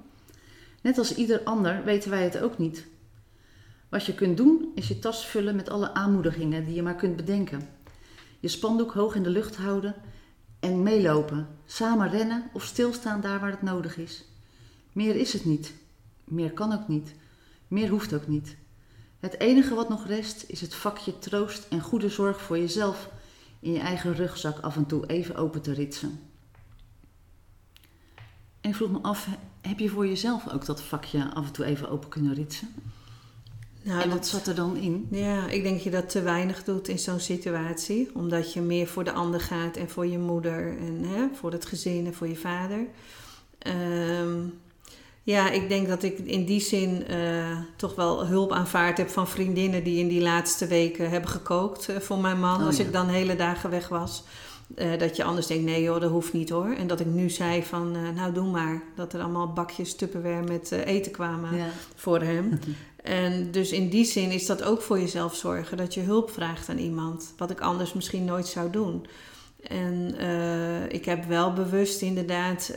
Net 0.83 0.99
als 0.99 1.15
ieder 1.15 1.43
ander 1.45 1.85
weten 1.85 2.11
wij 2.11 2.25
het 2.25 2.41
ook 2.41 2.59
niet. 2.59 2.87
Wat 3.89 4.07
je 4.07 4.15
kunt 4.15 4.37
doen 4.37 4.73
is 4.75 4.89
je 4.89 4.99
tas 4.99 5.27
vullen 5.27 5.57
met 5.57 5.69
alle 5.69 5.95
aanmoedigingen 5.95 6.65
die 6.65 6.75
je 6.75 6.83
maar 6.83 6.95
kunt 6.95 7.17
bedenken. 7.17 7.69
Je 8.41 8.49
spandoek 8.49 8.93
hoog 8.93 9.15
in 9.15 9.23
de 9.23 9.31
lucht 9.31 9.57
houden 9.57 9.95
en 10.61 10.83
meelopen, 10.83 11.49
samen 11.67 12.11
rennen 12.11 12.51
of 12.53 12.65
stilstaan 12.65 13.21
daar 13.21 13.41
waar 13.41 13.51
het 13.51 13.63
nodig 13.63 13.97
is. 13.97 14.25
Meer 14.93 15.17
is 15.17 15.33
het 15.33 15.45
niet. 15.45 15.75
Meer 16.25 16.53
kan 16.53 16.73
ook 16.73 16.89
niet. 16.89 17.15
Meer 17.69 17.89
hoeft 17.89 18.15
ook 18.15 18.27
niet. 18.27 18.57
Het 19.21 19.41
enige 19.41 19.75
wat 19.75 19.89
nog 19.89 20.07
rest 20.07 20.45
is 20.47 20.61
het 20.61 20.75
vakje 20.75 21.19
troost 21.19 21.67
en 21.71 21.81
goede 21.81 22.09
zorg 22.09 22.41
voor 22.41 22.59
jezelf 22.59 23.09
in 23.61 23.73
je 23.73 23.79
eigen 23.79 24.15
rugzak 24.15 24.59
af 24.59 24.77
en 24.77 24.87
toe 24.87 25.07
even 25.07 25.37
open 25.37 25.61
te 25.63 25.73
ritsen. 25.73 26.21
En 28.61 28.71
ik 28.71 28.77
vroeg 28.77 28.91
me 28.91 28.99
af, 29.03 29.29
heb 29.61 29.79
je 29.79 29.89
voor 29.89 30.07
jezelf 30.07 30.49
ook 30.53 30.65
dat 30.67 30.83
vakje 30.83 31.35
af 31.35 31.47
en 31.47 31.53
toe 31.53 31.65
even 31.65 31.89
open 31.91 32.09
kunnen 32.09 32.35
ritsen? 32.35 32.69
Nou, 33.83 34.03
en 34.03 34.09
wat 34.09 34.19
dat- 34.19 34.27
zat 34.27 34.47
er 34.47 34.55
dan 34.55 34.77
in? 34.77 35.09
Ja, 35.11 35.49
ik 35.49 35.63
denk 35.63 35.75
dat 35.75 35.85
je 35.85 35.91
dat 35.91 36.11
te 36.11 36.23
weinig 36.23 36.65
doet 36.65 36.89
in 36.89 36.99
zo'n 36.99 37.21
situatie. 37.21 38.11
Omdat 38.15 38.53
je 38.53 38.61
meer 38.61 38.87
voor 38.87 39.05
de 39.05 39.13
ander 39.13 39.41
gaat 39.41 39.77
en 39.77 39.91
voor 39.91 40.07
je 40.07 40.19
moeder 40.19 40.79
en 40.79 41.03
hè, 41.05 41.27
voor 41.35 41.53
het 41.53 41.67
gezin 41.67 42.07
en 42.07 42.15
voor 42.15 42.29
je 42.29 42.37
vader. 42.37 42.87
Ehm, 43.59 44.39
ja, 45.23 45.51
ik 45.51 45.69
denk 45.69 45.89
dat 45.89 46.03
ik 46.03 46.19
in 46.19 46.45
die 46.45 46.61
zin 46.61 47.07
eh, 47.07 47.59
toch 47.77 47.95
wel 47.95 48.27
hulp 48.27 48.53
aanvaard 48.53 48.99
heb 48.99 49.09
van 49.09 49.29
vriendinnen 49.29 49.85
die 49.85 49.99
in 49.99 50.09
die 50.09 50.21
laatste 50.21 50.67
weken 50.67 51.11
hebben 51.11 51.31
gekookt 51.31 51.89
eh, 51.89 51.97
voor 51.97 52.19
mijn 52.19 52.41
man. 52.41 52.61
Oh, 52.61 52.67
als 52.67 52.77
ja. 52.77 52.85
ik 52.85 52.93
dan 52.93 53.09
hele 53.09 53.37
dagen 53.37 53.71
weg 53.71 53.89
was. 53.89 54.23
Eh, 54.75 54.99
dat 54.99 55.17
je 55.17 55.25
anders 55.25 55.47
denkt, 55.47 55.65
nee 55.65 55.83
joh, 55.83 56.01
dat 56.01 56.11
hoeft 56.11 56.33
niet 56.33 56.51
hoor. 56.51 56.75
En 56.79 56.87
dat 56.87 57.01
ik 57.01 57.07
nu 57.07 57.31
zei 57.31 57.63
van, 57.63 58.15
nou 58.15 58.33
doe 58.33 58.51
maar. 58.51 58.83
Dat 58.97 59.13
er 59.13 59.21
allemaal 59.21 59.53
bakjes 59.53 59.97
Tupperware 59.97 60.47
met 60.47 60.71
eten 60.71 61.13
kwamen 61.13 61.57
Ja. 61.57 61.69
voor 61.95 62.21
hem. 62.21 62.59
En 63.01 63.51
dus 63.51 63.73
in 63.73 63.89
die 63.89 64.05
zin 64.05 64.31
is 64.31 64.47
dat 64.47 64.63
ook 64.63 64.83
voor 64.83 65.01
jezelf 65.01 65.35
zorgen. 65.35 65.77
Dat 65.77 65.95
je 65.95 66.01
hulp 66.01 66.31
vraagt 66.31 66.69
aan 66.69 66.79
iemand. 66.79 67.35
Wat 67.37 67.51
ik 67.51 67.61
anders 67.61 67.93
misschien 67.93 68.25
nooit 68.25 68.47
zou 68.47 68.71
doen. 68.71 69.07
En 69.63 70.15
ik 70.89 71.05
heb 71.05 71.25
wel 71.25 71.53
bewust 71.53 72.03
inderdaad... 72.03 72.73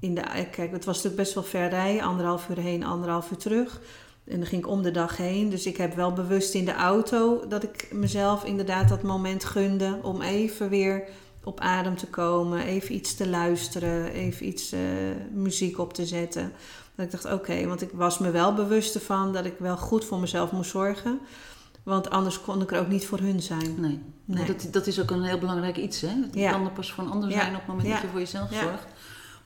eh, 0.00 0.08
in 0.08 0.14
de, 0.14 0.22
kijk, 0.50 0.72
het 0.72 0.84
was 0.84 0.96
natuurlijk 0.96 1.22
best 1.22 1.34
wel 1.34 1.42
ver 1.42 1.68
rijden. 1.68 2.02
Anderhalf 2.02 2.48
uur 2.48 2.58
heen, 2.58 2.84
anderhalf 2.84 3.30
uur 3.30 3.36
terug. 3.36 3.80
En 4.24 4.36
dan 4.38 4.46
ging 4.46 4.62
ik 4.64 4.68
om 4.68 4.82
de 4.82 4.90
dag 4.90 5.16
heen. 5.16 5.50
Dus 5.50 5.66
ik 5.66 5.76
heb 5.76 5.94
wel 5.94 6.12
bewust 6.12 6.54
in 6.54 6.64
de 6.64 6.74
auto... 6.74 7.46
dat 7.48 7.62
ik 7.62 7.88
mezelf 7.92 8.44
inderdaad 8.44 8.88
dat 8.88 9.02
moment 9.02 9.44
gunde... 9.44 9.98
om 10.02 10.22
even 10.22 10.68
weer 10.68 11.02
op 11.44 11.60
adem 11.60 11.96
te 11.96 12.06
komen. 12.06 12.64
Even 12.64 12.94
iets 12.94 13.14
te 13.14 13.28
luisteren. 13.28 14.12
Even 14.12 14.46
iets 14.46 14.72
eh, 14.72 14.80
muziek 15.32 15.78
op 15.78 15.92
te 15.92 16.06
zetten. 16.06 16.52
Dat 16.94 17.06
ik 17.06 17.12
dacht, 17.12 17.32
oké, 17.32 17.66
want 17.66 17.82
ik 17.82 17.90
was 17.92 18.18
me 18.18 18.30
wel 18.30 18.54
bewust 18.54 18.94
ervan 18.94 19.32
dat 19.32 19.44
ik 19.44 19.54
wel 19.58 19.76
goed 19.76 20.04
voor 20.04 20.18
mezelf 20.18 20.52
moest 20.52 20.70
zorgen. 20.70 21.18
Want 21.82 22.10
anders 22.10 22.40
kon 22.40 22.62
ik 22.62 22.72
er 22.72 22.80
ook 22.80 22.88
niet 22.88 23.06
voor 23.06 23.18
hun 23.18 23.42
zijn. 23.42 23.74
Nee, 24.24 24.44
dat, 24.46 24.68
dat 24.70 24.86
is 24.86 25.00
ook 25.00 25.10
een 25.10 25.22
heel 25.22 25.38
belangrijk 25.38 25.76
iets. 25.76 26.00
Hè? 26.00 26.08
Je 26.32 26.40
Ja. 26.40 26.50
kan 26.50 26.64
er 26.64 26.70
pas 26.70 26.92
voor 26.92 27.04
een 27.04 27.10
ander 27.10 27.30
Ja. 27.30 27.36
zijn 27.40 27.52
op 27.52 27.58
het 27.58 27.66
moment 27.66 27.86
Ja. 27.86 27.92
dat 27.92 28.02
je 28.02 28.08
voor 28.08 28.18
jezelf 28.18 28.48
zorgt. 28.52 28.86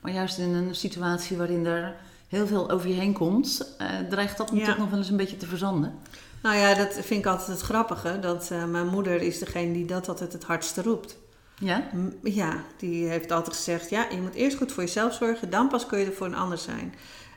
Maar 0.01 0.11
juist 0.11 0.37
in 0.37 0.53
een 0.53 0.75
situatie 0.75 1.37
waarin 1.37 1.65
er 1.65 1.95
heel 2.27 2.47
veel 2.47 2.69
over 2.69 2.87
je 2.89 2.93
heen 2.93 3.13
komt, 3.13 3.75
eh, 3.77 3.87
dreigt 4.09 4.37
dat 4.37 4.49
Ja. 4.53 4.65
toch 4.65 4.77
nog 4.77 4.89
wel 4.89 4.99
eens 4.99 5.09
een 5.09 5.17
beetje 5.17 5.37
te 5.37 5.45
verzanden. 5.45 5.93
Nou 6.41 6.55
ja, 6.55 6.73
dat 6.73 6.93
vind 6.93 7.19
ik 7.19 7.25
altijd 7.25 7.47
het 7.47 7.61
grappige. 7.61 8.19
Dat 8.19 8.49
eh, 8.51 8.65
mijn 8.65 8.87
moeder 8.87 9.21
is 9.21 9.39
degene 9.39 9.73
die 9.73 9.85
dat 9.85 10.07
altijd 10.09 10.33
het 10.33 10.43
hardste 10.43 10.81
roept. 10.81 11.17
Ja? 11.59 11.83
Ja, 12.23 12.63
die 12.77 13.07
heeft 13.07 13.31
altijd 13.31 13.55
gezegd: 13.55 13.89
ja, 13.89 14.05
je 14.11 14.21
moet 14.21 14.33
eerst 14.33 14.57
goed 14.57 14.71
voor 14.71 14.83
jezelf 14.83 15.13
zorgen, 15.13 15.49
dan 15.49 15.67
pas 15.67 15.85
kun 15.85 15.99
je 15.99 16.05
er 16.05 16.13
voor 16.13 16.25
een 16.27 16.35
ander 16.35 16.57
zijn. 16.57 16.93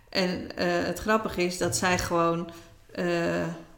En 0.09 0.57
eh, 0.57 0.67
het 0.87 0.99
grappige 0.99 1.43
is 1.43 1.59
dat 1.59 1.77
zij 1.77 1.99
gewoon 1.99 2.51
eh, 2.93 3.05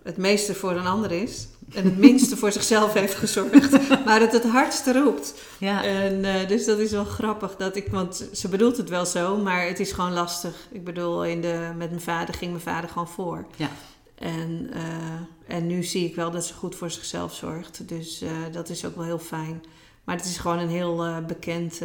het 0.02 0.16
meeste 0.16 0.54
voor 0.54 0.70
een 0.72 0.86
ander 0.86 1.12
is. 1.12 1.48
En 1.74 1.84
het 1.84 1.96
minste 1.98 2.36
voor 2.36 2.52
zichzelf 2.52 2.92
heeft 2.92 3.14
gezorgd. 3.14 3.88
Maar 4.04 4.20
het 4.20 4.32
het 4.32 4.44
hardste 4.44 4.92
roept. 4.92 5.34
Ja. 5.58 5.84
En, 5.84 6.24
eh, 6.24 6.48
dus 6.48 6.64
dat 6.64 6.78
is 6.78 6.90
wel 6.90 7.04
grappig. 7.04 7.56
Dat 7.56 7.76
ik, 7.76 7.88
want 7.88 8.28
ze 8.32 8.48
bedoelt 8.48 8.76
het 8.76 8.88
wel 8.88 9.06
zo, 9.06 9.36
maar 9.36 9.66
het 9.66 9.80
is 9.80 9.92
gewoon 9.92 10.12
lastig. 10.12 10.66
Ik 10.70 10.84
bedoel, 10.84 11.24
in 11.24 11.40
de, 11.40 11.72
met 11.76 11.88
mijn 11.90 12.00
vader 12.00 12.34
ging 12.34 12.50
mijn 12.50 12.62
vader 12.62 12.88
gewoon 12.88 13.08
voor. 13.08 13.46
Ja. 13.56 13.68
En, 14.14 14.70
eh, 14.72 15.56
en 15.56 15.66
nu 15.66 15.82
zie 15.82 16.04
ik 16.08 16.14
wel 16.14 16.30
dat 16.30 16.46
ze 16.46 16.54
goed 16.54 16.74
voor 16.74 16.90
zichzelf 16.90 17.34
zorgt. 17.34 17.88
Dus 17.88 18.20
eh, 18.20 18.30
dat 18.52 18.68
is 18.68 18.84
ook 18.84 18.96
wel 18.96 19.04
heel 19.04 19.18
fijn. 19.18 19.62
Maar 20.04 20.16
het 20.16 20.24
is 20.24 20.38
gewoon 20.38 20.58
een 20.58 20.68
heel 20.68 21.04
bekend, 21.26 21.80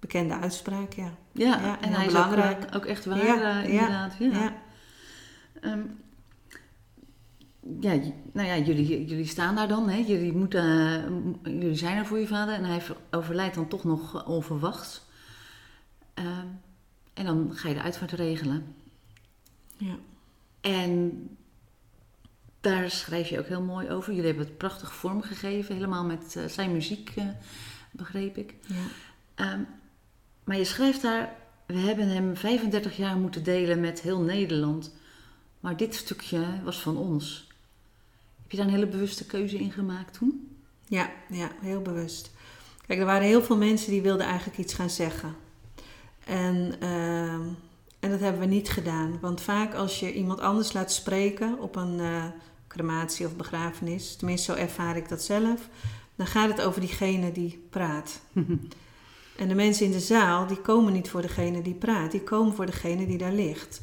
bekende 0.00 0.34
uitspraak, 0.34 0.92
ja. 0.92 1.14
Ja, 1.32 1.46
Ja, 1.46 1.78
en 1.80 1.88
heel 1.88 1.96
hij 1.96 2.06
is 2.06 2.12
belangrijk. 2.12 2.64
ook, 2.66 2.74
ook 2.76 2.84
echt 2.84 3.04
waar, 3.04 3.64
inderdaad. 3.64 4.12
Ja. 4.18 4.28
ja. 4.30 4.52
Ehm, 5.60 5.80
ja, 7.80 8.00
nou 8.32 8.48
ja, 8.48 8.58
jullie, 8.58 9.04
jullie 9.06 9.26
staan 9.26 9.54
daar 9.54 9.68
dan. 9.68 9.88
Hè? 9.88 9.96
Jullie, 9.96 10.32
moeten, 10.32 10.64
eh, 11.44 11.52
jullie 11.60 11.76
zijn 11.76 11.96
er 11.96 12.06
voor 12.06 12.18
je 12.18 12.26
vader 12.26 12.54
en 12.54 12.64
hij 12.64 12.80
ver- 12.80 12.96
overlijdt 13.10 13.54
dan 13.54 13.68
toch 13.68 13.84
nog 13.84 14.26
onverwachts. 14.26 15.02
Ehm, 16.14 16.46
en 17.14 17.24
dan 17.24 17.50
ga 17.54 17.68
je 17.68 17.74
de 17.74 17.82
uitvaart 17.82 18.12
regelen. 18.12 18.74
Ja. 19.76 19.96
En 20.60 21.28
daar 22.60 22.90
schrijf 22.90 23.28
je 23.28 23.38
ook 23.38 23.46
heel 23.46 23.62
mooi 23.62 23.90
over. 23.90 24.12
Jullie 24.12 24.28
hebben 24.28 24.46
het 24.46 24.58
prachtig 24.58 24.94
vormgegeven, 24.94 25.74
helemaal 25.74 26.04
met 26.04 26.36
eh, 26.36 26.44
zijn 26.44 26.72
muziek, 26.72 27.12
eh, 27.16 27.24
begreep 27.90 28.36
ik. 28.36 28.54
ja. 28.66 28.74
Ehm, 29.34 29.60
maar 30.44 30.56
je 30.56 30.64
schrijft 30.64 31.02
daar, 31.02 31.34
we 31.66 31.78
hebben 31.78 32.08
hem 32.08 32.36
35 32.36 32.96
jaar 32.96 33.16
moeten 33.16 33.44
delen 33.44 33.80
met 33.80 34.00
heel 34.00 34.20
Nederland. 34.20 34.94
Maar 35.60 35.76
dit 35.76 35.94
stukje 35.94 36.62
was 36.64 36.80
van 36.80 36.96
ons. 36.96 37.50
Heb 38.52 38.60
je 38.60 38.66
daar 38.66 38.76
een 38.76 38.80
hele 38.80 38.96
bewuste 38.96 39.26
keuze 39.26 39.58
in 39.58 39.72
gemaakt 39.72 40.18
toen? 40.18 40.56
Ja, 40.86 41.10
ja, 41.28 41.50
heel 41.60 41.82
bewust. 41.82 42.30
Kijk, 42.86 42.98
er 42.98 43.06
waren 43.06 43.26
heel 43.26 43.42
veel 43.42 43.56
mensen 43.56 43.90
die 43.90 44.02
wilden 44.02 44.26
eigenlijk 44.26 44.58
iets 44.58 44.74
gaan 44.74 44.90
zeggen. 44.90 45.34
En, 46.24 46.74
ehm, 46.80 47.40
en 48.00 48.10
dat 48.10 48.20
hebben 48.20 48.40
we 48.40 48.46
niet 48.46 48.70
gedaan. 48.70 49.18
Want 49.20 49.40
vaak 49.40 49.74
als 49.74 50.00
je 50.00 50.12
iemand 50.12 50.40
anders 50.40 50.72
laat 50.72 50.92
spreken 50.92 51.58
op 51.58 51.76
een 51.76 52.00
eh, 52.00 52.24
crematie 52.68 53.26
of 53.26 53.36
begrafenis, 53.36 54.16
tenminste 54.16 54.52
zo 54.52 54.58
ervaar 54.58 54.96
ik 54.96 55.08
dat 55.08 55.22
zelf, 55.22 55.68
dan 56.14 56.26
gaat 56.26 56.50
het 56.50 56.60
over 56.60 56.80
diegene 56.80 57.32
die 57.32 57.66
praat. 57.70 58.20
En 59.36 59.48
de 59.48 59.54
mensen 59.54 59.86
in 59.86 59.92
de 59.92 60.00
zaal, 60.00 60.46
die 60.46 60.60
komen 60.60 60.92
niet 60.92 61.10
voor 61.10 61.22
degene 61.22 61.62
die 61.62 61.74
praat, 61.74 62.10
die 62.10 62.22
komen 62.22 62.54
voor 62.54 62.66
degene 62.66 63.06
die 63.06 63.18
daar 63.18 63.32
ligt. 63.32 63.80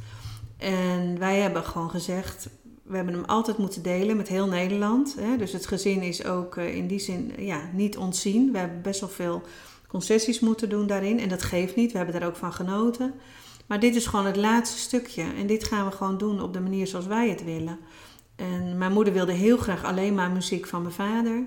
En 0.57 1.19
wij 1.19 1.39
hebben 1.39 1.63
gewoon 1.63 1.89
gezegd, 1.89 2.49
we 2.89 2.95
hebben 2.95 3.13
hem 3.13 3.25
altijd 3.25 3.57
moeten 3.57 3.81
delen 3.81 4.17
met 4.17 4.27
heel 4.27 4.47
Nederland. 4.47 5.15
Hè? 5.19 5.37
Dus 5.37 5.51
het 5.51 5.67
gezin 5.67 6.01
is 6.01 6.25
ook 6.25 6.57
eh, 6.57 6.75
in 6.75 6.87
die 6.87 6.99
zin 6.99 7.33
ja, 7.37 7.61
niet 7.73 7.97
ontzien. 7.97 8.51
We 8.51 8.57
hebben 8.57 8.81
best 8.81 8.99
wel 8.99 9.09
veel 9.09 9.41
concessies 9.87 10.39
moeten 10.39 10.69
doen 10.69 10.87
daarin. 10.87 11.19
En 11.19 11.29
dat 11.29 11.43
geeft 11.43 11.75
niet, 11.75 11.91
we 11.91 11.97
hebben 11.97 12.19
daar 12.19 12.29
ook 12.29 12.35
van 12.35 12.53
genoten. 12.53 13.13
Maar 13.65 13.79
dit 13.79 13.95
is 13.95 14.05
gewoon 14.05 14.25
het 14.25 14.35
laatste 14.35 14.77
stukje. 14.77 15.23
En 15.37 15.47
dit 15.47 15.63
gaan 15.63 15.85
we 15.85 15.91
gewoon 15.91 16.17
doen 16.17 16.41
op 16.41 16.53
de 16.53 16.59
manier 16.59 16.87
zoals 16.87 17.05
wij 17.05 17.29
het 17.29 17.43
willen. 17.43 17.79
En 18.35 18.77
mijn 18.77 18.91
moeder 18.91 19.13
wilde 19.13 19.31
heel 19.33 19.57
graag 19.57 19.83
alleen 19.83 20.15
maar 20.15 20.31
muziek 20.31 20.67
van 20.67 20.81
mijn 20.81 20.93
vader. 20.93 21.45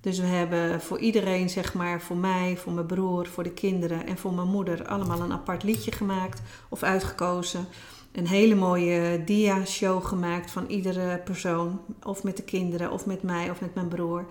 Dus 0.00 0.18
we 0.18 0.26
hebben 0.26 0.80
voor 0.80 0.98
iedereen, 0.98 1.50
zeg 1.50 1.74
maar, 1.74 2.00
voor 2.00 2.16
mij, 2.16 2.56
voor 2.56 2.72
mijn 2.72 2.86
broer, 2.86 3.26
voor 3.26 3.42
de 3.42 3.52
kinderen 3.52 4.06
en 4.06 4.18
voor 4.18 4.32
mijn 4.34 4.48
moeder 4.48 4.86
allemaal 4.86 5.20
een 5.20 5.32
apart 5.32 5.62
liedje 5.62 5.92
gemaakt 5.92 6.42
of 6.68 6.82
uitgekozen. 6.82 7.66
Een 8.14 8.26
hele 8.26 8.54
mooie 8.54 9.24
dia-show 9.24 10.04
gemaakt 10.04 10.50
van 10.50 10.66
iedere 10.66 11.18
persoon, 11.18 11.80
of 12.02 12.22
met 12.22 12.36
de 12.36 12.42
kinderen, 12.42 12.90
of 12.90 13.06
met 13.06 13.22
mij, 13.22 13.50
of 13.50 13.60
met 13.60 13.74
mijn 13.74 13.88
broer. 13.88 14.26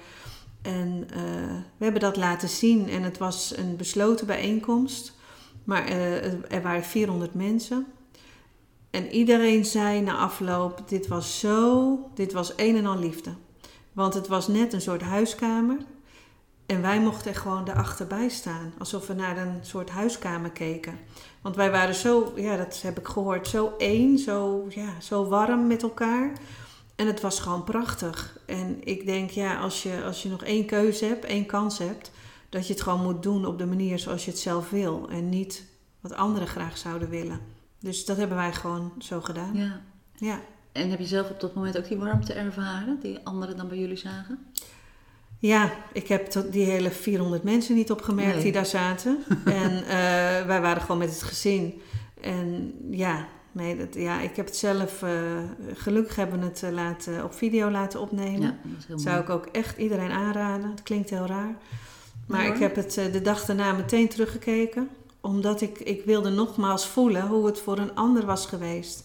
En 0.62 1.08
eh, 1.10 1.22
we 1.78 1.84
hebben 1.84 2.02
dat 2.02 2.18
laten 2.18 2.50
zien 2.50 2.90
en 2.90 3.04
het 3.04 3.18
was 3.18 3.58
een 3.58 3.76
besloten 3.76 4.28
bijeenkomst, 4.28 5.14
maar 5.64 5.86
eh, 5.86 6.26
er 6.26 6.62
waren 6.62 6.84
400 6.84 7.34
mensen. 7.34 7.86
En 8.90 9.10
iedereen 9.12 9.66
zei 9.66 10.02
na 10.02 10.18
afloop: 10.18 10.84
Dit 10.86 11.08
was 11.08 11.40
zo, 11.40 11.98
dit 12.14 12.34
was 12.34 12.54
een 12.56 12.76
en 12.76 12.86
al 12.86 13.00
liefde. 13.00 13.34
Want 13.94 14.14
het 14.14 14.28
was 14.28 14.48
net 14.48 14.74
een 14.74 14.82
soort 14.82 15.02
huiskamer. 15.02 15.78
En 16.74 16.82
wij 16.82 17.02
mochten 17.02 17.32
er 17.32 17.38
gewoon 17.38 17.74
achterbij 17.74 18.30
staan. 18.30 18.74
Alsof 18.78 19.08
we 19.08 19.14
naar 19.14 19.38
een 19.38 19.58
soort 19.62 19.90
huiskamer 19.90 20.50
keken. 20.50 21.00
Want 21.42 21.56
wij 21.56 21.72
waren 21.72 21.96
zo, 21.96 22.34
ja, 22.36 22.58
dat 22.58 22.82
heb 22.82 23.00
ik 23.00 23.08
gehoord, 23.08 23.48
zo 23.48 23.74
één, 23.78 24.18
zo, 24.18 24.66
ja, 24.70 25.02
zo 25.02 25.28
warm 25.28 25.68
met 25.68 25.84
elkaar. 25.84 26.32
En 26.96 27.08
het 27.08 27.22
was 27.22 27.40
gewoon 27.40 27.64
prachtig. 27.64 28.38
En 28.46 28.78
ik 28.84 29.06
denk, 29.06 29.30
ja, 29.30 29.60
als 29.60 29.84
je, 29.84 30.04
als 30.06 30.24
je 30.24 30.30
nog 30.30 30.44
één 30.44 30.66
keuze 30.66 31.06
hebt, 31.06 31.26
één 31.26 31.46
kans 31.46 31.78
hebt, 31.78 32.12
dat 32.50 32.68
je 32.68 32.74
het 32.74 32.82
gewoon 32.82 33.04
moet 33.04 33.24
doen 33.24 33.46
op 33.46 33.58
de 33.58 33.66
manier 33.66 34.00
zoals 34.00 34.26
je 34.26 34.32
het 34.32 34.40
zelf 34.40 34.70
wil. 34.70 35.10
En 35.10 35.30
niet 35.30 35.66
wat 36.00 36.14
anderen 36.14 36.48
graag 36.48 36.78
zouden 36.78 37.10
willen. 37.10 37.40
Dus 37.80 38.06
dat 38.06 38.18
hebben 38.18 38.38
wij 38.38 38.54
gewoon 38.54 38.92
zo 39.00 39.22
gedaan. 39.22 39.56
Ja. 39.56 39.82
Ja. 40.16 40.40
En 40.72 40.90
heb 40.90 41.00
je 41.00 41.06
zelf 41.06 41.30
op 41.30 41.40
dat 41.40 41.54
moment 41.54 41.78
ook 41.78 41.88
die 41.88 41.98
warmte 41.98 42.34
ervaren 42.34 43.00
die 43.02 43.20
anderen 43.24 43.58
dan 43.58 43.68
bij 43.68 43.78
jullie 43.78 43.98
zagen? 43.98 44.40
Ja, 45.48 45.72
ik 45.94 46.08
heb 46.08 46.26
tot 46.26 46.52
die 46.52 46.66
hele 46.66 46.92
400 46.92 47.44
mensen 47.44 47.76
niet 47.76 47.92
opgemerkt 47.92 48.34
Nee. 48.34 48.44
die 48.44 48.52
daar 48.52 48.66
zaten. 48.66 49.24
en 49.46 49.72
eh, 49.84 50.46
wij 50.46 50.62
waren 50.62 50.82
gewoon 50.82 50.98
met 50.98 51.10
het 51.10 51.24
gezin. 51.24 51.82
En 52.22 52.74
ja, 52.90 53.28
nee, 53.52 53.78
dat, 53.78 53.94
ja 53.94 54.22
ik 54.22 54.36
heb 54.36 54.46
het 54.46 54.56
zelf... 54.58 55.02
eh, 55.02 55.12
gelukkig 55.74 56.16
hebben 56.16 56.40
we 56.40 56.46
het 56.46 56.64
eh, 56.64 56.72
laten, 56.72 57.24
op 57.24 57.34
video 57.34 57.70
laten 57.70 58.00
opnemen. 58.00 58.42
Ja, 58.42 58.58
dat 58.64 58.78
is 58.80 58.86
heel 58.86 58.96
Dat 58.96 59.06
zou 59.06 59.22
ik 59.22 59.30
ook 59.30 59.46
echt 59.46 59.78
iedereen 59.78 60.12
aanraden. 60.12 60.70
Het 60.70 60.84
klinkt 60.84 61.10
heel 61.10 61.26
raar. 61.26 61.56
Maar 62.28 62.46
ik 62.46 62.58
heb 62.58 62.76
het 62.76 62.94
de 62.94 63.22
dag 63.22 63.46
daarna 63.46 63.72
meteen 63.74 64.08
teruggekeken. 64.10 64.90
omdat 65.22 65.62
ik, 65.62 65.80
ik 65.80 66.06
wilde 66.06 66.30
nogmaals 66.30 66.88
voelen 66.88 67.28
hoe 67.28 67.46
het 67.46 67.60
voor 67.60 67.78
een 67.78 67.96
ander 67.96 68.26
was 68.26 68.46
geweest. 68.46 69.04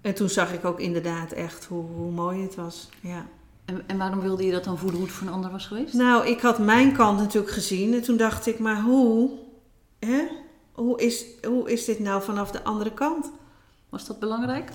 En 0.00 0.14
toen 0.14 0.28
zag 0.28 0.52
ik 0.52 0.64
ook 0.64 0.80
inderdaad 0.80 1.32
echt 1.32 1.64
hoe, 1.64 1.84
hoe 1.84 2.10
mooi 2.12 2.42
het 2.42 2.54
was. 2.54 2.88
Ja. 3.00 3.26
En, 3.68 3.82
en 3.86 3.98
waarom 3.98 4.20
wilde 4.20 4.44
je 4.44 4.52
dat 4.52 4.64
dan 4.64 4.78
voelen 4.78 4.96
hoe 4.98 5.06
het 5.06 5.16
voor 5.16 5.26
een 5.26 5.32
ander 5.32 5.50
was 5.50 5.66
geweest? 5.66 5.94
Nou, 5.94 6.26
ik 6.26 6.40
had 6.40 6.58
mijn 6.58 6.92
kant 6.92 7.18
natuurlijk 7.18 7.52
gezien. 7.52 7.94
En 7.94 8.02
toen 8.02 8.16
dacht 8.16 8.46
ik, 8.46 8.58
maar 8.58 8.82
hoe? 8.82 9.30
Hè? 9.98 10.22
Hoe, 10.72 11.00
is, 11.00 11.24
hoe 11.46 11.70
is 11.72 11.84
dit 11.84 11.98
nou 11.98 12.22
vanaf 12.22 12.50
de 12.50 12.64
andere 12.64 12.92
kant? 12.92 13.30
Was 13.88 14.06
dat 14.06 14.18
belangrijk? 14.18 14.70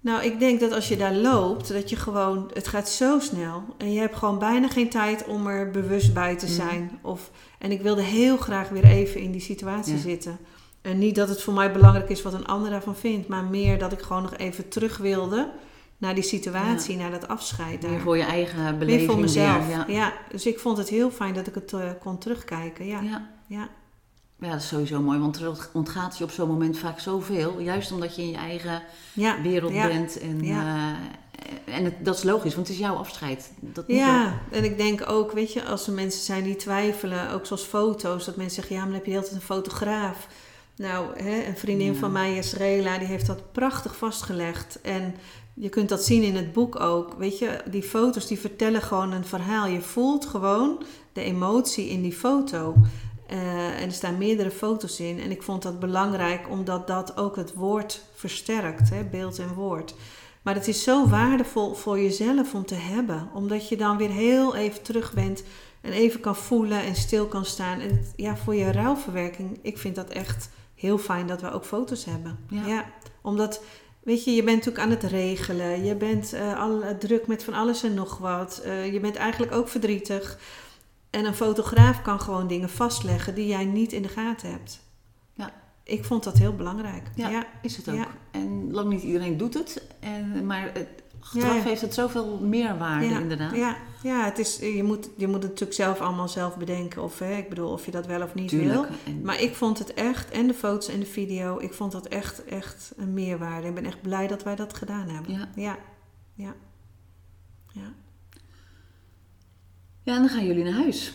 Nou, 0.00 0.22
ik 0.24 0.38
denk 0.38 0.60
dat 0.60 0.72
als 0.72 0.88
je 0.88 0.96
daar 0.96 1.14
loopt, 1.14 1.72
dat 1.72 1.90
je 1.90 1.96
gewoon, 1.96 2.50
het 2.52 2.68
gaat 2.68 2.88
zo 2.88 3.18
snel. 3.18 3.62
En 3.78 3.92
je 3.92 4.00
hebt 4.00 4.16
gewoon 4.16 4.38
bijna 4.38 4.68
geen 4.68 4.90
tijd 4.90 5.26
om 5.26 5.46
er 5.46 5.70
bewust 5.70 6.14
bij 6.14 6.36
te 6.36 6.46
zijn. 6.46 6.98
Of, 7.02 7.30
en 7.58 7.70
ik 7.70 7.82
wilde 7.82 8.02
heel 8.02 8.36
graag 8.36 8.68
weer 8.68 8.84
even 8.84 9.20
in 9.20 9.30
die 9.32 9.40
situatie 9.40 9.94
Ja. 9.94 10.00
zitten. 10.00 10.38
En 10.82 10.98
niet 10.98 11.14
dat 11.14 11.28
het 11.28 11.42
voor 11.42 11.54
mij 11.54 11.72
belangrijk 11.72 12.08
is 12.08 12.22
wat 12.22 12.32
een 12.32 12.46
ander 12.46 12.70
daarvan 12.70 12.96
vindt, 12.96 13.28
maar 13.28 13.44
meer 13.44 13.78
dat 13.78 13.92
ik 13.92 14.00
gewoon 14.00 14.22
nog 14.22 14.36
even 14.36 14.68
terug 14.68 14.96
wilde 14.98 15.50
naar 16.00 16.14
die 16.14 16.24
situatie, 16.24 16.96
naar 16.96 17.10
dat 17.10 17.28
afscheid. 17.28 17.82
Meer 17.82 17.90
Daar. 17.90 18.00
voor 18.00 18.16
je 18.16 18.22
eigen 18.22 18.62
Meer 18.62 18.76
beleving. 18.78 19.10
voor 19.10 19.20
mezelf. 19.20 19.66
weer, 19.66 19.76
ja. 19.76 19.84
ja. 19.88 20.12
dus 20.30 20.46
ik 20.46 20.58
vond 20.58 20.76
het 20.78 20.88
heel 20.88 21.10
fijn 21.10 21.34
dat 21.34 21.46
ik 21.46 21.54
het 21.54 21.72
eh, 21.72 21.90
kon 22.00 22.18
terugkijken. 22.18 22.86
Ja. 22.86 23.00
Ja. 23.00 23.28
Ja. 23.46 23.68
Ja, 24.38 24.50
dat 24.50 24.60
is 24.60 24.68
sowieso 24.68 25.00
mooi, 25.00 25.18
want 25.18 25.40
er 25.40 25.68
ontgaat 25.72 26.18
je 26.18 26.24
op 26.24 26.30
zo'n 26.30 26.48
moment 26.48 26.78
vaak 26.78 27.00
zoveel. 27.00 27.58
Juist 27.60 27.92
omdat 27.92 28.16
je 28.16 28.22
in 28.22 28.30
je 28.30 28.36
eigen 28.36 28.82
Ja. 29.12 29.42
wereld 29.42 29.72
ja. 29.72 29.86
bent. 29.86 30.18
En, 30.20 30.44
Ja. 30.44 30.94
eh, 31.66 31.74
en 31.76 31.84
het, 31.84 31.94
dat 32.04 32.16
is 32.16 32.22
logisch, 32.22 32.54
want 32.54 32.66
het 32.66 32.76
is 32.76 32.82
jouw 32.82 32.94
afscheid. 32.94 33.52
Dat 33.60 33.84
ook. 33.84 33.90
Ja, 33.96 34.40
en 34.50 34.64
ik 34.64 34.76
denk 34.76 35.08
ook, 35.10 35.32
weet 35.32 35.52
je, 35.52 35.64
als 35.64 35.86
er 35.86 35.92
mensen 35.92 36.22
zijn 36.22 36.44
die 36.44 36.56
twijfelen, 36.56 37.30
ook 37.30 37.46
zoals 37.46 37.62
foto's, 37.62 38.24
dat 38.24 38.36
mensen 38.36 38.54
zeggen, 38.54 38.74
ja, 38.74 38.80
maar 38.80 38.90
dan 38.90 38.96
heb 38.98 39.06
je 39.06 39.10
de 39.12 39.16
hele 39.18 39.28
tijd 39.30 39.40
een 39.40 39.46
fotograaf. 39.54 40.26
Nou, 40.76 41.22
hè, 41.22 41.44
een 41.46 41.56
vriendin 41.56 41.96
van 41.96 42.12
mij, 42.12 42.38
Esrela, 42.38 42.98
die 42.98 43.08
heeft 43.08 43.26
dat 43.26 43.52
prachtig 43.52 43.96
vastgelegd. 43.96 44.80
En 44.82 45.14
je 45.60 45.68
kunt 45.68 45.88
dat 45.88 46.04
zien 46.04 46.22
in 46.22 46.36
het 46.36 46.52
boek 46.52 46.80
ook. 46.80 47.14
Weet 47.18 47.38
je, 47.38 47.62
die 47.70 47.82
foto's 47.82 48.26
die 48.26 48.38
vertellen 48.38 48.82
gewoon 48.82 49.12
een 49.12 49.24
verhaal. 49.24 49.66
Je 49.66 49.80
voelt 49.80 50.26
gewoon 50.26 50.82
de 51.12 51.22
emotie 51.22 51.88
in 51.88 52.02
die 52.02 52.12
foto. 52.12 52.74
Eh, 53.26 53.80
en 53.80 53.82
er 53.86 53.92
staan 53.92 54.18
meerdere 54.18 54.50
foto's 54.50 55.00
in. 55.00 55.20
En 55.20 55.30
ik 55.30 55.42
vond 55.42 55.62
dat 55.62 55.78
belangrijk 55.80 56.48
omdat 56.50 56.86
dat 56.86 57.16
ook 57.16 57.36
het 57.36 57.54
woord 57.54 58.04
versterkt, 58.14 58.90
hè, 58.90 59.04
beeld 59.04 59.38
en 59.38 59.54
woord. 59.54 59.94
Maar 60.42 60.54
het 60.54 60.68
is 60.68 60.82
zo 60.82 61.08
waardevol 61.08 61.74
voor 61.74 62.00
jezelf 62.00 62.54
om 62.54 62.64
te 62.64 62.74
hebben. 62.74 63.28
Omdat 63.34 63.68
je 63.68 63.76
dan 63.76 63.96
weer 63.96 64.10
heel 64.10 64.54
even 64.56 64.82
terug 64.82 65.12
bent 65.14 65.42
en 65.80 65.92
even 65.92 66.20
kan 66.20 66.36
voelen 66.36 66.82
en 66.82 66.94
stil 66.94 67.26
kan 67.26 67.44
staan. 67.44 67.80
En 67.80 67.88
het- 67.90 68.12
ja, 68.16 68.36
voor 68.36 68.54
je 68.54 68.72
rouwverwerking, 68.72 69.58
ik 69.62 69.78
vind 69.78 69.94
dat 69.94 70.08
echt 70.08 70.50
heel 70.74 70.98
fijn 70.98 71.26
dat 71.26 71.40
we 71.40 71.52
ook 71.52 71.64
foto's 71.64 72.04
hebben. 72.04 72.38
Ja. 72.66 72.84
omdat, 73.22 73.62
weet 74.00 74.24
je, 74.24 74.30
je 74.30 74.42
bent 74.42 74.56
natuurlijk 74.56 74.84
aan 74.84 74.90
het 74.90 75.02
regelen. 75.02 75.84
Je 75.84 75.94
bent 75.94 76.32
eh, 76.32 76.60
al 76.60 76.82
druk 76.98 77.26
met 77.26 77.44
van 77.44 77.54
alles 77.54 77.82
en 77.82 77.94
nog 77.94 78.18
wat. 78.18 78.58
Eh, 78.58 78.92
je 78.92 79.00
bent 79.00 79.16
eigenlijk 79.16 79.52
ook 79.52 79.68
verdrietig. 79.68 80.38
En 81.10 81.24
een 81.24 81.34
fotograaf 81.34 82.02
kan 82.02 82.20
gewoon 82.20 82.46
dingen 82.46 82.70
vastleggen 82.70 83.34
die 83.34 83.46
jij 83.46 83.64
niet 83.64 83.92
in 83.92 84.02
de 84.02 84.08
gaten 84.08 84.50
hebt. 84.50 84.80
Ja. 85.34 85.52
Ik 85.84 86.04
vond 86.04 86.24
dat 86.24 86.38
heel 86.38 86.54
belangrijk. 86.54 87.10
Ja, 87.14 87.28
ja. 87.28 87.46
is 87.62 87.76
het 87.76 87.88
ook. 87.88 87.94
Ja. 87.94 88.08
En 88.30 88.72
lang 88.72 88.88
niet 88.88 89.02
iedereen 89.02 89.36
doet 89.36 89.54
het. 89.54 89.82
En, 90.00 90.46
maar 90.46 90.70
het, 90.72 90.88
achteraf 91.20 91.54
Ja. 91.56 91.62
heeft 91.62 91.80
het 91.80 91.94
zoveel 91.94 92.38
meerwaarde 92.38 93.06
ja, 93.06 93.18
inderdaad. 93.18 93.56
Ja, 93.56 93.76
ja 94.02 94.24
het 94.24 94.38
is, 94.38 94.56
je, 94.56 94.82
moet, 94.82 95.08
je 95.16 95.26
moet 95.26 95.42
het 95.42 95.50
natuurlijk 95.50 95.72
zelf 95.78 96.00
allemaal 96.00 96.28
zelf 96.28 96.56
bedenken. 96.56 97.02
Of 97.02 97.18
hè, 97.18 97.36
ik 97.36 97.48
bedoel, 97.48 97.70
of 97.72 97.84
je 97.84 97.90
dat 97.90 98.06
wel 98.06 98.22
of 98.22 98.34
niet 98.34 98.50
wil. 98.50 98.86
En- 99.04 99.22
Maar 99.22 99.40
ik 99.40 99.54
vond 99.54 99.78
het 99.78 99.94
echt, 99.94 100.30
en 100.30 100.46
de 100.46 100.54
foto's 100.54 100.88
en 100.88 101.00
de 101.00 101.06
video, 101.06 101.58
ik 101.58 101.72
vond 101.72 101.92
dat 101.92 102.06
echt, 102.06 102.44
echt 102.44 102.92
een 102.96 103.14
meerwaarde. 103.14 103.66
Ik 103.68 103.74
ben 103.74 103.86
echt 103.86 104.02
blij 104.02 104.26
dat 104.26 104.42
wij 104.42 104.56
dat 104.56 104.74
gedaan 104.74 105.08
hebben. 105.08 105.32
Ja. 105.32 105.48
Ja, 105.54 105.76
ja. 106.34 106.54
ja. 107.72 107.92
Ja, 110.02 110.14
en 110.14 110.20
dan 110.20 110.28
gaan 110.28 110.46
jullie 110.46 110.64
naar 110.64 110.72
huis. 110.82 111.12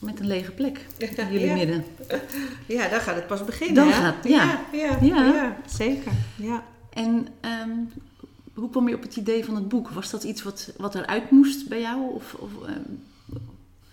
Met 0.00 0.20
een 0.20 0.26
lege 0.26 0.52
plek 0.52 0.86
in 0.98 1.08
jullie 1.32 1.52
midden. 1.52 1.84
Ja, 2.66 2.88
dan 2.88 3.00
gaat 3.00 3.14
het 3.14 3.26
pas 3.26 3.44
beginnen. 3.44 3.74
Dan 3.74 3.86
hè? 3.88 3.92
gaat- 3.92 4.24
ja. 4.24 4.44
Ja, 4.72 4.78
ja, 4.78 4.98
Ja. 5.00 5.24
ja, 5.24 5.56
zeker. 5.66 6.12
Ja. 6.36 6.62
En 6.92 7.28
ehm, 7.40 7.70
hoe 8.56 8.70
kwam 8.70 8.88
je 8.88 8.94
op 8.94 9.02
het 9.02 9.16
idee 9.16 9.44
van 9.44 9.54
het 9.54 9.68
boek? 9.68 9.88
Was 9.88 10.10
dat 10.10 10.22
iets 10.22 10.42
wat, 10.42 10.72
wat 10.76 10.94
eruit 10.94 11.30
moest 11.30 11.68
bij 11.68 11.80
jou? 11.80 12.14
Of, 12.14 12.34
of, 12.34 12.50
ehm, 12.66 12.92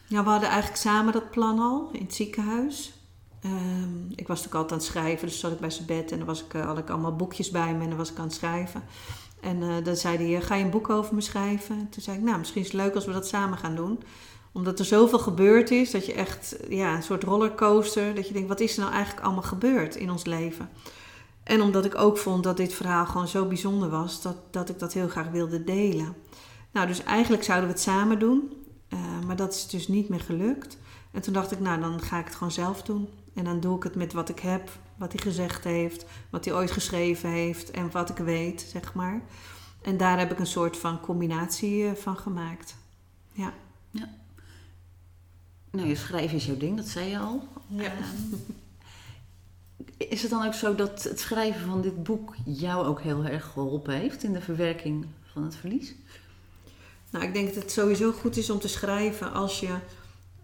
Ja, 0.07 0.23
we 0.23 0.29
hadden 0.29 0.49
eigenlijk 0.49 0.81
samen 0.81 1.13
dat 1.13 1.31
plan 1.31 1.59
al 1.59 1.89
in 1.91 2.01
het 2.01 2.13
ziekenhuis. 2.13 2.93
Ehm, 3.41 4.09
ik 4.15 4.27
was 4.27 4.37
natuurlijk 4.37 4.53
altijd 4.55 4.71
aan 4.71 4.77
het 4.77 4.87
schrijven, 4.87 5.27
dus 5.27 5.39
zat 5.39 5.51
ik 5.51 5.59
bij 5.59 5.69
zijn 5.69 5.87
bed 5.87 6.11
en 6.11 6.17
dan 6.17 6.27
was 6.27 6.43
ik, 6.43 6.53
eh, 6.53 6.65
had 6.65 6.77
ik 6.77 6.89
allemaal 6.89 7.15
boekjes 7.15 7.49
bij 7.49 7.73
me 7.73 7.83
en 7.83 7.89
dan 7.89 7.97
was 7.97 8.11
ik 8.11 8.17
aan 8.17 8.25
het 8.25 8.33
schrijven. 8.33 8.83
En 9.41 9.61
eh, 9.61 9.83
dan 9.83 9.95
zei 9.95 10.17
hij, 10.17 10.35
eh, 10.35 10.45
ga 10.45 10.55
je 10.55 10.63
een 10.63 10.69
boek 10.69 10.89
over 10.89 11.15
me 11.15 11.21
schrijven? 11.21 11.77
En 11.77 11.89
toen 11.89 12.01
zei 12.01 12.17
ik, 12.17 12.23
nou, 12.23 12.37
misschien 12.37 12.61
is 12.61 12.67
het 12.67 12.81
leuk 12.81 12.95
als 12.95 13.05
we 13.05 13.11
dat 13.11 13.27
samen 13.27 13.57
gaan 13.57 13.75
doen. 13.75 14.03
Omdat 14.51 14.79
er 14.79 14.85
zoveel 14.85 15.19
gebeurd 15.19 15.71
is, 15.71 15.91
dat 15.91 16.05
je 16.05 16.13
echt, 16.13 16.55
ja, 16.69 16.95
een 16.95 17.03
soort 17.03 17.23
rollercoaster, 17.23 18.15
dat 18.15 18.27
je 18.27 18.33
denkt, 18.33 18.47
wat 18.47 18.59
is 18.59 18.73
er 18.73 18.81
nou 18.81 18.93
eigenlijk 18.93 19.25
allemaal 19.25 19.43
gebeurd 19.43 19.95
in 19.95 20.11
ons 20.11 20.25
leven? 20.25 20.69
En 21.43 21.61
omdat 21.61 21.85
ik 21.85 21.95
ook 21.95 22.17
vond 22.17 22.43
dat 22.43 22.57
dit 22.57 22.73
verhaal 22.73 23.05
gewoon 23.05 23.27
zo 23.27 23.45
bijzonder 23.45 23.89
was, 23.89 24.21
dat, 24.21 24.35
dat 24.51 24.69
ik 24.69 24.79
dat 24.79 24.93
heel 24.93 25.07
graag 25.07 25.29
wilde 25.29 25.63
delen. 25.63 26.15
Nou, 26.71 26.87
dus 26.87 27.03
eigenlijk 27.03 27.43
zouden 27.43 27.67
we 27.67 27.73
het 27.73 27.83
samen 27.83 28.19
doen. 28.19 28.53
Eh, 28.87 28.99
maar 29.25 29.35
dat 29.35 29.53
is 29.53 29.67
dus 29.67 29.87
niet 29.87 30.09
meer 30.09 30.19
gelukt. 30.19 30.77
En 31.11 31.21
toen 31.21 31.33
dacht 31.33 31.51
ik, 31.51 31.59
nou, 31.59 31.81
dan 31.81 32.01
ga 32.01 32.19
ik 32.19 32.25
het 32.25 32.35
gewoon 32.35 32.51
zelf 32.51 32.81
doen. 32.81 33.09
En 33.33 33.43
dan 33.43 33.59
doe 33.59 33.77
ik 33.77 33.83
het 33.83 33.95
met 33.95 34.13
wat 34.13 34.29
ik 34.29 34.39
heb, 34.39 34.69
wat 34.95 35.11
hij 35.11 35.21
gezegd 35.21 35.63
heeft, 35.63 36.05
wat 36.29 36.45
hij 36.45 36.53
ooit 36.53 36.71
geschreven 36.71 37.29
heeft 37.29 37.71
en 37.71 37.91
wat 37.91 38.09
ik 38.09 38.17
weet, 38.17 38.65
zeg 38.71 38.93
maar. 38.93 39.21
En 39.81 39.97
daar 39.97 40.19
heb 40.19 40.31
ik 40.31 40.39
een 40.39 40.45
soort 40.45 40.77
van 40.77 40.99
combinatie 40.99 41.87
eh, 41.87 41.93
van 41.93 42.17
gemaakt. 42.17 42.75
Ja. 43.31 43.53
nou, 45.71 45.87
je 45.87 45.95
schrijven 45.95 46.37
is 46.37 46.45
jouw 46.45 46.57
ding, 46.57 46.77
dat 46.77 46.87
zei 46.87 47.09
je 47.09 47.17
al. 47.17 47.47
Ja. 47.67 47.83
Ehm, 47.83 48.01
is 50.09 50.21
het 50.21 50.31
dan 50.31 50.45
ook 50.45 50.53
zo 50.53 50.75
dat 50.75 51.03
het 51.03 51.19
schrijven 51.19 51.65
van 51.67 51.81
dit 51.81 52.03
boek 52.03 52.35
jou 52.45 52.85
ook 52.85 53.01
heel 53.01 53.23
erg 53.23 53.45
geholpen 53.53 53.93
heeft 53.93 54.23
in 54.23 54.33
de 54.33 54.41
verwerking 54.41 55.05
van 55.33 55.43
het 55.43 55.55
verlies? 55.55 55.95
Nou, 57.09 57.25
ik 57.25 57.33
denk 57.33 57.53
dat 57.53 57.63
het 57.63 57.71
sowieso 57.71 58.11
goed 58.11 58.37
is 58.37 58.49
om 58.49 58.59
te 58.59 58.67
schrijven 58.67 59.33
als 59.33 59.59
je 59.59 59.75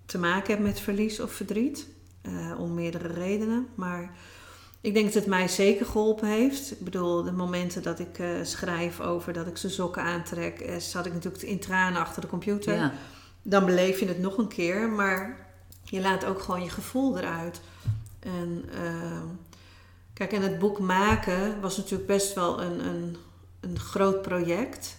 te 0.05 0.17
maken 0.17 0.51
hebt 0.53 0.63
met 0.65 0.79
verlies 0.79 1.19
of 1.19 1.31
verdriet. 1.31 1.87
eh, 2.21 2.59
om 2.59 2.73
meerdere 2.73 3.07
redenen. 3.07 3.67
Maar 3.75 4.11
ik 4.81 4.93
denk 4.93 5.05
dat 5.05 5.13
het 5.13 5.25
mij 5.25 5.47
zeker 5.47 5.85
geholpen 5.85 6.27
heeft. 6.27 6.71
Ik 6.71 6.79
bedoel, 6.83 7.23
de 7.23 7.31
momenten 7.31 7.83
dat 7.83 7.99
ik 7.99 8.19
eh, 8.19 8.27
schrijf 8.43 8.99
over 8.99 9.33
dat 9.33 9.47
ik 9.47 9.57
zijn 9.57 9.71
sokken 9.71 10.03
aantrek, 10.03 10.59
eh, 10.59 10.77
zat 10.77 11.05
ik 11.05 11.13
natuurlijk 11.13 11.43
in 11.43 11.59
tranen 11.59 12.01
achter 12.01 12.21
de 12.21 12.27
computer. 12.27 12.75
Ja, 12.75 12.93
Dan 13.41 13.65
beleef 13.65 13.99
je 13.99 14.05
het 14.07 14.19
nog 14.19 14.37
een 14.37 14.47
keer, 14.47 14.89
maar 14.89 15.47
je 15.83 16.01
laat 16.01 16.25
ook 16.25 16.41
gewoon 16.41 16.63
je 16.63 16.69
gevoel 16.69 17.17
eruit. 17.17 17.61
En 18.19 18.65
kijk, 20.19 20.33
en 20.33 20.41
het 20.41 20.59
boek 20.59 20.79
maken 20.79 21.61
was 21.61 21.77
natuurlijk 21.77 22.07
best 22.07 22.33
wel 22.33 22.61
een, 22.61 22.85
een, 22.85 23.17
een 23.59 23.79
groot 23.79 24.21
project. 24.21 24.97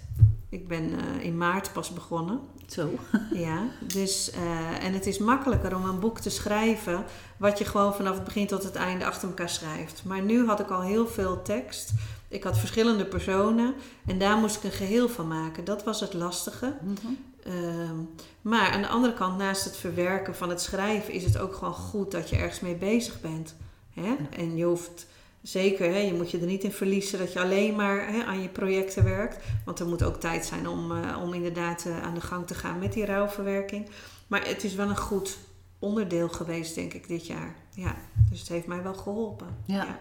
Ik 0.49 0.69
ben 0.69 0.99
eh, 0.99 1.25
in 1.25 1.37
maart 1.37 1.73
pas 1.73 1.93
begonnen. 1.93 2.41
zo. 2.67 2.89
Ja, 3.33 3.69
dus, 3.81 4.31
eh, 4.31 4.85
en 4.85 4.93
het 4.93 5.07
is 5.07 5.19
makkelijker 5.19 5.77
om 5.77 5.85
een 5.85 6.01
boek 6.01 6.19
te 6.19 6.31
schrijven 6.31 7.05
wat 7.37 7.59
je 7.59 7.65
gewoon 7.65 7.95
vanaf 7.95 8.15
het 8.15 8.25
begin 8.25 8.47
tot 8.47 8.63
het 8.63 8.75
einde 8.75 9.05
achter 9.05 9.29
elkaar 9.29 9.49
schrijft. 9.49 10.03
Maar 10.05 10.23
nu 10.23 10.47
had 10.47 10.61
ik 10.61 10.71
al 10.71 10.83
heel 10.83 11.07
veel 11.07 11.43
tekst. 11.43 11.93
Ik 12.29 12.45
had 12.45 12.59
verschillende 12.59 13.05
personen 13.05 13.75
en 14.07 14.19
daar 14.19 14.37
moest 14.37 14.57
ik 14.57 14.65
een 14.65 14.71
geheel 14.71 15.09
van 15.09 15.29
maken. 15.29 15.65
Dat 15.65 15.85
was 15.85 16.01
het 16.01 16.15
lastige. 16.15 16.77
Mhm. 16.83 17.13
Ehm, 17.43 17.97
maar 18.43 18.71
aan 18.71 18.83
de 18.83 18.89
andere 18.89 19.15
kant, 19.15 19.39
naast 19.39 19.65
het 19.65 19.77
verwerken 19.77 20.35
van 20.35 20.49
het 20.49 20.61
schrijven, 20.61 21.13
is 21.13 21.25
het 21.25 21.39
ook 21.39 21.55
gewoon 21.55 21.75
goed 21.75 22.11
dat 22.11 22.29
je 22.29 22.37
ergens 22.37 22.61
mee 22.61 22.77
bezig 22.77 23.21
bent. 23.21 23.55
Hè? 23.91 24.17
En 24.31 24.57
je 24.57 24.65
hoeft 24.65 25.07
zeker, 25.43 25.91
hè, 25.93 25.99
je 25.99 26.15
moet 26.15 26.31
je 26.31 26.39
er 26.39 26.47
niet 26.47 26.65
in 26.65 26.73
verliezen 26.73 27.19
dat 27.19 27.33
je 27.33 27.41
alleen 27.41 27.75
maar 27.75 28.09
hè, 28.09 28.25
aan 28.25 28.43
je 28.43 28.49
projecten 28.49 29.05
werkt. 29.05 29.45
Want 29.65 29.81
er 29.81 29.87
moet 29.87 30.03
ook 30.03 30.21
tijd 30.21 30.45
zijn 30.45 30.69
om, 30.69 30.93
eh, 30.93 31.23
om 31.23 31.35
inderdaad 31.35 31.87
eh, 31.87 32.03
aan 32.03 32.15
de 32.15 32.21
gang 32.21 32.47
te 32.47 32.55
gaan 32.55 32.79
met 32.79 32.93
die 32.93 33.05
rouwverwerking. 33.05 33.89
Maar 34.27 34.47
het 34.47 34.65
is 34.65 34.75
wel 34.75 34.89
een 34.89 34.97
goed 34.97 35.39
onderdeel 35.79 36.29
geweest, 36.29 36.75
denk 36.75 36.95
ik, 36.95 37.09
dit 37.09 37.27
jaar. 37.27 37.55
Ja, 37.75 37.97
dus 38.31 38.41
het 38.41 38.49
heeft 38.49 38.67
mij 38.67 38.83
wel 38.83 38.95
geholpen. 38.95 39.47
Ja. 39.65 39.85
ja. 39.85 39.99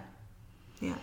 ja. 0.79 0.97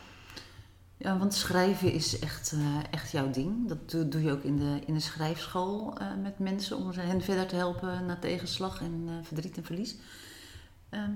Ja, 0.99 1.19
want 1.19 1.35
schrijven 1.35 1.93
is 1.93 2.19
echt, 2.19 2.53
eh, 2.53 2.79
echt 2.91 3.11
jouw 3.11 3.31
ding. 3.31 3.69
Dat 3.69 3.91
doe, 3.91 4.09
doe 4.09 4.23
je 4.23 4.33
ook 4.33 4.43
in 4.43 4.57
de, 4.57 4.79
in 4.87 4.95
de 4.95 5.01
schrijfschool 5.01 5.95
met 6.23 6.39
mensen 6.39 6.77
om 6.77 6.91
hen 6.91 7.23
verder 7.23 7.47
te 7.47 7.57
helpen 7.57 8.07
na 8.07 8.19
tegenslag 8.19 8.81
en 8.81 9.09
verdriet 9.23 9.57
en 9.57 9.65
verlies. 9.65 9.97
Ehm, 10.89 11.11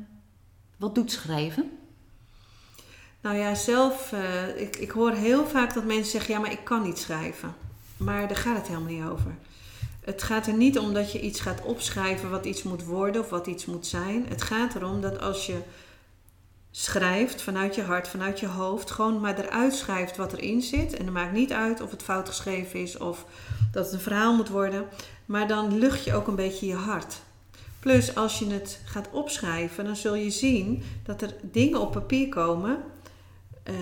wat 0.77 0.95
doet 0.95 1.11
schrijven? 1.11 1.71
Nou 3.21 3.37
ja, 3.37 3.55
zelf, 3.55 4.12
eh, 4.12 4.61
ik, 4.61 4.77
ik 4.77 4.91
hoor 4.91 5.12
heel 5.12 5.47
vaak 5.47 5.75
dat 5.75 5.85
mensen 5.85 6.11
zeggen, 6.11 6.35
ja, 6.35 6.41
maar 6.41 6.53
ik 6.53 6.64
kan 6.64 6.83
niet 6.83 6.99
schrijven. 6.99 7.55
Maar 7.97 8.29
daar 8.29 8.37
gaat 8.37 8.57
het 8.57 8.66
helemaal 8.66 8.93
niet 8.93 9.05
over. 9.05 9.35
Het 10.01 10.23
gaat 10.23 10.47
er 10.47 10.55
niet 10.55 10.79
om 10.79 10.95
dat 10.95 11.12
je 11.12 11.21
iets 11.21 11.41
gaat 11.41 11.62
opschrijven 11.62 12.31
wat 12.31 12.45
iets 12.45 12.62
moet 12.62 12.85
worden 12.85 13.21
of 13.21 13.29
wat 13.29 13.47
iets 13.47 13.66
moet 13.66 13.87
zijn. 13.87 14.27
Het 14.29 14.43
gaat 14.43 14.75
erom 14.75 15.01
dat 15.01 15.21
als 15.21 15.47
je 15.47 15.59
schrijft 16.71 17.43
vanuit 17.43 17.75
je 17.75 17.83
hart, 17.83 18.09
vanuit 18.09 18.41
je 18.41 18.47
hoofd, 18.47 18.91
gewoon 18.91 19.21
maar 19.21 19.39
eruit 19.39 19.75
schrijft 19.75 20.16
wat 20.16 20.33
erin 20.33 20.62
zit. 20.62 20.95
En 20.95 21.05
het 21.05 21.14
maakt 21.14 21.33
niet 21.33 21.53
uit 21.53 21.81
of 21.81 21.91
het 21.91 22.03
fout 22.03 22.29
geschreven 22.29 22.81
is 22.81 22.99
of 22.99 23.25
dat 23.73 23.85
het 23.85 23.95
een 23.95 24.01
verhaal 24.01 24.37
moet 24.37 24.49
worden. 24.49 24.85
Maar 25.27 25.49
dan 25.49 25.79
lucht 25.79 26.05
je 26.05 26.14
ook 26.14 26.27
een 26.27 26.35
beetje 26.35 26.66
je 26.66 26.75
hart. 26.75 27.21
Plus 27.81 28.14
als 28.14 28.39
je 28.39 28.47
het 28.47 28.81
gaat 28.85 29.09
opschrijven, 29.11 29.85
dan 29.85 29.97
zul 29.97 30.14
je 30.14 30.31
zien 30.31 30.83
dat 31.05 31.23
er 31.23 31.35
dingen 31.43 31.81
op 31.81 31.93
papier 31.93 32.29
komen 32.29 32.79
uh, 33.65 33.75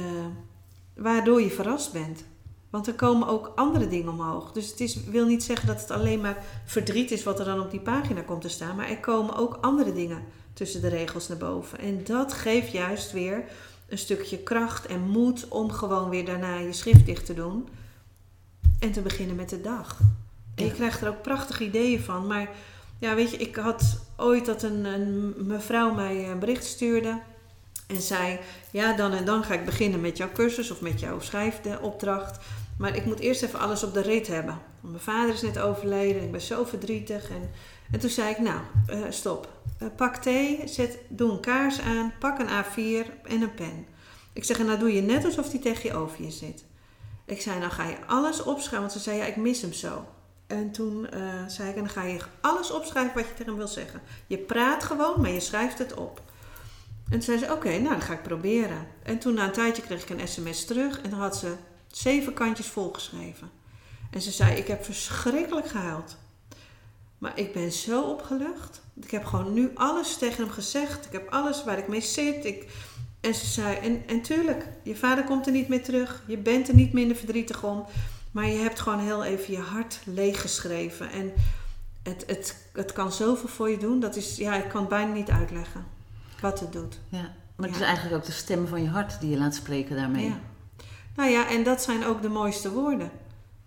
waardoor 0.95 1.41
je 1.41 1.51
verrast 1.51 1.93
bent. 1.93 2.24
Want 2.70 2.87
er 2.87 2.95
komen 2.95 3.29
ook 3.29 3.53
andere 3.55 3.89
dingen 3.89 4.12
omhoog. 4.12 4.53
Dus 4.53 4.70
het 4.70 4.81
is, 4.81 5.05
wil 5.05 5.26
niet 5.26 5.43
zeggen 5.43 5.66
dat 5.66 5.81
het 5.81 5.91
alleen 5.91 6.20
maar 6.20 6.45
verdriet 6.64 7.11
is 7.11 7.22
wat 7.22 7.39
er 7.39 7.45
dan 7.45 7.61
op 7.61 7.70
die 7.70 7.81
pagina 7.81 8.22
komt 8.22 8.43
te 8.43 8.49
staan. 8.49 8.76
Maar 8.76 8.89
er 8.89 8.99
komen 8.99 9.37
ook 9.37 9.59
andere 9.61 9.93
dingen 9.93 10.22
tussen 10.53 10.81
de 10.81 10.89
regels 10.89 11.29
naar 11.29 11.39
boven. 11.39 11.79
En 11.79 12.05
dat 12.05 12.33
geeft 12.33 12.72
juist 12.72 13.12
weer 13.12 13.45
een 13.89 13.99
stukje 13.99 14.39
kracht 14.39 14.87
en 14.87 15.01
moed 15.01 15.49
om 15.49 15.70
gewoon 15.70 16.09
weer 16.09 16.24
daarna 16.24 16.59
je 16.59 16.72
schrift 16.72 17.07
dicht 17.07 17.26
te 17.26 17.35
doen. 17.35 17.68
En 18.79 18.93
te 18.93 19.01
beginnen 19.01 19.37
met 19.37 19.49
de 19.49 19.61
dag. 19.61 20.01
En 20.55 20.64
je 20.64 20.72
krijgt 20.72 21.01
er 21.01 21.09
ook 21.09 21.22
prachtige 21.22 21.64
ideeën 21.64 22.01
van. 22.01 22.26
Maar 22.26 22.49
ja, 22.99 23.14
weet 23.14 23.31
je, 23.31 23.37
ik 23.37 23.57
had 23.57 24.01
ooit 24.16 24.47
dat 24.47 24.62
een, 24.62 24.85
een 24.85 25.35
mevrouw 25.47 25.95
mij 25.95 26.31
een 26.31 26.39
bericht 26.39 26.64
stuurde. 26.64 27.20
En 27.89 28.03
zei, 28.03 28.39
ja, 28.70 28.93
dan 28.93 29.12
en 29.12 29.24
dan 29.24 29.45
ga 29.45 29.55
ik 29.55 29.64
beginnen 29.64 30.01
met 30.01 30.16
jouw 30.16 30.32
cursus 30.32 30.70
of 30.70 30.80
met 30.80 31.01
jouw 31.01 31.20
schrijfopdracht. 31.20 32.39
Maar 32.78 32.97
ik 32.97 33.05
moet 33.05 33.18
eerst 33.18 33.43
even 33.43 33.59
alles 33.59 33.82
op 33.82 33.95
de 33.95 34.01
rit 34.01 34.26
hebben. 34.26 34.61
Mijn 34.80 35.01
vader 35.01 35.34
is 35.34 35.43
net 35.43 35.59
overleden, 35.59 36.22
ik 36.22 36.30
ben 36.30 36.41
zo 36.41 36.64
verdrietig. 36.64 37.30
En, 37.30 37.51
en 37.91 37.99
toen 37.99 38.11
zei 38.11 38.30
ik, 38.30 38.39
nou, 38.39 38.61
uh, 38.91 39.05
stop. 39.09 39.49
Uh, 39.82 39.89
pak 39.97 40.16
thee, 40.16 40.62
zet, 40.64 40.99
doe 41.09 41.30
een 41.30 41.41
kaars 41.41 41.80
aan, 41.80 42.12
pak 42.18 42.39
een 42.39 42.49
A4 42.49 43.11
en 43.22 43.43
een 43.43 43.55
pen. 43.55 43.86
Ik 44.32 44.45
zeg, 44.45 44.59
en 44.59 44.66
nou 44.66 44.78
doe 44.78 44.95
je 44.95 45.03
net 45.03 45.24
alsof 45.24 45.49
die 45.49 45.61
tegen 45.61 45.91
je 45.91 45.97
over 45.97 46.24
je 46.24 46.30
zit. 46.30 46.64
Ik 47.24 47.41
zei, 47.41 47.59
nou 47.59 47.70
ga 47.70 47.84
je 47.89 47.97
alles 48.07 48.43
opschrijven. 48.43 48.80
Want 48.80 48.93
ze 48.93 48.99
zei, 48.99 49.16
ja, 49.16 49.24
ik 49.24 49.36
mis 49.36 49.61
hem 49.61 49.72
zo. 49.72 50.05
En 50.47 50.72
toen 50.72 51.07
uh, 51.14 51.47
zei 51.47 51.68
ik, 51.68 51.76
en 51.76 51.82
dan 51.82 51.93
ga 51.93 52.03
je 52.03 52.20
alles 52.41 52.70
opschrijven 52.70 53.14
wat 53.14 53.24
je 53.24 53.30
tegen 53.30 53.47
hem 53.47 53.57
wil 53.57 53.68
zeggen. 53.68 54.01
Je 54.26 54.39
praat 54.39 54.84
gewoon, 54.84 55.20
maar 55.20 55.30
je 55.30 55.41
schrijft 55.41 55.78
het 55.78 55.95
op. 55.95 56.22
En 57.09 57.14
toen 57.14 57.22
zei 57.22 57.38
ze, 57.38 57.52
oké, 57.52 57.68
nou 57.68 57.88
dan 57.88 58.00
ga 58.00 58.12
ik 58.12 58.22
proberen. 58.22 58.86
En 59.02 59.18
toen 59.18 59.34
na 59.34 59.44
een 59.44 59.52
tijdje 59.52 59.82
kreeg 59.82 60.02
ik 60.02 60.11
een 60.11 60.28
sms 60.28 60.64
terug 60.64 61.00
en 61.00 61.11
dan 61.11 61.18
had 61.18 61.36
ze 61.36 61.54
zeven 61.86 62.34
kantjes 62.34 62.66
volgeschreven. 62.66 63.50
En 64.11 64.20
ze 64.20 64.30
zei, 64.30 64.56
ik 64.56 64.66
heb 64.66 64.84
verschrikkelijk 64.84 65.68
gehuild. 65.68 66.16
Maar 67.18 67.38
ik 67.38 67.52
ben 67.52 67.72
zo 67.72 68.02
opgelucht. 68.02 68.80
Ik 69.00 69.11
heb 69.11 69.24
gewoon 69.24 69.52
nu 69.52 69.70
alles 69.74 70.16
tegen 70.16 70.44
hem 70.44 70.52
gezegd. 70.52 71.06
Ik 71.06 71.12
heb 71.12 71.28
alles 71.28 71.64
waar 71.64 71.78
ik 71.78 71.88
mee 71.88 72.00
zit. 72.00 72.44
Ik... 72.44 72.68
En 73.20 73.34
ze 73.34 73.46
zei, 73.46 73.76
en, 73.76 74.02
en 74.06 74.22
tuurlijk, 74.22 74.66
je 74.82 74.96
vader 74.96 75.24
komt 75.24 75.46
er 75.46 75.52
niet 75.52 75.68
meer 75.68 75.82
terug. 75.82 76.22
Je 76.26 76.36
bent 76.36 76.68
er 76.68 76.74
niet 76.74 76.92
minder 76.92 77.16
verdrietig 77.16 77.64
om. 77.64 77.86
Maar 78.30 78.46
je 78.46 78.59
hebt 78.59 78.80
gewoon 78.80 78.98
heel 78.98 79.24
even 79.24 79.52
je 79.52 79.61
hart 79.61 80.00
leeggeschreven. 80.04 81.11
En 81.11 81.32
het, 82.02 82.24
het, 82.26 82.56
het 82.72 82.92
kan 82.92 83.12
zoveel 83.12 83.48
voor 83.48 83.70
je 83.70 83.78
doen. 83.78 84.00
Dat 84.00 84.16
is, 84.16 84.36
ja, 84.36 84.54
ik 84.54 84.68
kan 84.68 84.80
het 84.80 84.88
bijna 84.88 85.12
niet 85.12 85.30
uitleggen 85.30 85.96
wat 86.41 86.61
het 86.61 86.72
doet. 86.72 87.01
Ja, 87.09 87.32
maar 87.57 87.68
het 87.68 87.76
is 87.76 87.82
eigenlijk 87.82 88.16
ook 88.16 88.24
de 88.24 88.32
stem 88.32 88.66
van 88.66 88.82
je 88.82 88.89
hart 88.89 89.20
die 89.20 89.30
je 89.30 89.39
laat 89.39 89.55
spreken 89.55 89.97
daarmee. 89.97 90.24
Ja. 90.24 90.41
Nou 91.16 91.30
ja, 91.30 91.49
en 91.49 91.62
dat 91.62 91.82
zijn 91.82 92.05
ook 92.05 92.22
de 92.22 92.28
mooiste 92.28 92.72
woorden. 92.72 93.11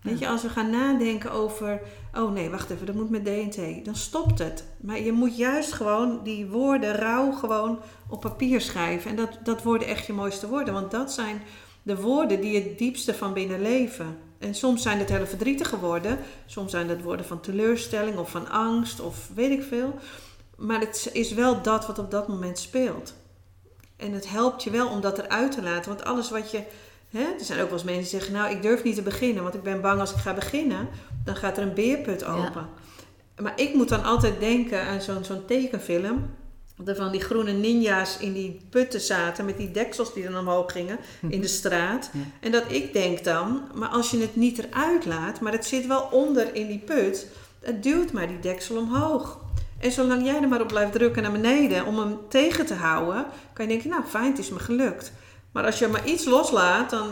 Weet 0.02 0.18
je, 0.18 0.28
als 0.28 0.42
we 0.42 0.48
gaan 0.48 0.70
nadenken 0.70 1.32
over, 1.32 1.80
oh 2.14 2.32
nee, 2.32 2.50
wacht 2.50 2.70
even, 2.70 2.86
dat 2.86 2.94
moet 2.94 3.10
met 3.10 3.24
DNT, 3.24 3.84
dan 3.84 3.96
stopt 3.96 4.38
het. 4.38 4.64
Maar 4.80 5.00
je 5.00 5.12
moet 5.12 5.36
juist 5.36 5.72
gewoon 5.72 6.20
die 6.24 6.46
woorden 6.46 6.94
rauw 6.94 7.32
gewoon 7.32 7.78
op 8.08 8.20
papier 8.20 8.60
schrijven. 8.60 9.10
En 9.10 9.16
dat, 9.16 9.38
dat 9.42 9.62
worden 9.62 9.88
echt 9.88 10.06
je 10.06 10.12
mooiste 10.12 10.48
woorden, 10.48 10.74
want 10.74 10.90
dat 10.90 11.12
zijn 11.12 11.42
de 11.82 12.00
woorden 12.00 12.40
die 12.40 12.54
het 12.54 12.78
diepste 12.78 13.14
van 13.14 13.32
binnen 13.32 13.62
leven. 13.62 14.16
En 14.38 14.54
soms 14.54 14.82
zijn 14.82 14.98
het 14.98 15.08
hele 15.08 15.26
verdrietige 15.26 15.78
woorden, 15.78 16.18
soms 16.46 16.70
zijn 16.70 16.88
het 16.88 17.02
woorden 17.02 17.26
van 17.26 17.40
teleurstelling 17.40 18.18
of 18.18 18.30
van 18.30 18.50
angst 18.50 19.00
of 19.00 19.30
weet 19.34 19.50
ik 19.50 19.62
veel. 19.62 19.94
Maar 20.62 20.80
het 20.80 21.10
is 21.12 21.32
wel 21.32 21.62
dat 21.62 21.86
wat 21.86 21.98
op 21.98 22.10
dat 22.10 22.28
moment 22.28 22.58
speelt. 22.58 23.14
En 23.96 24.12
het 24.12 24.28
helpt 24.28 24.62
je 24.62 24.70
wel 24.70 24.88
om 24.88 25.00
dat 25.00 25.18
eruit 25.18 25.52
te 25.52 25.62
laten. 25.62 25.88
Want 25.88 26.04
alles 26.04 26.30
wat 26.30 26.50
je. 26.50 26.62
Hè, 27.10 27.22
er 27.38 27.44
zijn 27.44 27.60
ook 27.60 27.68
wel 27.68 27.78
eens 27.78 27.84
mensen 27.84 28.02
die 28.02 28.20
zeggen: 28.20 28.32
Nou, 28.32 28.50
ik 28.50 28.62
durf 28.62 28.82
niet 28.82 28.94
te 28.94 29.02
beginnen, 29.02 29.42
want 29.42 29.54
ik 29.54 29.62
ben 29.62 29.80
bang 29.80 30.00
als 30.00 30.10
ik 30.12 30.16
ga 30.16 30.34
beginnen, 30.34 30.88
dan 31.24 31.36
gaat 31.36 31.56
er 31.56 31.62
een 31.62 31.74
beerput 31.74 32.24
open. 32.24 32.68
Maar 33.40 33.52
ik 33.56 33.74
moet 33.74 33.88
dan 33.88 34.04
altijd 34.04 34.40
denken 34.40 34.82
aan 34.82 35.02
zo'n 35.02 35.24
zo'n 35.24 35.44
tekenfilm. 35.44 36.30
Er 36.84 36.96
van 36.96 37.12
die 37.12 37.20
groene 37.20 37.52
ninja's 37.52 38.18
in 38.18 38.32
die 38.32 38.60
putten 38.70 39.00
zaten 39.00 39.44
met 39.44 39.56
die 39.56 39.70
deksels 39.70 40.14
die 40.14 40.24
dan 40.24 40.38
omhoog 40.38 40.72
gingen 40.72 40.98
in 41.28 41.40
de 41.40 41.48
straat. 41.48 42.10
En 42.40 42.52
dat 42.52 42.64
ik 42.68 42.92
denk 42.92 43.24
dan, 43.24 43.62
maar 43.74 43.88
als 43.88 44.10
je 44.10 44.20
het 44.20 44.36
niet 44.36 44.58
eruit 44.58 45.06
laat, 45.06 45.40
maar 45.40 45.52
het 45.52 45.66
zit 45.66 45.86
wel 45.86 46.08
onder 46.10 46.54
in 46.54 46.66
die 46.66 46.78
put, 46.78 47.26
het 47.60 47.82
duwt 47.82 48.12
maar 48.12 48.26
die 48.28 48.38
deksel 48.38 48.76
omhoog. 48.76 49.40
En 49.82 49.92
zolang 49.92 50.24
jij 50.24 50.42
er 50.42 50.48
maar 50.48 50.60
op 50.60 50.68
blijft 50.68 50.92
drukken 50.92 51.22
naar 51.22 51.32
beneden 51.32 51.86
om 51.86 51.98
hem 51.98 52.18
tegen 52.28 52.66
te 52.66 52.74
houden, 52.74 53.26
kan 53.52 53.64
je 53.64 53.70
denken, 53.70 53.90
nou 53.90 54.02
fijn, 54.04 54.30
het 54.30 54.38
is 54.38 54.50
me 54.50 54.58
gelukt. 54.58 55.12
Maar 55.52 55.64
als 55.64 55.78
je 55.78 55.88
maar 55.88 56.06
iets 56.06 56.24
loslaat, 56.24 56.90
dan, 56.90 57.06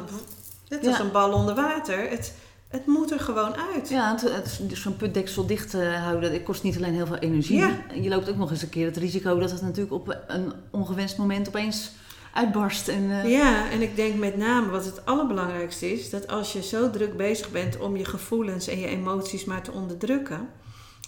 dit 0.69 0.87
is 0.87 0.99
een 0.99 1.11
bal 1.11 1.33
onder 1.33 1.55
water. 1.55 2.11
Het, 2.11 2.35
het 2.69 2.87
moet 2.87 3.11
er 3.11 3.21
gewoon 3.21 3.55
uit. 3.75 3.89
Ja, 3.89 4.17
het, 4.21 4.61
zo'n 4.73 4.97
putdeksel 4.97 5.47
dicht 5.47 5.73
houden, 5.73 6.33
dat 6.33 6.43
kost 6.43 6.63
niet 6.63 6.77
alleen 6.77 6.95
heel 6.95 7.07
veel 7.07 7.17
energie. 7.17 7.59
Ja. 7.59 7.79
Je 7.95 8.09
loopt 8.09 8.29
ook 8.29 8.37
nog 8.37 8.51
eens 8.51 8.63
een 8.63 8.69
keer 8.69 8.87
het 8.87 8.97
risico 8.97 9.39
dat 9.39 9.51
het 9.51 9.63
natuurlijk 9.63 9.95
op 9.95 10.17
een 10.27 10.53
ongewenst 10.71 11.19
moment 11.19 11.49
opeens 11.49 11.91
uitbarst. 12.35 12.89
En, 12.89 13.11
eh, 13.11 13.31
Ja, 13.31 13.71
en 13.71 13.83
ik 13.83 13.97
denk 13.97 14.15
met 14.15 14.37
name 14.37 14.71
wat 14.71 14.85
het 14.85 15.07
allerbelangrijkste 15.07 15.93
is, 15.93 16.11
dat 16.11 16.29
als 16.29 16.53
je 16.53 16.63
zo 16.63 16.91
druk 16.91 17.17
bezig 17.17 17.51
bent 17.51 17.79
om 17.79 17.97
je 17.97 18.05
gevoelens 18.05 18.69
en 18.69 18.79
je 18.79 18.87
emoties 18.87 19.45
maar 19.45 19.63
te 19.63 19.73
onderdrukken, 19.73 20.49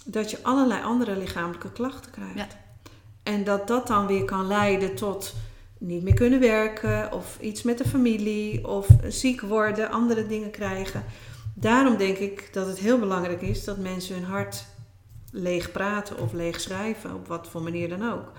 dat 0.04 0.30
je 0.30 0.38
allerlei 0.42 0.82
andere 0.82 1.16
lichamelijke 1.16 1.72
klachten 1.72 2.10
krijgt. 2.10 2.36
Ja. 2.36 2.46
En 3.22 3.44
dat 3.44 3.68
dat 3.68 3.86
dan 3.86 4.06
weer 4.06 4.24
kan 4.24 4.46
leiden 4.46 4.94
tot 4.94 5.34
niet 5.78 6.02
meer 6.02 6.14
kunnen 6.14 6.40
werken 6.40 7.12
of 7.12 7.38
iets 7.40 7.62
met 7.62 7.78
de 7.78 7.88
familie 7.88 8.68
of 8.68 8.86
ziek 9.08 9.40
worden, 9.40 9.90
andere 9.90 10.26
dingen 10.26 10.50
krijgen. 10.50 11.04
Daarom 11.54 11.96
denk 11.96 12.16
ik 12.16 12.48
dat 12.52 12.66
het 12.66 12.78
heel 12.78 12.98
belangrijk 12.98 13.42
is 13.42 13.64
dat 13.64 13.78
mensen 13.78 14.14
hun 14.14 14.24
hart 14.24 14.64
leeg 15.30 15.72
praten 15.72 16.18
of 16.18 16.32
leeg 16.32 16.60
schrijven, 16.60 17.14
op 17.14 17.26
wat 17.26 17.48
voor 17.48 17.62
manier 17.62 17.88
dan 17.88 18.12
ook. 18.12 18.32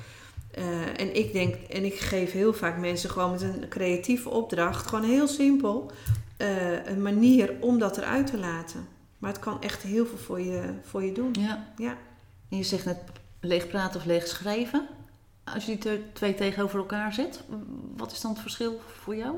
Uh, 0.57 0.99
en 0.99 1.15
ik 1.15 1.33
denk, 1.33 1.55
en 1.55 1.85
ik 1.85 1.99
geef 1.99 2.31
heel 2.31 2.53
vaak 2.53 2.77
mensen 2.77 3.09
gewoon 3.09 3.31
met 3.31 3.41
een 3.41 3.65
creatieve 3.69 4.29
opdracht, 4.29 4.87
gewoon 4.87 5.09
heel 5.09 5.27
simpel, 5.27 5.91
uh, 6.37 6.85
een 6.85 7.01
manier 7.01 7.53
om 7.59 7.79
dat 7.79 7.97
eruit 7.97 8.27
te 8.27 8.37
laten. 8.37 8.87
Maar 9.23 9.31
het 9.31 9.41
kan 9.41 9.61
echt 9.61 9.83
heel 9.83 10.05
veel 10.05 10.17
voor 10.17 10.41
je, 10.41 10.73
voor 10.81 11.03
je 11.03 11.11
doen. 11.11 11.35
Ja. 11.39 11.67
ja. 11.77 11.97
En 12.49 12.57
je 12.57 12.63
zegt 12.63 12.85
net 12.85 12.97
leeg 13.39 13.67
praten 13.67 13.99
of 13.99 14.05
leeg 14.05 14.27
schrijven. 14.27 14.87
Als 15.43 15.65
je 15.65 15.77
die 15.77 16.11
twee 16.13 16.35
tegenover 16.35 16.79
elkaar 16.79 17.13
zet, 17.13 17.43
wat 17.97 18.11
is 18.11 18.21
dan 18.21 18.31
het 18.31 18.41
verschil 18.41 18.81
voor 19.01 19.15
jou? 19.15 19.35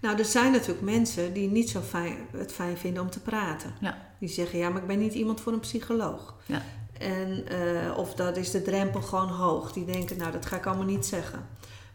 Nou, 0.00 0.18
er 0.18 0.24
zijn 0.24 0.52
natuurlijk 0.52 0.80
mensen 0.80 1.32
die 1.32 1.48
niet 1.48 1.70
zo 1.70 1.80
fijn, 1.80 2.16
het 2.30 2.52
fijn 2.52 2.76
vinden 2.76 3.02
om 3.02 3.10
te 3.10 3.20
praten. 3.20 3.74
Ja. 3.80 3.98
Die 4.18 4.28
zeggen, 4.28 4.58
ja, 4.58 4.68
maar 4.68 4.80
ik 4.80 4.86
ben 4.86 4.98
niet 4.98 5.14
iemand 5.14 5.40
voor 5.40 5.52
een 5.52 5.60
psycholoog. 5.60 6.34
Ja. 6.46 6.62
En, 6.98 7.44
uh, 7.52 7.98
of 7.98 8.14
dat 8.14 8.36
is 8.36 8.50
de 8.50 8.62
drempel 8.62 9.02
gewoon 9.02 9.28
hoog. 9.28 9.72
Die 9.72 9.84
denken, 9.84 10.16
nou, 10.16 10.32
dat 10.32 10.46
ga 10.46 10.56
ik 10.56 10.66
allemaal 10.66 10.84
niet 10.84 11.06
zeggen. 11.06 11.46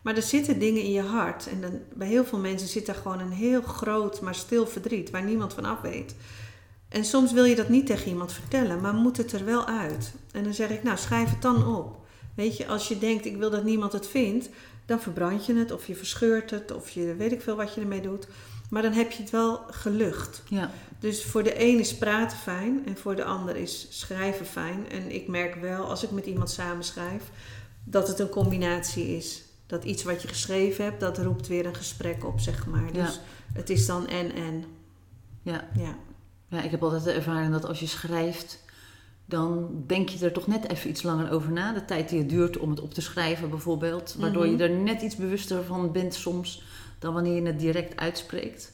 Maar 0.01 0.15
er 0.15 0.21
zitten 0.21 0.59
dingen 0.59 0.81
in 0.81 0.91
je 0.91 1.01
hart. 1.01 1.47
En 1.47 1.61
dan, 1.61 1.79
bij 1.93 2.07
heel 2.07 2.25
veel 2.25 2.39
mensen 2.39 2.67
zit 2.67 2.85
daar 2.85 2.95
gewoon 2.95 3.19
een 3.19 3.31
heel 3.31 3.61
groot, 3.61 4.21
maar 4.21 4.35
stil 4.35 4.67
verdriet 4.67 5.09
waar 5.09 5.23
niemand 5.23 5.53
van 5.53 5.65
af 5.65 5.81
weet. 5.81 6.15
En 6.89 7.05
soms 7.05 7.33
wil 7.33 7.43
je 7.43 7.55
dat 7.55 7.69
niet 7.69 7.85
tegen 7.85 8.09
iemand 8.09 8.33
vertellen, 8.33 8.81
maar 8.81 8.93
moet 8.93 9.17
het 9.17 9.31
er 9.31 9.45
wel 9.45 9.65
uit. 9.65 10.13
En 10.31 10.43
dan 10.43 10.53
zeg 10.53 10.69
ik, 10.69 10.83
nou 10.83 10.97
schrijf 10.97 11.29
het 11.29 11.41
dan 11.41 11.75
op. 11.75 12.05
Weet 12.35 12.57
je, 12.57 12.67
als 12.67 12.87
je 12.87 12.97
denkt, 12.97 13.25
ik 13.25 13.37
wil 13.37 13.49
dat 13.49 13.63
niemand 13.63 13.91
het 13.91 14.07
vindt, 14.07 14.49
dan 14.85 14.99
verbrand 14.99 15.45
je 15.45 15.55
het 15.55 15.71
of 15.71 15.87
je 15.87 15.95
verscheurt 15.95 16.51
het 16.51 16.71
of 16.71 16.89
je 16.89 17.15
weet 17.15 17.31
ik 17.31 17.41
veel 17.41 17.55
wat 17.55 17.73
je 17.73 17.81
ermee 17.81 18.01
doet. 18.01 18.27
Maar 18.69 18.81
dan 18.81 18.91
heb 18.91 19.11
je 19.11 19.21
het 19.21 19.31
wel 19.31 19.61
gelucht. 19.69 20.43
Ja. 20.49 20.71
Dus 20.99 21.25
voor 21.25 21.43
de 21.43 21.63
een 21.63 21.79
is 21.79 21.97
praten 21.97 22.37
fijn 22.37 22.85
en 22.85 22.97
voor 22.97 23.15
de 23.15 23.23
ander 23.23 23.55
is 23.55 23.87
schrijven 23.89 24.45
fijn. 24.45 24.89
En 24.89 25.11
ik 25.11 25.27
merk 25.27 25.55
wel, 25.55 25.85
als 25.85 26.03
ik 26.03 26.11
met 26.11 26.25
iemand 26.25 26.49
samen 26.49 26.83
schrijf, 26.83 27.23
dat 27.83 28.07
het 28.07 28.19
een 28.19 28.29
combinatie 28.29 29.17
is. 29.17 29.43
Dat 29.65 29.83
iets 29.83 30.03
wat 30.03 30.21
je 30.21 30.27
geschreven 30.27 30.83
hebt, 30.83 30.99
dat 30.99 31.17
roept 31.17 31.47
weer 31.47 31.65
een 31.65 31.75
gesprek 31.75 32.25
op, 32.25 32.39
zeg 32.39 32.65
maar. 32.65 32.93
Dus 32.93 33.19
het 33.53 33.69
is 33.69 33.85
dan 33.85 34.07
en 34.07 34.33
en. 34.33 34.63
Ja. 35.41 35.67
ja. 35.75 35.95
Ja, 36.47 36.61
ik 36.61 36.71
heb 36.71 36.83
altijd 36.83 37.03
de 37.03 37.11
ervaring 37.11 37.51
dat 37.51 37.65
als 37.65 37.79
je 37.79 37.87
schrijft, 37.87 38.63
dan 39.25 39.69
denk 39.87 40.09
je 40.09 40.25
er 40.25 40.31
toch 40.31 40.47
net 40.47 40.69
even 40.71 40.89
iets 40.89 41.03
langer 41.03 41.31
over 41.31 41.51
na. 41.51 41.73
De 41.73 41.85
tijd 41.85 42.09
die 42.09 42.19
het 42.19 42.29
duurt 42.29 42.57
om 42.57 42.69
het 42.69 42.79
op 42.79 42.93
te 42.93 43.01
schrijven 43.01 43.49
bijvoorbeeld. 43.49 44.15
Waardoor 44.19 44.45
je 44.45 44.51
mhm. 44.51 44.61
er 44.61 44.69
net 44.69 45.01
iets 45.01 45.15
bewuster 45.15 45.63
van 45.63 45.91
bent 45.91 46.13
soms 46.13 46.63
dan 46.99 47.13
wanneer 47.13 47.35
je 47.35 47.47
het 47.47 47.59
direct 47.59 47.97
uitspreekt. 47.97 48.71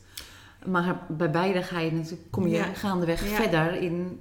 Maar 0.65 1.05
bij 1.09 1.32
beide 1.32 1.63
ga 1.63 1.80
je 1.80 1.91
natuurlijk, 1.91 2.32
kom 2.32 2.47
je 2.47 2.63
gaandeweg 2.63 3.19
verder 3.19 3.76
in 3.82 4.19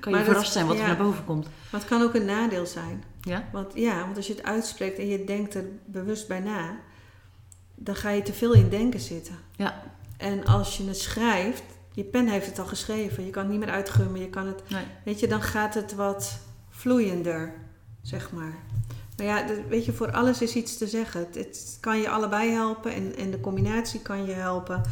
kan 0.00 0.12
je 0.12 0.18
Maar 0.18 0.26
verrast 0.26 0.44
dat- 0.44 0.52
zijn 0.52 0.66
wat 0.66 0.76
ja. 0.76 0.82
er 0.82 0.88
naar 0.88 1.06
boven 1.06 1.24
komt. 1.24 1.44
Maar 1.44 1.80
het 1.80 1.88
kan 1.88 2.02
ook 2.02 2.14
een 2.14 2.24
nadeel 2.24 2.66
zijn. 2.66 3.04
Ja? 3.20 3.48
Want, 3.52 3.72
ja, 3.74 4.00
want 4.04 4.16
als 4.16 4.26
je 4.26 4.34
het 4.34 4.44
uitspreekt 4.44 4.98
en 4.98 5.08
je 5.08 5.24
denkt 5.24 5.54
er 5.54 5.64
bewust 5.84 6.28
bij 6.28 6.40
na, 6.40 6.76
dan 7.74 7.96
ga 7.96 8.10
je 8.10 8.22
te 8.22 8.32
veel 8.32 8.52
in 8.52 8.68
denken 8.68 9.00
zitten. 9.00 9.38
Ja. 9.56 9.82
En 10.16 10.44
als 10.44 10.76
je 10.76 10.86
het 10.86 10.98
schrijft, 10.98 11.62
je 11.94 12.04
pen 12.04 12.28
heeft 12.28 12.46
het 12.46 12.58
al 12.58 12.64
geschreven, 12.66 13.24
je 13.24 13.30
kan 13.30 13.42
het 13.42 13.50
niet 13.50 13.60
meer 13.60 13.70
uitgummen, 13.74 14.20
je 14.20 14.30
kan 14.30 14.46
het, 14.46 14.62
Nee. 14.68 14.84
weet 15.04 15.20
je, 15.20 15.26
dan 15.28 15.42
gaat 15.42 15.74
het 15.74 15.94
wat 15.94 16.38
vloeiender, 16.70 17.54
zeg 18.02 18.32
maar. 18.32 18.54
Maar 19.16 19.26
ja, 19.26 19.44
weet 19.68 19.84
je, 19.84 19.92
voor 19.92 20.12
alles 20.12 20.42
is 20.42 20.54
iets 20.54 20.78
te 20.78 20.86
zeggen. 20.86 21.20
Het, 21.20 21.34
het 21.34 21.78
kan 21.80 21.98
je 22.00 22.08
allebei 22.08 22.50
helpen 22.50 22.92
en, 22.94 23.16
en 23.16 23.30
de 23.30 23.40
combinatie 23.40 24.00
kan 24.00 24.24
je 24.24 24.32
helpen. 24.32 24.82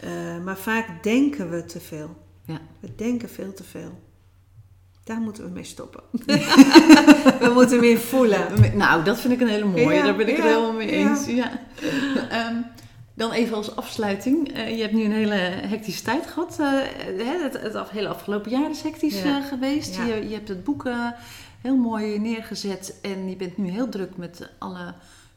Eh, 0.00 0.10
maar 0.44 0.56
vaak 0.56 1.02
denken 1.02 1.50
we 1.50 1.64
te 1.64 1.80
veel. 1.80 2.16
Ja. 2.44 2.60
We 2.80 2.94
denken 2.96 3.28
veel 3.28 3.52
te 3.52 3.64
veel. 3.64 4.02
Daar 5.04 5.20
moeten 5.20 5.44
we 5.44 5.50
mee 5.50 5.64
stoppen. 5.64 6.02
we 7.44 7.50
moeten 7.54 7.80
meer 7.80 7.98
voelen. 7.98 8.76
Nou, 8.76 9.04
dat 9.04 9.20
vind 9.20 9.32
ik 9.32 9.40
een 9.40 9.48
hele 9.48 9.64
mooie. 9.64 9.94
Ja, 9.94 10.02
Daar 10.04 10.16
ben 10.16 10.28
ik 10.28 10.36
het 10.36 10.44
ja, 10.44 10.50
helemaal 10.50 10.72
mee 10.72 10.90
eens. 10.90 11.26
Ja. 11.26 11.60
Ehm, 12.30 12.56
dan 13.14 13.32
even 13.32 13.56
als 13.56 13.76
afsluiting. 13.76 14.52
Eh, 14.54 14.76
je 14.76 14.80
hebt 14.82 14.92
nu 14.94 15.04
een 15.04 15.12
hele 15.12 15.34
hectische 15.68 16.02
tijd 16.02 16.26
gehad. 16.26 16.56
Eh, 16.60 16.66
het, 17.42 17.60
het 17.60 17.74
af- 17.74 17.90
hele 17.90 18.08
afgelopen 18.08 18.50
jaar 18.50 18.70
is 18.70 18.82
hectisch 18.82 19.22
Ja. 19.22 19.38
eh, 19.40 19.46
geweest. 19.48 19.96
Ja. 19.96 20.04
Je, 20.04 20.28
je 20.28 20.34
hebt 20.34 20.48
het 20.48 20.64
boek 20.64 20.88
heel 21.60 21.76
mooi 21.76 22.18
neergezet. 22.18 22.94
En 23.02 23.28
je 23.28 23.36
bent 23.36 23.56
nu 23.56 23.68
heel 23.68 23.88
druk 23.88 24.16
met 24.16 24.48
alle 24.58 24.94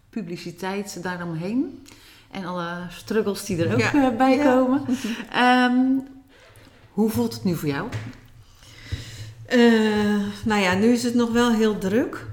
publiciteit 0.09 1.03
daaromheen. 1.03 1.85
En 2.31 2.45
alle 2.45 2.69
struggles 2.89 3.45
die 3.45 3.63
er 3.65 3.73
ook 3.73 3.79
Ja. 3.79 4.11
bij 4.11 4.37
komen. 4.37 4.81
Ehm, 5.31 5.81
hoe 6.91 7.09
voelt 7.09 7.33
het 7.33 7.43
nu 7.43 7.55
voor 7.55 7.67
jou? 7.69 7.87
Nou 10.45 10.61
ja, 10.61 10.73
nu 10.73 10.87
is 10.91 11.03
het 11.03 11.13
nog 11.13 11.31
wel 11.31 11.51
heel 11.51 11.77
druk. 11.77 12.25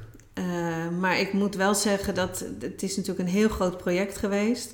Maar 1.00 1.20
ik 1.20 1.32
moet 1.32 1.54
wel 1.54 1.74
zeggen 1.74 2.14
dat 2.14 2.44
het 2.60 2.82
is 2.82 2.96
natuurlijk 2.96 3.28
een 3.28 3.34
heel 3.34 3.48
groot 3.48 3.76
project 3.78 4.18
geweest. 4.18 4.72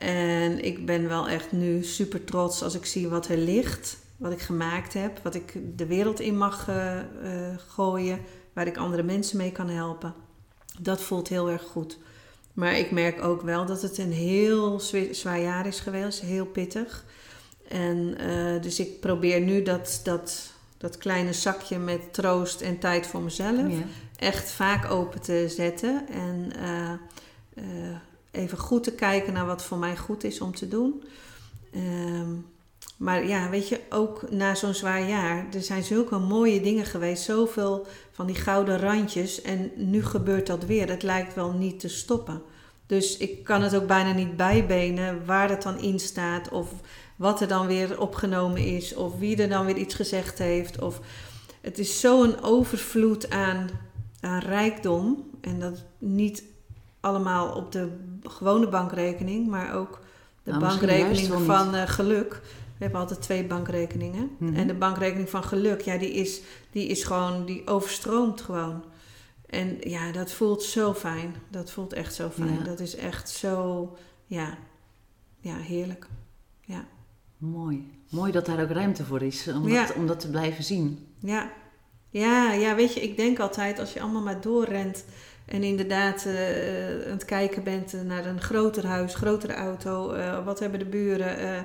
En 0.00 0.64
ik 0.64 0.86
ben 0.86 1.08
wel 1.08 1.28
echt 1.28 1.52
nu 1.52 1.82
super 1.84 2.24
trots 2.24 2.62
als 2.62 2.74
ik 2.74 2.86
zie 2.86 3.08
wat 3.08 3.28
er 3.28 3.36
ligt. 3.36 3.98
Wat 4.16 4.32
ik 4.32 4.40
gemaakt 4.40 4.92
heb. 4.94 5.20
Wat 5.22 5.34
ik 5.34 5.78
de 5.78 5.86
wereld 5.86 6.20
in 6.20 6.38
mag 6.38 6.68
eh, 6.68 6.98
eh, 6.98 7.04
gooien. 7.68 8.18
Waar 8.52 8.66
ik 8.66 8.76
andere 8.76 9.02
mensen 9.02 9.36
mee 9.36 9.52
kan 9.52 9.68
helpen. 9.68 10.14
Dat 10.78 11.00
voelt 11.00 11.28
heel 11.28 11.50
erg 11.50 11.62
goed. 11.62 11.98
Maar 12.52 12.78
ik 12.78 12.90
merk 12.90 13.24
ook 13.24 13.42
wel 13.42 13.66
dat 13.66 13.82
het 13.82 13.98
een 13.98 14.12
heel 14.12 14.80
zwaar 15.10 15.40
jaar 15.40 15.66
is 15.66 15.80
geweest. 15.80 16.20
Heel 16.20 16.46
pittig. 16.46 17.04
En 17.68 18.18
eh, 18.18 18.62
dus 18.62 18.80
ik 18.80 19.00
probeer 19.00 19.40
nu 19.40 19.62
dat, 19.62 20.00
dat, 20.04 20.52
dat 20.78 20.98
kleine 20.98 21.32
zakje 21.32 21.78
met 21.78 22.12
troost 22.12 22.60
en 22.60 22.78
tijd 22.78 23.06
voor 23.06 23.20
mezelf 23.22 23.70
Ja. 23.70 23.82
echt 24.16 24.50
vaak 24.50 24.90
open 24.90 25.20
te 25.20 25.44
zetten. 25.48 26.06
En 26.08 26.52
even 28.30 28.58
goed 28.58 28.84
te 28.84 28.92
kijken 28.92 29.32
naar 29.32 29.46
wat 29.46 29.62
voor 29.62 29.78
mij 29.78 29.96
goed 29.96 30.24
is 30.24 30.40
om 30.40 30.54
te 30.54 30.68
doen. 30.68 31.02
Ehm, 31.72 32.30
maar 32.96 33.26
ja, 33.26 33.50
weet 33.50 33.68
je, 33.68 33.80
ook 33.90 34.30
na 34.30 34.54
zo'n 34.54 34.74
zwaar 34.74 35.08
jaar, 35.08 35.46
er 35.54 35.62
zijn 35.62 35.82
zulke 35.82 36.18
mooie 36.18 36.60
dingen 36.60 36.84
geweest, 36.84 37.22
zoveel 37.22 37.86
van 38.12 38.26
die 38.26 38.34
gouden 38.34 38.78
randjes. 38.78 39.42
En 39.42 39.70
nu 39.76 40.04
gebeurt 40.04 40.46
dat 40.46 40.64
weer. 40.64 40.88
Het 40.88 41.02
lijkt 41.02 41.34
wel 41.34 41.52
niet 41.52 41.80
te 41.80 41.88
stoppen. 41.88 42.42
Dus 42.86 43.16
ik 43.16 43.44
kan 43.44 43.62
het 43.62 43.74
ook 43.76 43.86
bijna 43.86 44.12
niet 44.12 44.36
bijbenen 44.36 45.24
waar 45.26 45.48
het 45.48 45.62
dan 45.62 45.78
in 45.78 45.98
staat, 46.00 46.48
of 46.48 46.72
wat 47.16 47.40
er 47.40 47.48
dan 47.48 47.66
weer 47.66 48.00
opgenomen 48.00 48.64
is, 48.64 48.94
of 48.94 49.18
wie 49.18 49.36
er 49.36 49.48
dan 49.48 49.66
weer 49.66 49.76
iets 49.76 49.94
gezegd 49.94 50.38
heeft. 50.38 50.82
Of 50.82 51.00
het 51.60 51.78
is 51.78 52.00
zo'n 52.00 52.42
overvloed 52.42 53.30
aan, 53.30 53.68
aan 54.20 54.38
rijkdom. 54.38 55.30
En 55.40 55.60
dat 55.60 55.84
niet 55.98 56.42
allemaal 57.00 57.54
op 57.54 57.72
de 57.72 57.88
gewone 58.22 58.68
bankrekening, 58.68 59.46
maar 59.48 59.74
ook 59.74 60.00
de 60.42 60.50
Nou, 60.50 60.62
bankrekening 60.62 61.44
van 61.44 61.74
eh, 61.74 61.88
geluk. 61.88 62.40
We 62.78 62.86
hebben 62.86 63.00
altijd 63.00 63.22
twee 63.22 63.44
bankrekeningen. 63.44 64.30
Mhm. 64.38 64.54
En 64.54 64.66
de 64.66 64.74
bankrekening 64.74 65.30
van 65.30 65.44
geluk, 65.44 65.80
ja, 65.80 65.96
die 65.96 66.12
is, 66.12 66.40
die 66.70 66.86
is 66.86 67.04
gewoon, 67.04 67.44
die 67.44 67.66
overstroomt 67.66 68.40
gewoon. 68.40 68.84
En 69.46 69.76
ja, 69.80 70.12
dat 70.12 70.32
voelt 70.32 70.62
zo 70.62 70.94
fijn. 70.94 71.34
Dat 71.48 71.70
voelt 71.70 71.92
echt 71.92 72.14
zo 72.14 72.30
fijn. 72.30 72.58
Ja. 72.58 72.64
Dat 72.64 72.80
is 72.80 72.96
echt 72.96 73.28
zo, 73.30 73.88
ja, 74.26 74.58
ja 75.40 75.56
heerlijk. 75.56 76.06
Ja. 76.60 76.84
Mooi. 77.38 77.90
Mooi 78.08 78.32
dat 78.32 78.46
daar 78.46 78.62
ook 78.62 78.70
ruimte 78.70 79.04
voor 79.04 79.22
is 79.22 79.48
om, 79.48 79.68
Ja. 79.68 79.86
dat, 79.86 79.96
om 79.96 80.06
dat 80.06 80.20
te 80.20 80.30
blijven 80.30 80.64
zien. 80.64 81.06
Ja. 81.18 81.50
Ja, 82.10 82.52
ja, 82.52 82.74
weet 82.74 82.94
je, 82.94 83.00
ik 83.00 83.16
denk 83.16 83.38
altijd 83.38 83.78
als 83.78 83.92
je 83.92 84.00
allemaal 84.00 84.22
maar 84.22 84.40
doorrent 84.40 85.04
en 85.50 85.62
inderdaad 85.62 86.26
eh, 86.26 87.06
aan 87.06 87.12
het 87.12 87.24
kijken 87.24 87.62
bent 87.62 87.94
naar 88.04 88.26
een 88.26 88.40
groter 88.40 88.86
huis, 88.86 89.14
grotere 89.14 89.54
auto, 89.54 90.12
eh, 90.12 90.44
wat 90.44 90.58
hebben 90.58 90.78
de 90.78 90.84
buren, 90.84 91.38
eh, 91.38 91.60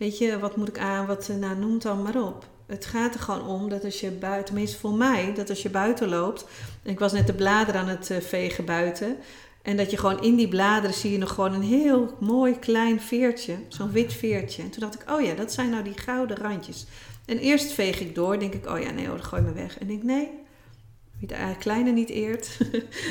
weet 0.00 0.18
je, 0.18 0.38
wat 0.38 0.56
moet 0.56 0.68
ik 0.68 0.78
aan, 0.78 1.06
wat, 1.06 1.28
eh, 1.28 1.36
nou 1.36 1.58
noem 1.58 1.78
dan 1.78 2.02
maar 2.02 2.22
op. 2.22 2.46
Het 2.66 2.86
gaat 2.86 3.14
er 3.14 3.20
gewoon 3.20 3.46
om 3.46 3.68
dat 3.68 3.84
als 3.84 4.00
je 4.00 4.10
buiten, 4.10 4.44
tenminste 4.44 4.78
voor 4.78 4.92
mij, 4.92 5.32
dat 5.34 5.48
als 5.48 5.62
je 5.62 5.70
buiten 5.70 6.08
loopt, 6.08 6.44
en 6.82 6.90
ik 6.90 6.98
was 6.98 7.12
net 7.12 7.26
de 7.26 7.32
bladeren 7.32 7.80
aan 7.80 7.88
het 7.88 8.10
eh, 8.10 8.20
vegen 8.20 8.64
buiten, 8.64 9.16
en 9.62 9.76
dat 9.76 9.90
je 9.90 9.96
gewoon 9.96 10.22
in 10.22 10.36
die 10.36 10.48
bladeren 10.48 10.94
zie 10.94 11.12
je 11.12 11.18
nog 11.18 11.34
gewoon 11.34 11.52
een 11.52 11.62
heel 11.62 12.16
mooi 12.20 12.58
klein 12.58 13.00
veertje, 13.00 13.54
zo'n 13.68 13.92
wit 13.92 14.12
veertje. 14.12 14.62
En 14.62 14.70
toen 14.70 14.80
dacht 14.80 14.94
ik, 14.94 15.10
oh 15.10 15.20
ja, 15.20 15.34
dat 15.34 15.52
zijn 15.52 15.70
nou 15.70 15.82
die 15.82 15.98
gouden 15.98 16.36
randjes. 16.36 16.86
En 17.26 17.38
eerst 17.38 17.72
veeg 17.72 18.00
ik 18.00 18.14
door, 18.14 18.38
denk 18.38 18.54
ik, 18.54 18.66
oh 18.68 18.80
ja, 18.80 18.90
nee 18.90 19.08
hoor, 19.08 19.18
gooi 19.18 19.42
me 19.42 19.52
weg. 19.52 19.78
En 19.78 19.86
denk 19.86 19.98
ik, 19.98 20.04
nee, 20.04 20.30
wie 21.20 21.28
de 21.28 21.54
kleine 21.58 21.90
niet 21.90 22.08
eert. 22.08 22.48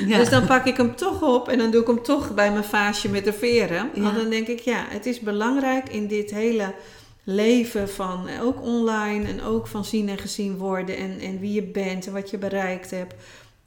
Ja. 0.07 0.17
Dus 0.17 0.29
dan 0.29 0.45
pak 0.45 0.65
ik 0.65 0.77
hem 0.77 0.95
toch 0.95 1.21
op 1.21 1.47
en 1.47 1.57
dan 1.57 1.71
doe 1.71 1.81
ik 1.81 1.87
hem 1.87 2.03
toch 2.03 2.33
bij 2.33 2.51
mijn 2.51 2.63
vaasje 2.63 3.09
met 3.09 3.23
de 3.23 3.33
veren. 3.33 3.89
Ja. 3.93 4.01
Want 4.01 4.15
dan 4.15 4.29
denk 4.29 4.47
ik, 4.47 4.59
ja, 4.59 4.85
het 4.89 5.05
is 5.05 5.19
belangrijk 5.19 5.89
in 5.89 6.07
dit 6.07 6.31
hele 6.31 6.73
leven 7.23 7.89
van 7.89 8.27
eh, 8.27 8.43
ook 8.43 8.61
online 8.61 9.27
en 9.27 9.41
ook 9.41 9.67
van 9.67 9.85
zien 9.85 10.09
en 10.09 10.17
gezien 10.17 10.57
worden 10.57 10.97
en, 10.97 11.19
en 11.19 11.39
wie 11.39 11.53
je 11.53 11.63
bent 11.63 12.07
en 12.07 12.13
wat 12.13 12.29
je 12.29 12.37
bereikt 12.37 12.91
hebt. 12.91 13.15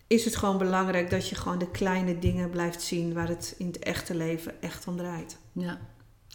Is 0.07 0.24
het 0.24 0.36
gewoon 0.36 0.59
belangrijk 0.59 1.11
dat 1.11 1.28
je 1.28 1.34
gewoon 1.34 1.59
de 1.59 1.70
kleine 1.70 2.18
dingen 2.18 2.51
blijft 2.51 2.82
zien 2.82 3.14
waar 3.14 3.28
het 3.28 3.55
in 3.59 3.66
het 3.66 3.78
echte 3.78 4.14
leven 4.14 4.62
echt 4.62 4.86
om 4.86 4.97
draait. 4.97 5.36
Ja. 5.53 5.78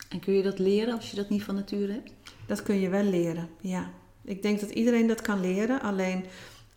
En 0.10 0.20
kun 0.20 0.34
je 0.34 0.44
dat 0.44 0.60
leren 0.60 0.96
als 0.96 1.10
je 1.10 1.16
dat 1.16 1.30
niet 1.30 1.44
van 1.44 1.56
nature 1.56 1.92
hebt? 1.92 2.12
Dat 2.46 2.64
kun 2.64 2.80
je 2.80 2.90
wel 2.90 3.04
leren, 3.04 3.50
ja. 3.62 3.92
Ik 4.24 4.42
denk 4.42 4.60
dat 4.60 4.70
iedereen 4.70 5.08
dat 5.08 5.22
kan 5.22 5.42
leren. 5.42 5.82
Alleen 5.82 6.26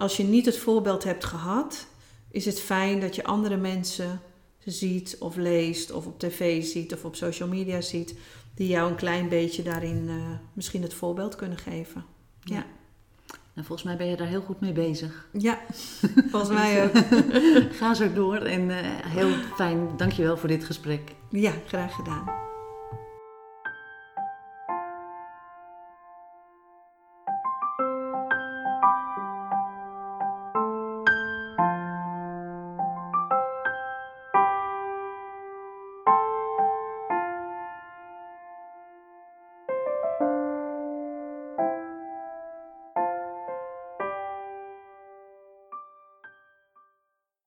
als 0.00 0.16
je 0.16 0.24
niet 0.24 0.46
het 0.46 0.58
voorbeeld 0.58 1.04
hebt 1.04 1.24
gehad, 1.24 1.86
is 2.30 2.44
het 2.44 2.60
fijn 2.60 3.00
dat 3.00 3.14
je 3.14 3.24
andere 3.24 3.56
mensen 3.56 4.20
ziet 4.58 5.16
of 5.18 5.36
leest 5.36 5.92
of 5.92 6.06
op 6.06 6.18
tv 6.18 6.64
ziet 6.64 6.94
of 6.94 7.04
op 7.04 7.16
social 7.16 7.48
media 7.48 7.80
ziet, 7.80 8.14
die 8.54 8.68
jou 8.68 8.90
een 8.90 8.96
klein 8.96 9.28
beetje 9.28 9.62
daarin 9.62 10.04
eh, 10.08 10.14
misschien 10.52 10.82
het 10.82 10.94
voorbeeld 10.94 11.36
kunnen 11.36 11.58
geven. 11.58 12.04
Ja, 12.40 12.66
En 13.54 13.64
volgens 13.64 13.82
mij 13.82 13.96
ben 13.96 14.06
je 14.06 14.16
daar 14.16 14.26
heel 14.26 14.40
goed 14.40 14.60
mee 14.60 14.72
bezig. 14.72 15.28
ja 15.32 15.58
volgens 16.30 16.52
mij 16.52 16.84
ook. 16.84 16.92
Ga 17.72 17.94
zo 17.94 18.12
door 18.12 18.36
en 18.36 18.70
eh, 18.70 18.76
heel 19.06 19.30
fijn. 19.56 19.88
Dankjewel 19.96 20.36
voor 20.36 20.48
dit 20.48 20.64
gesprek. 20.64 21.14
Ja, 21.30 21.52
graag 21.66 21.94
gedaan. 21.94 22.49